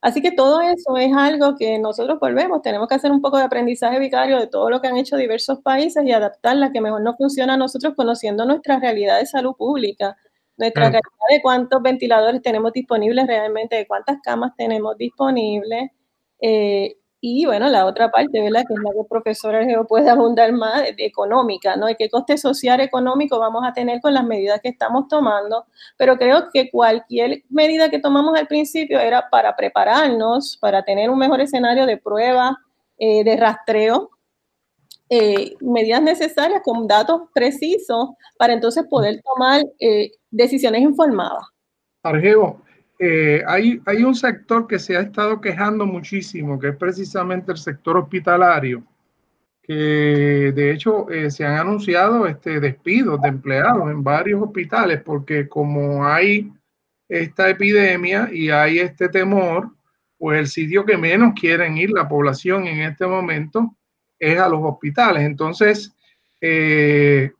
Así 0.00 0.22
que 0.22 0.30
todo 0.32 0.60
eso 0.60 0.96
es 0.96 1.12
algo 1.12 1.56
que 1.56 1.78
nosotros 1.78 2.18
volvemos, 2.20 2.62
tenemos 2.62 2.88
que 2.88 2.94
hacer 2.94 3.10
un 3.10 3.20
poco 3.20 3.38
de 3.38 3.44
aprendizaje 3.44 3.98
vicario 3.98 4.38
de 4.38 4.46
todo 4.46 4.70
lo 4.70 4.80
que 4.80 4.88
han 4.88 4.96
hecho 4.96 5.16
diversos 5.16 5.60
países 5.62 6.04
y 6.04 6.12
adaptar 6.12 6.56
la 6.56 6.72
que 6.72 6.80
mejor 6.80 7.02
nos 7.02 7.16
funciona 7.16 7.54
a 7.54 7.56
nosotros 7.56 7.94
conociendo 7.96 8.44
nuestra 8.44 8.78
realidad 8.78 9.18
de 9.18 9.26
salud 9.26 9.54
pública, 9.56 10.16
nuestra 10.56 10.84
realidad 10.84 11.02
de 11.30 11.42
cuántos 11.42 11.82
ventiladores 11.82 12.42
tenemos 12.42 12.72
disponibles 12.72 13.26
realmente, 13.26 13.76
de 13.76 13.86
cuántas 13.86 14.18
camas 14.22 14.52
tenemos 14.56 14.96
disponibles, 14.98 15.90
eh, 16.40 16.97
Y 17.20 17.46
bueno, 17.46 17.68
la 17.68 17.84
otra 17.84 18.10
parte, 18.10 18.40
¿verdad? 18.40 18.64
Que 18.66 18.74
es 18.74 18.80
la 18.80 18.92
que 18.92 19.00
el 19.00 19.06
profesor 19.06 19.54
Argeo 19.54 19.86
puede 19.86 20.08
abundar 20.08 20.52
más, 20.52 20.84
económica, 20.98 21.74
¿no? 21.74 21.88
¿Y 21.88 21.96
qué 21.96 22.08
coste 22.08 22.38
social 22.38 22.80
económico 22.80 23.40
vamos 23.40 23.64
a 23.66 23.72
tener 23.72 24.00
con 24.00 24.14
las 24.14 24.24
medidas 24.24 24.60
que 24.60 24.68
estamos 24.68 25.08
tomando? 25.08 25.66
Pero 25.96 26.16
creo 26.16 26.48
que 26.52 26.70
cualquier 26.70 27.42
medida 27.48 27.90
que 27.90 27.98
tomamos 27.98 28.38
al 28.38 28.46
principio 28.46 29.00
era 29.00 29.28
para 29.30 29.56
prepararnos, 29.56 30.56
para 30.60 30.84
tener 30.84 31.10
un 31.10 31.18
mejor 31.18 31.40
escenario 31.40 31.86
de 31.86 31.96
prueba, 31.96 32.56
eh, 32.98 33.24
de 33.24 33.36
rastreo, 33.36 34.10
eh, 35.10 35.56
medidas 35.60 36.02
necesarias 36.02 36.60
con 36.62 36.86
datos 36.86 37.22
precisos 37.34 38.10
para 38.38 38.52
entonces 38.52 38.84
poder 38.88 39.20
tomar 39.22 39.62
eh, 39.80 40.12
decisiones 40.30 40.82
informadas. 40.82 41.42
Argeo, 42.02 42.62
eh, 42.98 43.44
hay, 43.46 44.04
un 44.04 44.14
sector 44.14 44.66
que 44.66 44.78
se 44.78 44.96
ha 44.96 45.00
estado 45.00 45.40
quejando 45.40 45.86
muchísimo, 45.86 46.58
que 46.58 46.68
es 46.68 46.76
precisamente 46.76 47.52
el 47.52 47.58
sector 47.58 47.96
hospitalario, 47.96 48.82
que 49.62 50.52
de 50.54 50.72
hecho 50.72 51.08
eh, 51.10 51.30
se 51.30 51.44
han 51.44 51.58
anunciado 51.58 52.26
este, 52.26 52.58
despidos 52.58 53.20
de 53.20 53.28
empleados 53.28 53.90
en 53.90 54.02
varios 54.02 54.42
hospitales, 54.42 55.00
porque 55.02 55.48
como 55.48 56.04
hay 56.06 56.52
esta 57.08 57.48
epidemia 57.48 58.28
y 58.32 58.50
hay 58.50 58.80
este 58.80 59.08
temor, 59.08 59.70
pues 60.18 60.40
el 60.40 60.46
sitio 60.48 60.84
que 60.84 60.96
menos 60.96 61.34
quieren 61.38 61.78
ir 61.78 61.90
la 61.90 62.08
población 62.08 62.66
en 62.66 62.80
este 62.80 63.06
momento 63.06 63.76
es 64.18 64.38
a 64.40 64.48
los 64.48 64.60
hospitales. 64.62 65.22
Entonces, 65.22 65.94
eh, 66.40 67.30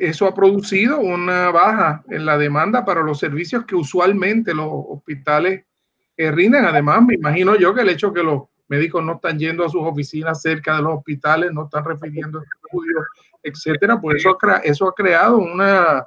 eso 0.00 0.26
ha 0.26 0.34
producido 0.34 1.00
una 1.00 1.50
baja 1.50 2.02
en 2.08 2.26
la 2.26 2.38
demanda 2.38 2.84
para 2.84 3.02
los 3.02 3.18
servicios 3.18 3.64
que 3.64 3.74
usualmente 3.74 4.54
los 4.54 4.68
hospitales 4.70 5.64
eh, 6.16 6.30
rinden. 6.30 6.64
Además, 6.64 7.02
me 7.06 7.14
imagino 7.14 7.56
yo 7.56 7.74
que 7.74 7.82
el 7.82 7.88
hecho 7.88 8.12
que 8.12 8.22
los 8.22 8.42
médicos 8.68 9.04
no 9.04 9.14
están 9.14 9.38
yendo 9.38 9.64
a 9.64 9.68
sus 9.68 9.82
oficinas 9.82 10.42
cerca 10.42 10.76
de 10.76 10.82
los 10.82 10.98
hospitales, 10.98 11.52
no 11.52 11.64
están 11.64 11.84
refiriendo 11.84 12.40
estudios, 12.42 13.04
etcétera, 13.42 14.00
pues 14.00 14.18
eso 14.18 14.38
ha, 14.40 14.56
eso 14.58 14.88
ha 14.88 14.94
creado 14.94 15.38
una, 15.38 16.06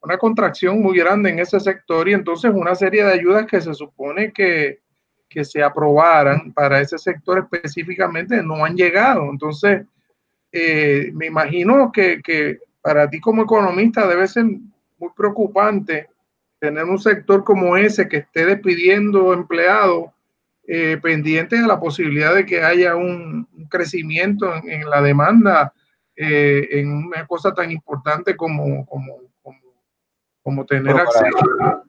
una 0.00 0.18
contracción 0.18 0.80
muy 0.80 0.96
grande 0.96 1.30
en 1.30 1.40
ese 1.40 1.60
sector 1.60 2.08
y 2.08 2.14
entonces 2.14 2.50
una 2.54 2.74
serie 2.74 3.04
de 3.04 3.12
ayudas 3.12 3.46
que 3.46 3.60
se 3.60 3.74
supone 3.74 4.32
que, 4.32 4.80
que 5.28 5.44
se 5.44 5.62
aprobaran 5.62 6.52
para 6.52 6.80
ese 6.80 6.96
sector 6.96 7.38
específicamente 7.50 8.42
no 8.42 8.64
han 8.64 8.76
llegado. 8.76 9.28
Entonces, 9.30 9.84
eh, 10.52 11.10
me 11.14 11.26
imagino 11.26 11.92
que, 11.92 12.20
que 12.22 12.58
para 12.82 13.08
ti 13.08 13.20
como 13.20 13.42
economista 13.42 14.06
debe 14.06 14.26
ser 14.28 14.44
muy 14.44 15.10
preocupante 15.16 16.08
tener 16.58 16.84
un 16.84 16.98
sector 16.98 17.42
como 17.42 17.76
ese 17.76 18.08
que 18.08 18.18
esté 18.18 18.46
despidiendo 18.46 19.32
empleados 19.32 20.10
eh, 20.66 20.98
pendientes 21.02 21.60
a 21.60 21.66
la 21.66 21.80
posibilidad 21.80 22.34
de 22.34 22.46
que 22.46 22.62
haya 22.62 22.94
un, 22.94 23.48
crecimiento 23.68 24.52
en, 24.64 24.88
la 24.88 25.00
demanda 25.00 25.72
eh, 26.16 26.68
en 26.72 26.92
una 26.92 27.26
cosa 27.26 27.52
tan 27.54 27.70
importante 27.70 28.36
como, 28.36 28.84
como, 28.86 29.18
como, 30.42 30.66
tener 30.66 30.96
acceso. 30.96 31.84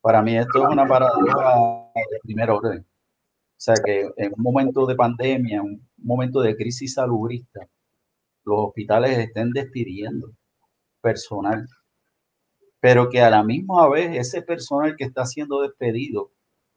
Para, 0.00 0.22
mí 0.22 0.36
esto 0.36 0.64
es 0.66 0.68
una 0.72 0.86
paradoja 0.86 1.90
de 1.94 2.18
primer 2.22 2.50
orden. 2.50 2.80
O 2.80 3.58
sea 3.58 3.74
que 3.84 4.10
en 4.16 4.32
un 4.36 4.42
momento 4.42 4.84
de 4.86 4.94
pandemia, 4.94 5.62
un 5.62 5.86
momento 5.96 6.40
de 6.40 6.56
crisis 6.56 6.94
salubrista, 6.94 7.66
los 8.46 8.68
hospitales 8.68 9.18
estén 9.18 9.50
despidiendo 9.50 10.30
personal, 11.02 11.66
pero 12.80 13.10
que 13.10 13.20
a 13.20 13.28
la 13.28 13.42
misma 13.42 13.88
vez 13.88 14.16
ese 14.16 14.42
personal 14.42 14.96
que 14.96 15.04
está 15.04 15.26
siendo 15.26 15.60
despedido 15.62 16.30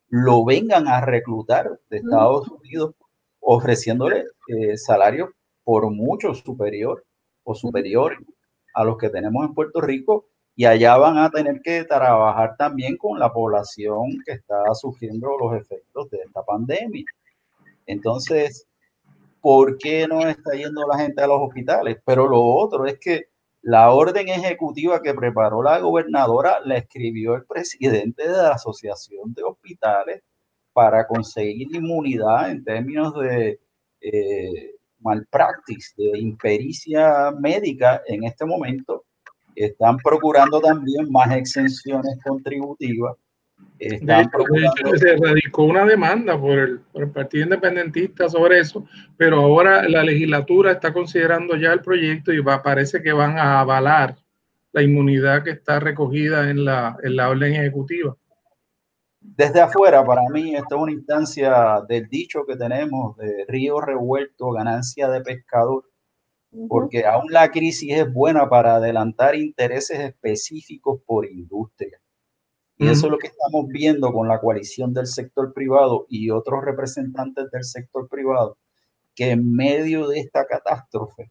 lo 0.10 0.44
vengan 0.44 0.88
a 0.88 1.02
reclutar 1.02 1.80
de 1.90 1.98
Estados 1.98 2.48
Unidos 2.50 2.96
ofreciéndole 3.40 4.26
eh, 4.48 4.76
salarios 4.78 5.30
por 5.64 5.90
mucho 5.92 6.34
superior 6.34 7.06
o 7.44 7.54
superiores 7.54 8.20
a 8.74 8.84
los 8.84 8.98
que 8.98 9.10
tenemos 9.10 9.46
en 9.46 9.54
Puerto 9.54 9.82
Rico 9.82 10.26
y 10.56 10.66
allá 10.66 10.98
van 10.98 11.18
a 11.18 11.30
tener 11.30 11.62
que 11.62 11.84
trabajar 11.84 12.56
también 12.58 12.98
con 12.98 13.20
la 13.20 13.32
población 13.32 14.18
que 14.26 14.34
está 14.34 14.74
sufriendo 14.74 15.38
los 15.38 15.56
efectos 15.62 16.10
de 16.10 16.18
esta 16.18 16.44
pandemia. 16.44 17.06
Entonces, 17.86 18.68
por 19.42 19.78
qué 19.78 20.08
no 20.08 20.28
está 20.28 20.54
yendo 20.54 20.86
la 20.88 21.00
gente 21.00 21.22
a 21.22 21.28
los 21.28 21.42
hospitales. 21.42 21.98
Pero 22.06 22.28
lo 22.28 22.44
otro 22.44 22.86
es 22.86 23.00
que 23.00 23.30
la 23.62 23.92
orden 23.92 24.30
ejecutiva 24.30 25.02
que 25.02 25.14
preparó 25.14 25.62
la 25.62 25.80
gobernadora 25.80 26.60
la 26.64 26.78
escribió 26.78 27.36
el 27.36 27.46
presidente 27.46 28.24
de 28.28 28.38
la 28.38 28.54
Asociación 28.54 29.34
de 29.34 29.44
Hospitales 29.44 30.24
para 30.74 31.06
conseguir 31.08 31.76
inmunidad 31.76 32.52
en 32.52 32.64
términos 32.64 33.14
de 33.16 33.60
eh, 34.02 34.76
malpractice, 35.00 35.94
de 35.98 36.20
impericia 36.20 37.32
médica 37.32 38.02
en 38.08 38.24
este 38.24 38.46
momento. 38.46 39.06
Están 39.56 39.98
procurando 39.98 40.62
también 40.62 41.12
más 41.12 41.36
exenciones 41.36 42.18
contributivas 42.24 43.18
se 43.80 45.16
radicó 45.16 45.64
una 45.64 45.86
demanda 45.86 46.40
por 46.40 46.58
el, 46.58 46.80
por 46.80 47.04
el, 47.04 47.12
Partido 47.12 47.46
Independentista 47.46 48.28
sobre 48.28 48.60
eso, 48.60 48.86
pero 49.16 49.40
ahora 49.40 49.88
la 49.88 50.04
legislatura 50.04 50.74
está 50.74 50.92
considerando 50.92 51.56
ya 51.56 51.72
el 51.72 51.82
proyecto 51.82 52.34
y 52.34 52.40
va, 52.40 52.62
parece 52.62 53.02
que 53.02 53.14
van 53.14 53.38
a 53.38 53.62
avalar 53.62 54.18
la 54.74 54.84
inmunidad 54.84 55.44
que 55.44 55.52
está 55.52 55.80
recogida 55.80 56.50
en 56.50 56.66
la, 56.66 56.98
en 57.02 57.16
la 57.16 57.30
orden 57.30 57.56
ejecutiva. 57.56 58.16
Desde 59.22 59.62
afuera, 59.62 60.04
para 60.04 60.24
mí, 60.30 60.56
esto 60.56 60.76
es 60.76 60.82
una 60.82 60.92
instancia 60.92 61.82
del 61.88 62.08
dicho 62.08 62.46
que 62.46 62.56
tenemos 62.56 63.18
de 63.18 63.46
río 63.48 63.80
revuelto, 63.80 64.52
ganancia 64.52 65.10
de 65.10 65.22
pescador, 65.22 65.86
porque 66.68 67.06
aún 67.06 67.32
la 67.32 67.50
crisis 67.50 67.94
es 67.96 68.12
buena 68.12 68.50
para 68.50 68.76
adelantar 68.76 69.36
intereses 69.36 70.00
específicos 70.00 71.02
por 71.06 71.26
industria 71.26 72.00
y 72.80 72.88
eso 72.88 73.08
es 73.08 73.12
lo 73.12 73.18
que 73.18 73.28
estamos 73.28 73.68
viendo 73.68 74.14
con 74.14 74.30
la 74.30 74.40
coalición 74.40 74.94
del 74.94 75.06
sector 75.06 75.54
privado 75.54 76.06
y 76.08 76.30
otros 76.30 76.64
representantes 76.64 77.52
del 77.52 77.66
sector 77.66 78.08
privado, 78.08 78.58
que 79.14 79.32
en 79.32 79.54
medio 79.54 80.08
de 80.08 80.22
esta 80.22 80.46
catástrofe, 80.46 81.30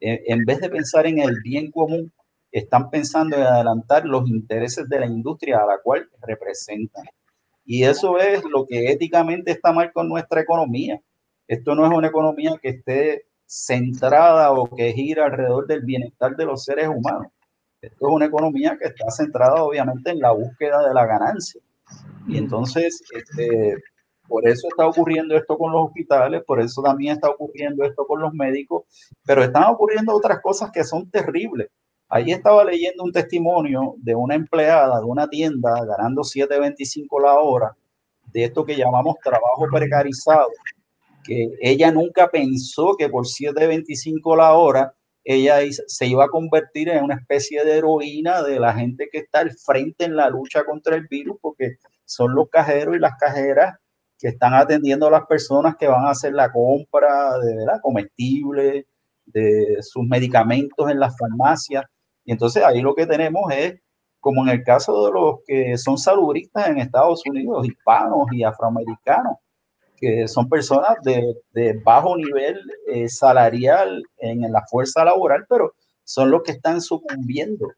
eh, 0.00 0.22
en 0.28 0.44
vez 0.44 0.60
de 0.60 0.70
pensar 0.70 1.08
en 1.08 1.18
el 1.18 1.40
bien 1.42 1.72
común, 1.72 2.12
están 2.52 2.90
pensando 2.90 3.36
en 3.36 3.42
adelantar 3.42 4.06
los 4.06 4.28
intereses 4.28 4.88
de 4.88 5.00
la 5.00 5.06
industria 5.06 5.58
a 5.58 5.66
la 5.66 5.78
cual 5.82 6.08
representan. 6.22 7.06
Y 7.64 7.82
eso 7.82 8.16
es 8.18 8.44
lo 8.44 8.64
que 8.64 8.92
éticamente 8.92 9.50
está 9.50 9.72
mal 9.72 9.92
con 9.92 10.08
nuestra 10.08 10.42
economía. 10.42 11.02
Esto 11.48 11.74
no 11.74 11.86
es 11.86 11.92
una 11.92 12.06
economía 12.06 12.52
que 12.62 12.68
esté 12.68 13.26
centrada 13.44 14.52
o 14.52 14.74
que 14.74 14.92
gira 14.92 15.26
alrededor 15.26 15.66
del 15.66 15.82
bienestar 15.82 16.36
de 16.36 16.44
los 16.44 16.64
seres 16.64 16.86
humanos. 16.86 17.32
Esto 17.80 18.08
es 18.08 18.12
una 18.12 18.26
economía 18.26 18.76
que 18.76 18.88
está 18.88 19.08
centrada 19.10 19.62
obviamente 19.62 20.10
en 20.10 20.18
la 20.18 20.32
búsqueda 20.32 20.86
de 20.88 20.94
la 20.94 21.06
ganancia. 21.06 21.60
Y 22.26 22.36
entonces, 22.36 23.00
este, 23.14 23.76
por 24.26 24.46
eso 24.48 24.66
está 24.68 24.86
ocurriendo 24.86 25.36
esto 25.36 25.56
con 25.56 25.72
los 25.72 25.86
hospitales, 25.86 26.42
por 26.44 26.60
eso 26.60 26.82
también 26.82 27.14
está 27.14 27.30
ocurriendo 27.30 27.84
esto 27.84 28.04
con 28.04 28.20
los 28.20 28.34
médicos, 28.34 28.82
pero 29.24 29.44
están 29.44 29.64
ocurriendo 29.64 30.14
otras 30.14 30.40
cosas 30.42 30.72
que 30.72 30.82
son 30.82 31.08
terribles. 31.08 31.68
Ahí 32.08 32.32
estaba 32.32 32.64
leyendo 32.64 33.04
un 33.04 33.12
testimonio 33.12 33.94
de 33.98 34.14
una 34.14 34.34
empleada 34.34 34.98
de 34.98 35.04
una 35.04 35.28
tienda 35.28 35.84
ganando 35.84 36.22
7.25 36.22 37.22
la 37.22 37.38
hora, 37.38 37.76
de 38.32 38.44
esto 38.44 38.64
que 38.64 38.76
llamamos 38.76 39.16
trabajo 39.22 39.66
precarizado, 39.70 40.48
que 41.22 41.48
ella 41.60 41.92
nunca 41.92 42.28
pensó 42.28 42.96
que 42.98 43.08
por 43.08 43.24
7.25 43.24 44.36
la 44.36 44.54
hora 44.54 44.94
ella 45.30 45.58
se 45.86 46.06
iba 46.06 46.24
a 46.24 46.28
convertir 46.28 46.88
en 46.88 47.04
una 47.04 47.16
especie 47.16 47.62
de 47.62 47.76
heroína 47.76 48.42
de 48.42 48.58
la 48.58 48.72
gente 48.72 49.10
que 49.12 49.18
está 49.18 49.40
al 49.40 49.50
frente 49.50 50.06
en 50.06 50.16
la 50.16 50.30
lucha 50.30 50.64
contra 50.64 50.96
el 50.96 51.06
virus, 51.06 51.36
porque 51.42 51.76
son 52.06 52.34
los 52.34 52.48
cajeros 52.48 52.96
y 52.96 52.98
las 52.98 53.12
cajeras 53.20 53.76
que 54.18 54.28
están 54.28 54.54
atendiendo 54.54 55.06
a 55.06 55.10
las 55.10 55.26
personas 55.26 55.76
que 55.76 55.86
van 55.86 56.06
a 56.06 56.12
hacer 56.12 56.32
la 56.32 56.50
compra 56.50 57.38
de 57.40 57.66
comestibles, 57.82 58.86
de 59.26 59.76
sus 59.82 60.02
medicamentos 60.06 60.90
en 60.90 60.98
las 60.98 61.14
farmacias. 61.18 61.84
Y 62.24 62.32
entonces 62.32 62.64
ahí 62.64 62.80
lo 62.80 62.94
que 62.94 63.06
tenemos 63.06 63.52
es, 63.52 63.78
como 64.20 64.42
en 64.44 64.48
el 64.48 64.64
caso 64.64 65.04
de 65.04 65.12
los 65.12 65.36
que 65.46 65.76
son 65.76 65.98
saludistas 65.98 66.68
en 66.68 66.78
Estados 66.78 67.22
Unidos, 67.26 67.66
hispanos 67.66 68.28
y 68.32 68.44
afroamericanos, 68.44 69.36
que 70.00 70.28
son 70.28 70.48
personas 70.48 70.96
de, 71.02 71.80
bajo 71.84 72.16
nivel 72.16 72.58
eh, 72.86 73.08
salarial 73.08 74.02
en, 74.18 74.40
la 74.52 74.62
fuerza 74.70 75.04
laboral, 75.04 75.44
pero 75.48 75.72
son 76.04 76.30
los 76.30 76.42
que 76.42 76.52
están 76.52 76.80
sucumbiendo 76.80 77.68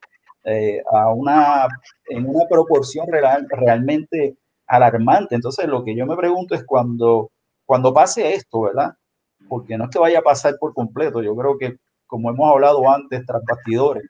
eh, 0.44 0.80
a 0.90 1.12
una, 1.12 1.66
en 2.08 2.26
una 2.26 2.46
proporción 2.48 3.06
real, 3.08 3.46
realmente 3.50 4.36
alarmante. 4.66 5.34
Entonces, 5.34 5.66
lo 5.66 5.84
que 5.84 5.96
yo 5.96 6.06
me 6.06 6.16
pregunto 6.16 6.54
es 6.54 6.64
cuando, 6.64 7.30
cuando 7.64 7.92
pase 7.92 8.34
esto, 8.34 8.62
¿verdad? 8.62 8.94
Porque 9.48 9.76
no 9.76 9.84
es 9.84 9.90
que 9.90 9.98
vaya 9.98 10.20
a 10.20 10.22
pasar 10.22 10.56
por 10.58 10.74
completo, 10.74 11.22
yo 11.22 11.34
creo 11.34 11.58
que, 11.58 11.76
como 12.06 12.30
hemos 12.30 12.50
hablado 12.50 12.88
antes, 12.90 13.24
tras 13.26 13.42
bastidores, 13.44 14.04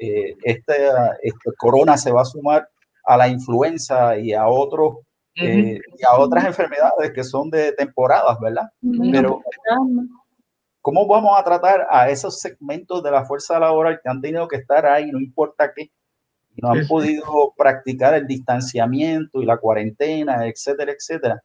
eh, 0.00 0.34
este, 0.42 0.88
este 1.22 1.50
corona 1.56 1.96
se 1.96 2.12
va 2.12 2.22
a 2.22 2.26
sumar 2.26 2.68
a 3.04 3.16
la 3.16 3.28
influenza 3.28 4.18
y 4.18 4.32
a 4.32 4.46
otros 4.48 4.96
eh, 5.34 5.80
y 5.98 6.04
a 6.04 6.18
otras 6.18 6.44
enfermedades 6.44 7.12
que 7.12 7.24
son 7.24 7.50
de 7.50 7.72
temporadas, 7.72 8.38
¿verdad? 8.40 8.68
Pero, 9.10 9.42
¿cómo 10.80 11.06
vamos 11.06 11.38
a 11.38 11.44
tratar 11.44 11.86
a 11.90 12.10
esos 12.10 12.40
segmentos 12.40 13.02
de 13.02 13.10
la 13.10 13.24
fuerza 13.24 13.58
laboral 13.58 14.00
que 14.02 14.10
han 14.10 14.20
tenido 14.20 14.46
que 14.48 14.56
estar 14.56 14.84
ahí, 14.84 15.10
no 15.10 15.18
importa 15.18 15.72
qué, 15.74 15.90
no 16.56 16.70
han 16.70 16.86
podido 16.86 17.54
practicar 17.56 18.14
el 18.14 18.26
distanciamiento 18.26 19.40
y 19.40 19.46
la 19.46 19.56
cuarentena, 19.56 20.46
etcétera, 20.46 20.92
etcétera? 20.92 21.42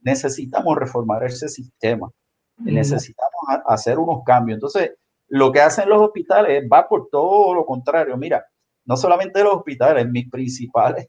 Necesitamos 0.00 0.76
reformar 0.76 1.24
ese 1.24 1.48
sistema, 1.48 2.10
necesitamos 2.56 3.32
hacer 3.66 3.98
unos 3.98 4.22
cambios. 4.24 4.56
Entonces, 4.56 4.94
lo 5.28 5.52
que 5.52 5.60
hacen 5.60 5.88
los 5.88 6.00
hospitales 6.00 6.64
va 6.72 6.88
por 6.88 7.08
todo 7.10 7.54
lo 7.54 7.64
contrario. 7.64 8.16
Mira, 8.16 8.44
no 8.84 8.96
solamente 8.96 9.44
los 9.44 9.54
hospitales, 9.54 10.08
mis 10.08 10.28
principales 10.30 11.06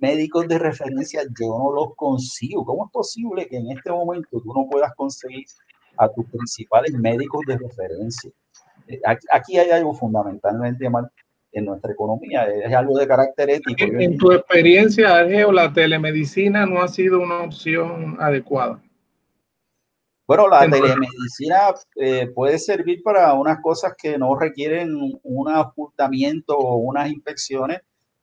médicos 0.00 0.48
de 0.48 0.58
referencia 0.58 1.22
yo 1.38 1.58
no 1.58 1.72
los 1.72 1.94
consigo. 1.96 2.64
¿Cómo 2.64 2.86
es 2.86 2.92
posible 2.92 3.46
que 3.48 3.56
en 3.56 3.70
este 3.70 3.90
momento 3.90 4.28
tú 4.30 4.52
no 4.54 4.68
puedas 4.70 4.94
conseguir 4.94 5.46
a 5.96 6.08
tus 6.08 6.24
principales 6.26 6.92
médicos 6.94 7.40
de 7.46 7.58
referencia? 7.58 8.30
Eh, 8.86 9.00
aquí 9.32 9.58
hay 9.58 9.70
algo 9.70 9.94
fundamentalmente 9.94 10.88
mal 10.88 11.10
en 11.52 11.64
nuestra 11.64 11.92
economía, 11.92 12.46
es 12.46 12.72
algo 12.74 12.98
de 12.98 13.06
carácter 13.06 13.50
ético. 13.50 13.84
En, 13.84 14.18
tu 14.18 14.32
experiencia, 14.32 15.16
Argeo, 15.16 15.50
la 15.50 15.72
telemedicina 15.72 16.66
no 16.66 16.82
ha 16.82 16.88
sido 16.88 17.20
una 17.20 17.40
opción 17.40 18.16
adecuada. 18.20 18.82
Bueno, 20.26 20.46
la 20.46 20.60
telemedicina 20.60 21.74
eh, 21.96 22.30
puede 22.34 22.58
servir 22.58 23.02
para 23.02 23.32
unas 23.32 23.60
cosas 23.62 23.94
que 23.96 24.18
no 24.18 24.38
requieren 24.38 24.94
un 25.22 25.48
ocultamiento 25.50 26.54
o 26.54 26.76
unas 26.76 27.08
inspecciones 27.08 27.80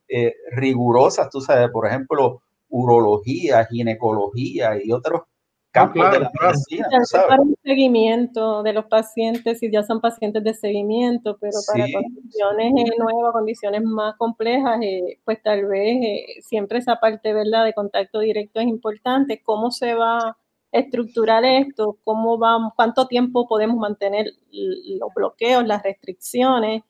eh, 0.08 0.34
rigurosas, 0.52 1.30
tú 1.30 1.40
sabes, 1.40 1.70
por 1.70 1.86
ejemplo, 1.86 2.42
urología, 2.68 3.64
ginecología 3.66 4.72
y 4.82 4.92
otros 4.92 5.22
campos 5.70 6.10
de 6.10 6.20
la 6.20 6.30
medicina. 6.40 6.88
Para 7.12 7.42
un 7.42 7.54
seguimiento 7.62 8.62
de 8.62 8.72
los 8.72 8.86
pacientes, 8.86 9.58
si 9.58 9.70
ya 9.70 9.82
son 9.82 10.00
pacientes 10.00 10.42
de 10.42 10.54
seguimiento, 10.54 11.36
pero 11.38 11.58
para 11.66 11.86
condiciones 11.92 12.72
nuevas, 12.98 13.32
condiciones 13.32 13.82
más 13.82 14.16
complejas, 14.16 14.80
eh, 14.82 15.18
pues 15.24 15.42
tal 15.42 15.66
vez 15.66 16.44
siempre 16.46 16.78
esa 16.78 16.96
parte, 16.96 17.32
¿verdad?, 17.34 17.64
de 17.64 17.74
contacto 17.74 18.20
directo 18.20 18.60
es 18.60 18.66
importante. 18.66 19.42
¿Cómo 19.44 19.70
se 19.70 19.94
va 19.94 20.36
estructurar 20.72 21.44
esto, 21.44 21.98
cómo 22.04 22.38
vamos, 22.38 22.72
cuánto 22.76 23.06
tiempo 23.06 23.46
podemos 23.46 23.76
mantener 23.76 24.26
los 24.50 25.14
bloqueos, 25.14 25.66
las 25.66 25.82
restricciones 25.82 26.82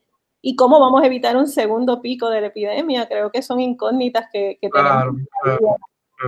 y 0.48 0.54
cómo 0.54 0.78
vamos 0.78 1.02
a 1.02 1.06
evitar 1.06 1.36
un 1.36 1.48
segundo 1.48 2.00
pico 2.00 2.30
de 2.30 2.40
la 2.40 2.46
epidemia. 2.46 3.08
Creo 3.08 3.32
que 3.32 3.42
son 3.42 3.58
incógnitas 3.58 4.26
que, 4.32 4.56
tenemos. 4.60 5.16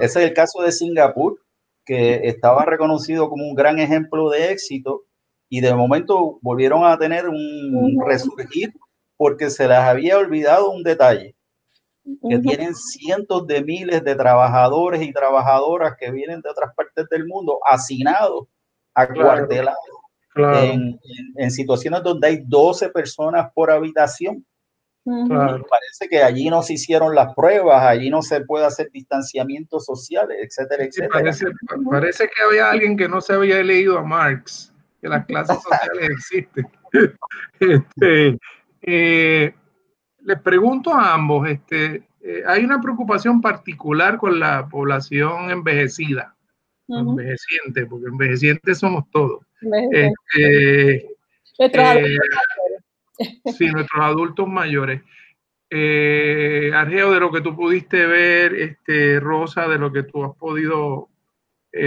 Ese 0.00 0.18
es 0.18 0.28
el 0.28 0.34
caso 0.34 0.60
de 0.60 0.72
Singapur, 0.72 1.40
que 1.84 2.26
estaba 2.26 2.64
reconocido 2.64 3.28
como 3.28 3.46
un 3.46 3.54
gran 3.54 3.78
ejemplo 3.78 4.28
de 4.30 4.50
éxito 4.50 5.02
y 5.48 5.60
de 5.60 5.72
momento 5.72 6.40
volvieron 6.42 6.84
a 6.84 6.98
tener 6.98 7.28
un 7.28 7.96
resurgir 8.04 8.72
porque 9.16 9.50
se 9.50 9.68
les 9.68 9.78
había 9.78 10.18
olvidado 10.18 10.68
un 10.72 10.82
detalle 10.82 11.36
que 12.28 12.40
tienen 12.40 12.74
cientos 12.74 13.46
de 13.46 13.62
miles 13.62 14.02
de 14.02 14.16
trabajadores 14.16 15.00
y 15.00 15.12
trabajadoras 15.12 15.94
que 15.96 16.10
vienen 16.10 16.40
de 16.40 16.50
otras 16.50 16.74
partes 16.74 17.08
del 17.08 17.24
mundo 17.24 17.60
asignados 17.64 18.48
a 18.94 19.06
cuartelados 20.34 20.70
en, 20.70 21.00
en, 21.36 21.50
situaciones 21.50 22.02
donde 22.02 22.28
hay 22.28 22.42
12 22.46 22.90
personas 22.90 23.50
por 23.54 23.70
habitación. 23.70 24.44
Parece 25.04 26.08
que 26.10 26.22
allí 26.22 26.50
no 26.50 26.62
se 26.62 26.74
hicieron 26.74 27.14
las 27.14 27.34
pruebas, 27.34 27.82
allí 27.82 28.10
no 28.10 28.20
se 28.20 28.42
puede 28.42 28.66
hacer 28.66 28.90
distanciamiento 28.92 29.80
social, 29.80 30.28
etcétera, 30.30 30.84
etcétera. 30.84 31.10
parece, 31.12 31.46
parece, 31.90 32.24
que 32.28 32.42
había 32.42 32.70
alguien 32.70 32.96
que 32.96 33.08
no 33.08 33.20
se 33.22 33.32
había 33.32 33.62
leído 33.62 33.96
a 33.96 34.02
Marx, 34.02 34.72
que 35.00 35.08
las 35.08 35.24
clases 35.24 35.56
sociales 35.62 36.10
existen. 36.10 36.68
Este, 37.60 38.38
eh, 38.80 39.54
les 40.20 40.40
pregunto 40.40 40.92
a 40.94 41.12
ambos, 41.12 41.46
este, 41.48 42.08
eh, 42.20 42.42
hay 42.46 42.64
una 42.64 42.80
preocupación 42.80 43.40
particular 43.40 44.16
con 44.16 44.40
la 44.40 44.66
población 44.68 45.50
envejecida, 45.50 46.34
envejeciente, 46.88 47.86
porque 47.86 48.06
envejecientes 48.06 48.78
somos 48.78 49.04
todos. 49.10 49.40
Este, 49.61 51.09
nuestros 51.59 51.84
eh, 51.84 51.88
adultos 51.88 53.56
sí, 53.56 53.66
nuestros 53.66 54.04
adultos 54.04 54.48
mayores. 54.48 55.02
Eh, 55.70 56.70
Argeo, 56.74 57.12
de 57.12 57.20
lo 57.20 57.30
que 57.30 57.40
tú 57.40 57.54
pudiste 57.54 58.06
ver, 58.06 58.54
este, 58.54 59.20
Rosa, 59.20 59.68
de 59.68 59.78
lo 59.78 59.92
que 59.92 60.04
tú 60.04 60.24
has 60.24 60.36
podido 60.36 61.09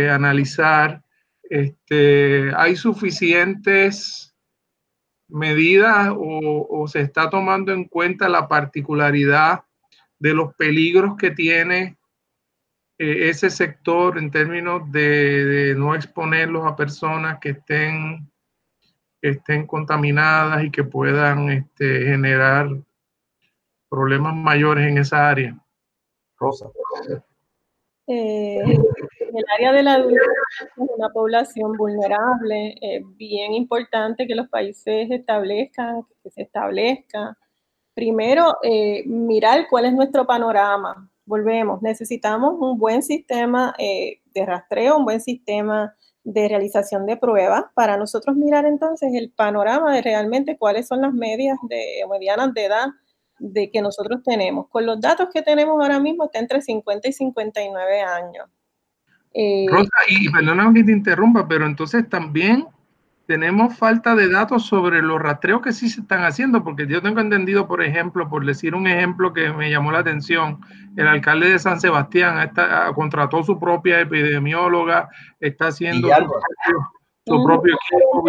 analizar, 0.09 1.01
este, 1.49 2.51
¿hay 2.55 2.76
suficientes 2.76 4.32
medidas 5.32 6.13
o, 6.15 6.88
se 6.88 7.01
está 7.01 7.30
tomando 7.30 7.72
en 7.72 7.86
cuenta 7.86 8.30
la 8.30 8.47
particularidad 8.47 9.63
de 10.19 10.34
los 10.34 10.53
peligros 10.55 11.15
que 11.17 11.32
tiene 11.32 11.97
eh, 13.02 13.30
ese 13.30 13.49
sector 13.49 14.20
en 14.20 14.30
términos 14.30 14.84
de, 14.91 15.74
no 15.76 15.95
exponerlos 15.95 16.68
a 16.68 16.76
personas 16.76 17.39
que 17.39 17.49
estén, 17.49 18.32
estén 19.24 19.66
contaminadas 19.66 20.64
y 20.64 20.70
que 20.70 20.84
puedan 20.84 21.49
este, 21.49 22.06
generar 22.06 22.70
problemas 23.89 24.36
mayores 24.36 24.88
en 24.88 24.99
esa 24.99 25.30
área. 25.30 25.60
Rosa. 26.38 26.70
Eh, 28.06 28.60
en 28.60 29.38
el 29.38 29.45
área 29.56 29.72
de 29.72 29.82
la 29.82 29.93
adultez 29.95 30.22
es 30.60 30.70
una 30.78 31.10
población 31.10 31.76
vulnerable, 31.78 32.76
es 32.82 33.02
bien 33.18 33.54
importante 33.54 34.28
que 34.28 34.36
los 34.36 34.47
países 34.47 35.10
establezcan, 35.10 36.04
que 36.22 36.30
se 36.30 36.43
establezca. 36.43 37.36
Primero, 37.95 38.58
eh, 38.62 39.02
mirar 39.08 39.66
cuál 39.72 39.86
es 39.86 39.93
nuestro 39.93 40.28
panorama. 40.28 41.11
Volvemos, 41.32 41.82
necesitamos 41.82 42.55
un 42.59 42.77
buen 42.77 43.03
sistema 43.03 43.73
eh, 43.77 44.19
de 44.34 44.45
rastreo, 44.45 44.97
un 44.97 45.05
buen 45.05 45.21
sistema 45.21 45.95
de 46.25 46.49
realización 46.49 47.05
de 47.05 47.15
pruebas 47.15 47.63
para 47.73 47.95
nosotros 47.95 48.36
mirar 48.36 48.65
entonces 48.65 49.13
el 49.13 49.32
panorama 49.32 49.95
de 49.95 50.01
realmente 50.01 50.57
cuáles 50.57 50.89
son 50.89 50.99
las 50.99 51.13
medias 51.13 51.57
de, 51.69 52.03
medianas 52.09 52.53
de 52.53 52.65
edad 52.65 52.88
de 53.39 53.71
que 53.71 53.82
nosotros 53.82 54.21
tenemos. 54.25 54.67
Con 54.67 54.86
los 54.86 54.99
datos 54.99 55.29
que 55.34 55.41
tenemos 55.41 55.82
ahora 55.82 56.01
mismo 56.01 56.25
está 56.25 56.39
entre 56.39 56.61
50 56.61 57.07
y 57.07 57.13
59 57.13 58.01
años. 58.01 58.47
Eh, 59.34 59.67
Rosa, 59.69 59.89
y 60.09 60.29
perdóname 60.29 60.82
que 60.82 60.84
te 60.84 60.91
interrumpa, 60.91 61.47
pero 61.47 61.65
entonces 61.65 62.09
también 62.09 62.67
tenemos 63.26 63.78
falta 63.78 64.15
de 64.15 64.30
datos 64.30 64.65
sobre 64.65 65.01
los 65.01 65.22
rastreos 65.22 65.61
que 65.61 65.72
sí 65.72 65.89
se 65.89 66.01
están 66.01 66.24
haciendo, 66.24 66.63
porque 66.63 66.88
yo 66.88 67.01
tengo 67.01 67.22
entendido, 67.22 67.67
por 67.67 67.82
ejemplo, 67.84 68.30
por 68.30 68.45
decir 68.45 68.76
un 68.76 68.88
ejemplo 68.88 69.34
que 69.34 69.51
me 69.53 69.69
llamó 69.69 69.91
la 69.91 69.99
atención, 69.99 70.59
el 70.97 71.07
alcalde 71.07 71.49
de 71.49 71.59
San 71.59 71.80
Sebastián 71.80 72.39
está, 72.39 72.91
contrató 72.93 73.43
su 73.43 73.59
propia 73.59 74.01
epidemióloga, 74.01 75.09
está 75.39 75.67
haciendo 75.67 76.09
su 77.26 77.43
propio, 77.43 77.76
equipo. 77.76 78.24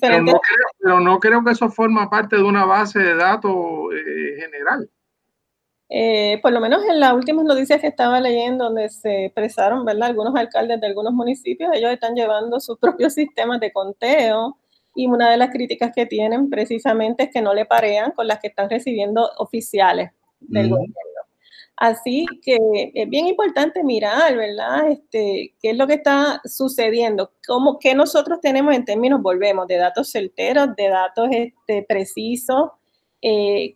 Pero, 0.00 1.00
no 1.00 1.20
creo, 1.20 1.44
que 1.44 1.50
eso 1.52 1.68
forma 1.68 2.10
parte 2.10 2.36
de 2.36 2.42
una 2.42 2.64
base 2.64 2.98
de 2.98 3.14
datos 3.14 3.54
eh, 3.94 4.40
general. 4.40 4.90
Eh, 5.88 6.40
por 6.42 6.52
lo 6.52 6.60
menos 6.60 6.82
en 6.84 6.98
las 6.98 7.12
últimas 7.12 7.44
noticias 7.44 7.80
que 7.80 7.86
estaba 7.86 8.20
leyendo, 8.20 8.64
donde 8.64 8.88
se 8.88 9.26
expresaron, 9.26 9.84
¿verdad? 9.84 10.08
Algunos 10.08 10.34
alcaldes 10.34 10.80
de 10.80 10.86
algunos 10.86 11.12
municipios, 11.12 11.70
ellos 11.74 11.92
están 11.92 12.14
llevando 12.14 12.58
sus 12.60 12.78
propios 12.80 13.14
sistemas 13.14 13.60
de 13.60 13.72
conteo 13.72 14.58
y 14.94 15.06
una 15.06 15.30
de 15.30 15.36
las 15.36 15.50
críticas 15.50 15.92
que 15.94 16.06
tienen 16.06 16.50
precisamente 16.50 17.24
es 17.24 17.30
que 17.30 17.42
no 17.42 17.54
le 17.54 17.66
parean 17.66 18.12
con 18.12 18.26
las 18.26 18.40
que 18.40 18.48
están 18.48 18.68
recibiendo 18.68 19.30
oficiales 19.38 20.10
del 20.40 20.70
gobierno. 20.70 20.94
Así 21.76 22.24
que 22.42 22.56
es 22.94 23.08
bien 23.08 23.26
importante 23.26 23.84
mirar, 23.84 24.34
¿verdad? 24.34 24.90
Este, 24.90 25.54
qué 25.60 25.70
es 25.70 25.76
lo 25.76 25.86
que 25.86 25.94
está 25.94 26.40
sucediendo, 26.44 27.32
cómo, 27.46 27.78
qué 27.78 27.94
nosotros 27.94 28.40
tenemos 28.40 28.74
en 28.74 28.86
términos, 28.86 29.20
volvemos, 29.20 29.66
de 29.66 29.76
datos 29.76 30.10
certeros, 30.10 30.74
de 30.74 30.88
datos 30.88 31.28
este, 31.30 31.82
precisos, 31.86 32.70
eh, 33.20 33.74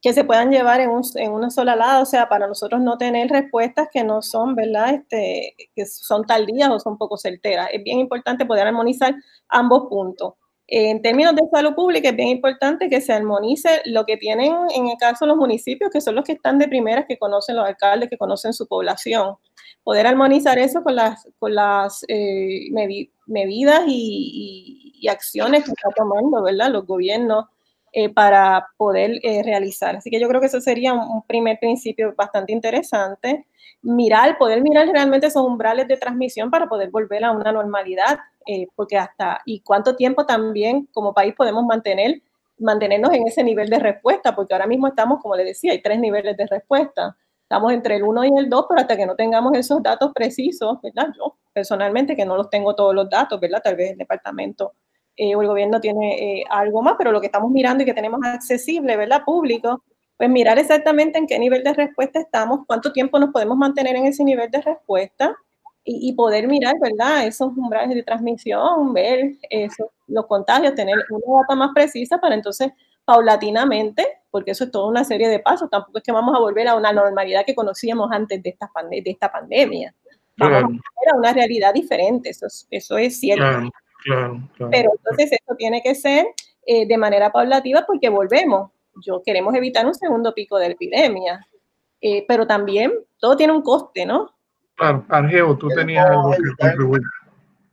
que 0.00 0.12
se 0.12 0.24
puedan 0.24 0.50
llevar 0.50 0.80
en, 0.80 0.90
un, 0.90 1.02
en, 1.16 1.32
una 1.32 1.50
sola 1.50 1.74
lado, 1.74 2.02
o 2.02 2.06
sea, 2.06 2.28
para 2.28 2.46
nosotros 2.46 2.80
no 2.80 2.98
tener 2.98 3.28
respuestas 3.28 3.88
que 3.92 4.04
no 4.04 4.22
son, 4.22 4.54
¿verdad? 4.54 4.94
Este, 4.94 5.54
que 5.74 5.86
son 5.86 6.24
tardías 6.24 6.70
o 6.70 6.78
son 6.78 6.96
poco 6.98 7.16
certeras. 7.16 7.68
Es 7.72 7.82
bien 7.82 7.98
importante 7.98 8.46
poder 8.46 8.68
armonizar 8.68 9.14
ambos 9.48 9.88
puntos. 9.88 10.34
En 10.70 11.00
términos 11.00 11.34
de 11.34 11.42
salud 11.50 11.74
pública, 11.74 12.10
es 12.10 12.16
bien 12.16 12.28
importante 12.28 12.90
que 12.90 13.00
se 13.00 13.12
armonice 13.12 13.80
lo 13.86 14.04
que 14.04 14.18
tienen 14.18 14.54
en 14.74 14.88
el 14.88 14.98
caso 14.98 15.24
de 15.24 15.30
los 15.30 15.38
municipios, 15.38 15.90
que 15.90 16.02
son 16.02 16.14
los 16.14 16.24
que 16.24 16.32
están 16.32 16.58
de 16.58 16.68
primeras, 16.68 17.06
que 17.08 17.18
conocen 17.18 17.56
los 17.56 17.66
alcaldes, 17.66 18.10
que 18.10 18.18
conocen 18.18 18.52
su 18.52 18.68
población. 18.68 19.36
Poder 19.82 20.06
armonizar 20.06 20.58
eso 20.58 20.82
con 20.82 20.94
las, 20.94 21.26
con 21.38 21.54
las 21.54 22.04
eh, 22.08 22.68
medidas 23.26 23.84
y, 23.86 24.92
y 25.00 25.08
acciones 25.08 25.64
que 25.64 25.70
está 25.70 25.88
tomando, 25.96 26.42
¿verdad? 26.42 26.70
Los 26.70 26.86
gobiernos 26.86 27.46
eh, 27.92 28.12
para 28.12 28.68
poder 28.76 29.18
eh, 29.22 29.42
realizar. 29.42 29.96
Así 29.96 30.10
que 30.10 30.20
yo 30.20 30.28
creo 30.28 30.40
que 30.40 30.48
eso 30.48 30.60
sería 30.60 30.92
un, 30.92 31.22
primer 31.22 31.58
principio 31.58 32.14
bastante 32.16 32.52
interesante. 32.52 33.46
Mirar, 33.82 34.36
poder 34.38 34.62
mirar 34.62 34.88
realmente 34.88 35.28
esos 35.28 35.44
umbrales 35.44 35.88
de 35.88 35.96
transmisión 35.96 36.50
para 36.50 36.68
poder 36.68 36.90
volver 36.90 37.24
a 37.24 37.30
una 37.32 37.52
normalidad, 37.52 38.18
eh, 38.46 38.66
porque 38.74 38.98
hasta, 38.98 39.40
y 39.46 39.60
cuánto 39.60 39.96
tiempo 39.96 40.26
también 40.26 40.88
como 40.92 41.14
país 41.14 41.34
podemos 41.34 41.64
mantener, 41.64 42.22
mantenernos 42.58 43.12
en 43.14 43.26
ese 43.26 43.42
nivel 43.42 43.70
de 43.70 43.78
respuesta, 43.78 44.34
porque 44.34 44.54
ahora 44.54 44.66
mismo 44.66 44.88
estamos, 44.88 45.20
como 45.22 45.36
le 45.36 45.44
decía, 45.44 45.72
hay 45.72 45.80
tres 45.80 45.98
niveles 45.98 46.36
de 46.36 46.46
respuesta. 46.46 47.16
Estamos 47.42 47.72
entre 47.72 47.96
el 47.96 48.02
1 48.02 48.24
y 48.26 48.38
el 48.38 48.50
2, 48.50 48.66
pero 48.68 48.80
hasta 48.82 48.96
que 48.96 49.06
no 49.06 49.16
tengamos 49.16 49.54
esos 49.56 49.82
datos 49.82 50.12
precisos, 50.14 50.78
¿verdad? 50.82 51.08
Yo 51.16 51.36
personalmente 51.54 52.14
que 52.14 52.26
no 52.26 52.36
los 52.36 52.50
tengo 52.50 52.74
todos 52.74 52.94
los 52.94 53.08
datos, 53.08 53.40
¿verdad? 53.40 53.62
Tal 53.64 53.76
vez 53.76 53.92
el 53.92 53.98
departamento 53.98 54.74
eh, 55.20 55.34
o 55.34 55.42
el 55.42 55.48
gobierno 55.48 55.80
tiene 55.80 56.40
eh, 56.40 56.44
algo 56.48 56.80
más, 56.80 56.94
pero 56.96 57.10
lo 57.10 57.20
que 57.20 57.26
estamos 57.26 57.50
mirando 57.50 57.82
y 57.82 57.86
que 57.86 57.92
tenemos 57.92 58.20
accesible, 58.22 58.96
¿verdad? 58.96 59.24
Público, 59.24 59.82
pues 60.16 60.30
mirar 60.30 60.60
exactamente 60.60 61.18
en 61.18 61.26
qué 61.26 61.40
nivel 61.40 61.64
de 61.64 61.74
respuesta 61.74 62.20
estamos, 62.20 62.60
cuánto 62.68 62.92
tiempo 62.92 63.18
nos 63.18 63.30
podemos 63.30 63.56
mantener 63.56 63.96
en 63.96 64.06
ese 64.06 64.22
nivel 64.22 64.48
de 64.48 64.62
respuesta 64.62 65.36
y, 65.82 66.12
poder 66.12 66.46
mirar, 66.46 66.74
¿verdad? 66.80 67.26
Esos 67.26 67.48
umbrales 67.56 67.96
de 67.96 68.02
transmisión, 68.02 68.92
ver 68.92 69.32
eso, 69.48 69.90
los 70.06 70.26
contagios, 70.26 70.74
tener 70.74 70.96
una 71.10 71.40
data 71.40 71.56
más 71.56 71.70
precisa 71.74 72.18
para 72.18 72.34
entonces 72.34 72.70
paulatinamente, 73.06 74.06
porque 74.30 74.50
eso 74.50 74.64
es 74.64 74.70
toda 74.70 74.86
una 74.86 75.02
serie 75.02 75.28
de 75.28 75.40
pasos, 75.40 75.70
tampoco 75.70 75.98
es 75.98 76.04
que 76.04 76.12
vamos 76.12 76.36
a 76.36 76.40
volver 76.40 76.68
a 76.68 76.76
una 76.76 76.92
normalidad 76.92 77.44
que 77.44 77.54
conocíamos 77.54 78.12
antes 78.12 78.40
de 78.42 78.50
esta, 78.50 78.70
de 78.88 79.02
esta 79.04 79.32
pandemia. 79.32 79.94
Vamos 80.36 80.58
a 80.58 80.66
volver 80.66 81.14
a 81.14 81.16
una 81.16 81.32
realidad 81.32 81.72
diferente, 81.72 82.28
eso 82.28 82.46
es, 82.46 82.68
eso 82.70 82.98
es 82.98 83.18
cierto. 83.18 83.70
Pero 84.04 84.92
entonces 84.96 85.32
esto 85.32 85.54
tiene 85.56 85.82
que 85.82 85.94
ser 85.94 86.26
eh, 86.66 86.86
de 86.86 86.98
manera 86.98 87.30
paulativa 87.30 87.84
porque 87.86 88.08
volvemos. 88.08 88.70
Yo 89.04 89.22
queremos 89.24 89.54
evitar 89.54 89.86
un 89.86 89.94
segundo 89.94 90.34
pico 90.34 90.58
de 90.58 90.68
epidemia, 90.68 91.46
eh, 92.00 92.24
pero 92.26 92.46
también 92.46 92.92
todo 93.18 93.36
tiene 93.36 93.52
un 93.52 93.62
coste, 93.62 94.06
¿no? 94.06 94.30
Claro, 94.74 95.04
Argeo, 95.08 95.56
tú 95.56 95.68
tenías 95.68 96.08
algo 96.08 96.30
que 96.30 96.62
contribuir. 96.64 97.02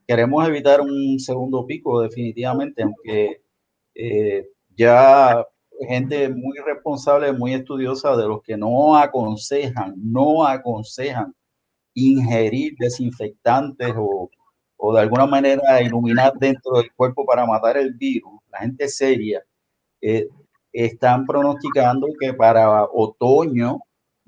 Queremos 0.08 0.48
evitar 0.48 0.82
un 0.82 1.20
segundo 1.20 1.66
pico, 1.66 2.02
definitivamente, 2.02 2.84
aunque 2.84 3.42
eh, 3.96 4.48
ya 4.76 5.46
gente 5.88 6.30
muy 6.30 6.58
responsable, 6.66 7.34
muy 7.34 7.54
estudiosa 7.54 8.16
de 8.16 8.28
los 8.28 8.42
que 8.42 8.58
no 8.58 8.96
aconsejan, 8.96 9.94
no 9.98 10.46
aconsejan 10.46 11.36
ingerir 11.94 12.76
desinfectantes 12.78 13.94
o 13.98 14.30
o 14.78 14.94
de 14.94 15.02
alguna 15.02 15.26
manera 15.26 15.82
iluminar 15.82 16.34
dentro 16.40 16.78
del 16.78 16.92
cuerpo 16.94 17.26
para 17.26 17.46
matar 17.46 17.78
el 17.78 17.94
virus, 17.94 18.34
la 18.52 18.60
gente 18.60 18.88
seria, 18.88 19.44
eh, 20.02 20.28
están 20.72 21.26
pronosticando 21.26 22.08
que 22.20 22.34
para 22.34 22.84
otoño 22.84 23.80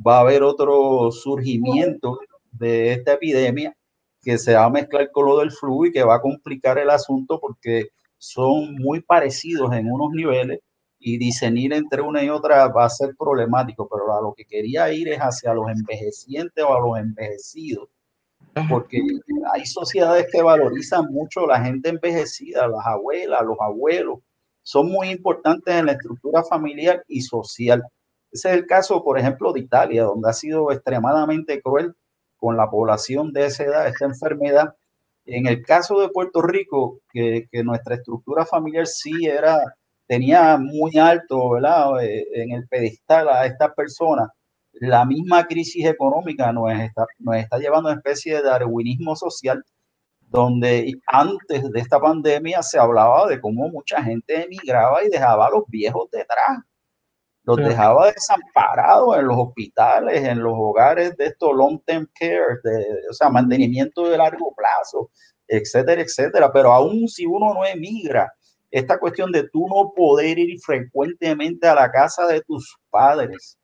va 0.05 0.17
a 0.17 0.21
haber 0.21 0.43
otro 0.43 1.11
surgimiento 1.11 2.19
de 2.51 2.93
esta 2.93 3.13
epidemia 3.13 3.75
que 4.21 4.37
se 4.37 4.53
va 4.53 4.65
a 4.65 4.69
mezclar 4.69 5.11
con 5.11 5.25
lo 5.25 5.39
del 5.39 5.51
flu 5.51 5.85
y 5.85 5.91
que 5.91 6.03
va 6.03 6.15
a 6.15 6.21
complicar 6.21 6.77
el 6.77 6.89
asunto 6.89 7.39
porque 7.39 7.89
son 8.17 8.75
muy 8.75 9.01
parecidos 9.01 9.73
en 9.73 9.91
unos 9.91 10.11
niveles 10.11 10.59
y 10.99 11.17
discernir 11.17 11.73
entre 11.73 12.01
una 12.01 12.23
y 12.23 12.29
otra 12.29 12.67
va 12.69 12.85
a 12.85 12.89
ser 12.89 13.15
problemático, 13.17 13.87
pero 13.87 14.17
a 14.17 14.21
lo 14.21 14.33
que 14.33 14.45
quería 14.45 14.91
ir 14.91 15.09
es 15.09 15.19
hacia 15.19 15.53
los 15.53 15.69
envejecientes 15.69 16.63
o 16.63 16.73
a 16.73 16.79
los 16.79 16.97
envejecidos 16.97 17.89
porque 18.69 19.01
hay 19.53 19.65
sociedades 19.65 20.27
que 20.31 20.41
valorizan 20.41 21.11
mucho 21.11 21.45
la 21.45 21.63
gente 21.63 21.89
envejecida, 21.89 22.67
las 22.67 22.85
abuelas, 22.85 23.43
los 23.43 23.57
abuelos, 23.59 24.19
son 24.63 24.91
muy 24.91 25.09
importantes 25.09 25.73
en 25.73 25.85
la 25.85 25.93
estructura 25.93 26.43
familiar 26.43 27.03
y 27.07 27.21
social. 27.21 27.83
Ese 28.31 28.49
es 28.49 28.55
el 28.55 28.65
caso, 28.65 29.03
por 29.03 29.17
ejemplo, 29.17 29.53
de 29.53 29.61
Italia, 29.61 30.03
donde 30.03 30.29
ha 30.29 30.33
sido 30.33 30.71
extremadamente 30.71 31.61
cruel 31.61 31.95
con 32.35 32.57
la 32.57 32.69
población 32.69 33.31
de 33.31 33.45
esa 33.45 33.63
edad, 33.63 33.87
esta 33.87 34.05
enfermedad. 34.05 34.75
En 35.25 35.47
el 35.47 35.63
caso 35.63 35.99
de 36.01 36.09
Puerto 36.09 36.41
Rico, 36.41 36.99
que, 37.11 37.47
nuestra 37.63 37.95
estructura 37.95 38.45
familiar 38.45 38.87
sí 38.87 39.25
era, 39.25 39.59
tenía 40.05 40.57
muy 40.57 40.97
alto. 40.97 41.57
Eh, 42.01 42.27
en 42.33 42.51
el 42.51 42.67
pedestal 42.67 43.29
a 43.29 43.45
estas 43.45 43.73
personas, 43.73 44.29
la 44.79 45.05
misma 45.05 45.45
crisis 45.45 45.85
económica 45.85 46.51
nos 46.51 46.71
está, 46.71 47.05
nos 47.19 47.35
está 47.35 47.57
llevando 47.57 47.89
a 47.89 47.93
una 47.93 47.99
especie 47.99 48.35
de 48.35 48.43
darwinismo 48.43 49.15
social, 49.15 49.63
donde 50.21 50.93
antes 51.07 51.71
de 51.71 51.79
esta 51.79 51.99
pandemia 51.99 52.61
se 52.61 52.77
hablaba 52.77 53.27
de 53.27 53.39
cómo 53.39 53.69
mucha 53.69 54.03
gente 54.03 54.43
emigraba 54.43 55.03
y 55.03 55.09
dejaba 55.09 55.47
a 55.47 55.51
los 55.51 55.63
viejos 55.67 56.09
detrás. 56.11 56.59
Los 57.43 57.57
dejaba 57.57 58.11
desamparados 58.11 59.17
en 59.17 59.27
los 59.27 59.37
hospitales, 59.37 60.21
en 60.21 60.39
los 60.43 60.53
hogares 60.53 61.15
de 61.15 61.27
estos 61.27 61.55
long-term 61.55 62.05
care, 62.13 62.59
de, 62.61 62.85
o 63.09 63.13
sea, 63.13 63.29
mantenimiento 63.29 64.09
de 64.09 64.17
largo 64.17 64.53
plazo, 64.53 65.11
etcétera, 65.47 66.01
etcétera. 66.01 66.51
Pero 66.51 66.73
aún 66.73 67.07
si 67.07 67.25
uno 67.25 67.53
no 67.53 67.65
emigra, 67.65 68.33
esta 68.69 68.99
cuestión 68.99 69.31
de 69.31 69.47
tú 69.47 69.65
no 69.69 69.93
poder 69.95 70.37
ir 70.37 70.59
frecuentemente 70.59 71.67
a 71.67 71.75
la 71.75 71.89
casa 71.89 72.27
de 72.27 72.41
tus 72.41 72.77
padres, 72.89 73.57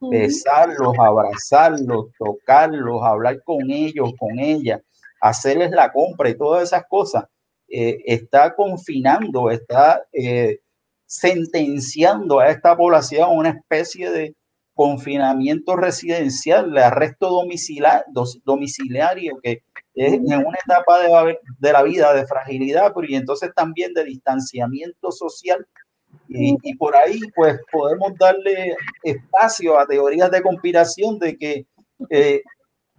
besarlos, 0.00 0.94
abrazarlos, 0.98 2.06
tocarlos, 2.18 3.02
hablar 3.02 3.42
con 3.44 3.70
ellos, 3.70 4.12
con 4.18 4.38
ella, 4.38 4.80
hacerles 5.20 5.70
la 5.70 5.92
compra 5.92 6.30
y 6.30 6.36
todas 6.36 6.64
esas 6.64 6.84
cosas, 6.88 7.24
eh, 7.68 8.02
está 8.06 8.54
confinando, 8.54 9.50
está 9.50 10.02
eh, 10.12 10.58
sentenciando 11.06 12.40
a 12.40 12.48
esta 12.48 12.76
población 12.76 13.22
a 13.24 13.28
una 13.28 13.50
especie 13.50 14.10
de 14.10 14.34
confinamiento 14.74 15.76
residencial, 15.76 16.72
de 16.72 16.82
arresto 16.82 17.28
domiciliario, 18.44 19.38
que 19.42 19.62
es 19.94 20.12
en 20.14 20.24
una 20.24 20.58
etapa 20.64 21.02
de, 21.02 21.38
de 21.58 21.72
la 21.72 21.82
vida 21.82 22.14
de 22.14 22.26
fragilidad, 22.26 22.92
pero 22.94 23.06
y 23.06 23.16
entonces 23.16 23.50
también 23.54 23.92
de 23.92 24.04
distanciamiento 24.04 25.12
social 25.12 25.66
y, 26.32 26.76
por 26.76 26.94
ahí, 26.94 27.18
pues, 27.34 27.58
podemos 27.72 28.12
darle 28.18 28.76
espacio 29.02 29.78
a 29.78 29.86
teorías 29.86 30.30
de 30.30 30.42
conspiración 30.42 31.18
de 31.18 31.36
que 31.36 31.66
eh, 32.08 32.42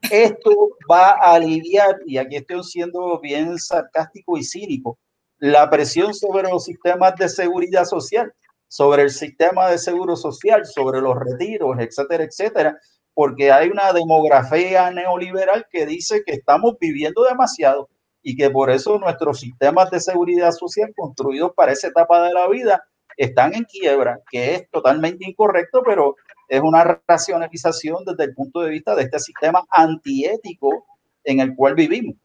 esto 0.09 0.51
va 0.89 1.11
a 1.11 1.35
aliviar, 1.35 1.99
y 2.05 2.17
aquí 2.17 2.35
estoy 2.35 2.63
siendo 2.63 3.19
bien 3.21 3.57
sarcástico 3.57 4.37
y 4.37 4.43
cínico, 4.43 4.97
la 5.37 5.69
presión 5.69 6.13
sobre 6.13 6.49
los 6.49 6.65
sistemas 6.65 7.15
de 7.15 7.29
seguridad 7.29 7.85
social, 7.85 8.33
sobre 8.67 9.03
el 9.03 9.09
sistema 9.09 9.69
de 9.69 9.77
seguro 9.77 10.15
social, 10.15 10.65
sobre 10.65 11.01
los 11.01 11.17
retiros, 11.17 11.77
etcétera, 11.79 12.25
etcétera, 12.25 12.77
porque 13.13 13.51
hay 13.51 13.69
una 13.69 13.93
demografía 13.93 14.91
neoliberal 14.91 15.65
que 15.71 15.85
dice 15.85 16.23
que 16.25 16.33
estamos 16.33 16.75
viviendo 16.79 17.23
demasiado 17.23 17.89
y 18.21 18.35
que 18.35 18.49
por 18.49 18.69
eso 18.69 18.99
nuestros 18.99 19.39
sistemas 19.39 19.89
de 19.89 19.99
seguridad 19.99 20.51
social 20.51 20.93
construidos 20.95 21.53
para 21.55 21.71
esa 21.71 21.87
etapa 21.87 22.23
de 22.23 22.33
la 22.33 22.47
vida 22.47 22.83
están 23.17 23.53
en 23.53 23.63
quiebra, 23.65 24.19
que 24.29 24.55
es 24.55 24.69
totalmente 24.69 25.29
incorrecto, 25.29 25.81
pero 25.85 26.15
es 26.47 26.61
una 26.61 27.01
racionalización 27.07 28.03
desde 28.05 28.25
el 28.25 28.33
punto 28.33 28.61
de 28.61 28.71
vista 28.71 28.95
de 28.95 29.03
este 29.03 29.19
sistema 29.19 29.63
antiético 29.71 30.85
en 31.23 31.39
el 31.39 31.55
cual 31.55 31.75
vivimos. 31.75 32.15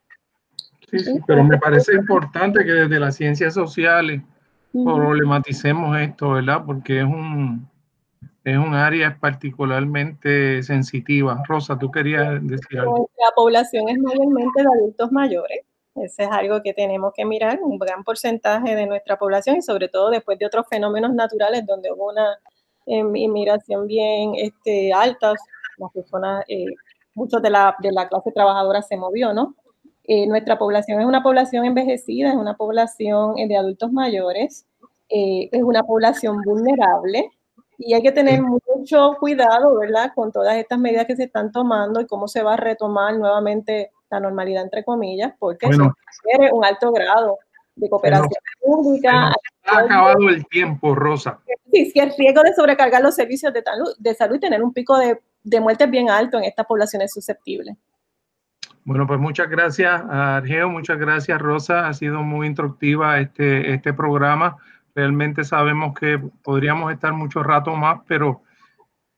Sí, 0.91 0.99
sí, 1.01 1.21
pero 1.27 1.45
me 1.45 1.59
parece 1.59 1.95
importante 1.95 2.65
que 2.65 2.73
desde 2.73 3.01
las 3.01 3.17
ciencias 3.17 3.55
sociales 3.55 4.23
problematicemos 4.73 5.97
esto, 5.99 6.31
¿verdad? 6.31 6.63
Porque 6.65 6.99
es 7.01 7.05
un, 7.05 7.69
es 8.45 8.57
un 8.57 8.75
área 8.75 9.17
particularmente 9.19 10.63
sensitiva. 10.63 11.43
Rosa, 11.49 11.79
tú 11.79 11.91
querías 11.91 12.47
decir 12.47 12.79
algo. 12.79 13.11
La 13.19 13.35
población 13.35 13.89
es 13.89 13.99
mayormente 13.99 14.63
de 14.63 14.69
adultos 14.69 15.13
mayores 15.13 15.61
ese 16.03 16.25
es 16.25 16.31
algo 16.31 16.63
que 16.63 16.75
tenemos 16.75 17.13
que 17.15 17.25
mirar, 17.25 17.59
un 17.63 17.79
gran 17.79 18.05
porcentaje 18.05 18.75
de 18.75 18.87
nuestra 18.87 19.19
población 19.19 19.57
y 19.57 19.63
sobre 19.63 19.89
todo 19.89 20.11
después 20.11 20.39
de 20.39 20.47
otros 20.47 20.67
fenómenos 20.69 21.15
naturales 21.15 21.65
donde 21.67 21.93
hubo 21.93 22.11
una 22.11 22.39
em, 22.87 23.15
inmigración 23.17 23.87
bien 23.87 24.35
este, 24.37 24.93
alta, 24.93 25.35
las 25.79 25.93
personas, 25.93 26.45
eh, 26.49 26.67
muchos 27.15 27.43
de 27.43 27.51
la, 27.51 27.77
de 27.81 27.93
la 27.93 28.09
clase 28.09 28.33
trabajadora 28.33 28.83
se 28.83 28.97
movió, 28.97 29.33
¿no? 29.33 29.55
Eh, 30.05 30.27
nuestra 30.27 30.59
población 30.59 31.01
es 31.01 31.07
una 31.07 31.23
población 31.23 31.65
envejecida, 31.65 32.31
es 32.31 32.37
una 32.37 32.57
población 32.57 33.39
eh, 33.39 33.49
de 33.49 33.57
adultos 33.57 33.93
mayores, 33.93 34.67
es 35.09 35.63
una 35.63 35.85
población 35.85 36.43
vulnerable 36.43 37.31
y 37.79 37.95
hay 37.95 38.03
que 38.03 38.13
tener 38.13 38.43
mucho 38.43 39.17
cuidado, 39.21 39.79
¿verdad?, 39.79 40.13
con 40.15 40.33
todas 40.33 40.57
estas 40.57 40.79
medidas 40.79 41.07
que 41.07 41.17
se 41.17 41.25
están 41.25 41.53
tomando 41.53 42.01
y 42.01 42.07
cómo 42.07 42.27
se 42.29 42.43
va 42.43 42.55
a 42.55 42.57
retomar 42.57 43.17
nuevamente 43.17 43.93
la 44.11 44.21
normalidad 44.21 44.63
entre 44.63 44.85
comillas, 44.85 45.35
porque 45.39 45.67
bueno, 45.67 45.95
requiere 46.25 46.53
un 46.53 46.65
alto 46.65 46.93
grado 46.93 47.39
de 47.75 47.91
cooperación 47.91 48.31
pública. 48.61 49.33
Ha 49.65 49.79
acabado 49.79 50.29
el 50.29 50.47
tiempo, 50.47 50.95
Rosa. 50.95 51.39
Sí, 51.73 51.91
sí, 51.91 51.99
el 51.99 52.13
riesgo 52.17 52.43
de 52.43 52.55
sobrecargar 52.55 53.03
los 53.03 53.15
servicios 53.15 53.53
de, 53.53 53.63
de 53.99 54.15
salud 54.15 54.37
y 54.37 54.41
tener 54.41 54.63
un 54.63 54.73
pico 54.73 54.97
de, 54.99 55.21
de 55.43 55.61
muertes 55.61 55.91
bien 55.91 56.09
alto 56.09 56.39
en 56.39 56.45
estas 56.45 56.67
poblaciones 56.67 57.13
susceptibles. 57.13 57.77
Bueno, 58.85 59.07
pues 59.07 59.19
muchas 59.19 59.51
gracias, 59.51 60.01
Argeo, 60.09 60.69
muchas 60.69 60.97
gracias, 60.99 61.41
Rosa. 61.41 61.89
Ha 61.89 61.93
sido 61.93 62.23
muy 62.23 62.47
instructiva 62.47 63.19
este, 63.19 63.75
este 63.75 63.93
programa. 63.93 64.57
Realmente 64.95 65.43
sabemos 65.43 65.93
que 65.99 66.21
podríamos 66.43 66.93
estar 66.93 67.13
mucho 67.13 67.43
rato 67.43 67.75
más, 67.75 68.01
pero 68.07 68.43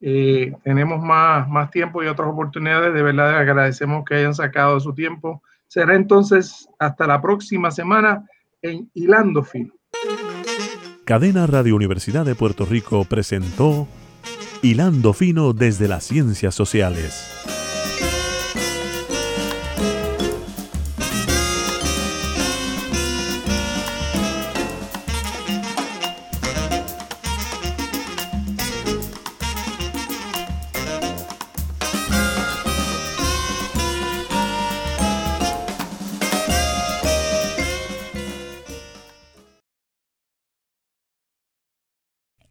eh, 0.01 0.53
tenemos 0.63 1.03
más, 1.03 1.49
más 1.49 1.71
tiempo 1.71 2.03
y 2.03 2.07
otras 2.07 2.29
oportunidades. 2.29 2.95
De 2.95 3.03
verdad 3.03 3.37
agradecemos 3.37 4.05
que 4.05 4.17
hayan 4.17 4.35
sacado 4.35 4.79
su 4.81 4.95
tiempo. 4.95 5.43
Será 5.67 5.95
entonces 5.95 6.69
hasta 6.79 7.07
la 7.07 7.21
próxima 7.21 7.71
semana 7.71 8.25
en 8.63 8.91
Hilando 8.95 9.43
Fino. 9.43 9.73
Cadena 11.05 11.47
Radio 11.47 11.75
Universidad 11.75 12.25
de 12.25 12.35
Puerto 12.35 12.67
Rico 12.67 13.05
presentó 13.05 13.89
Hilando 14.63 15.13
Fino 15.13 15.53
desde 15.53 15.89
las 15.89 16.05
Ciencias 16.05 16.55
Sociales. 16.55 17.58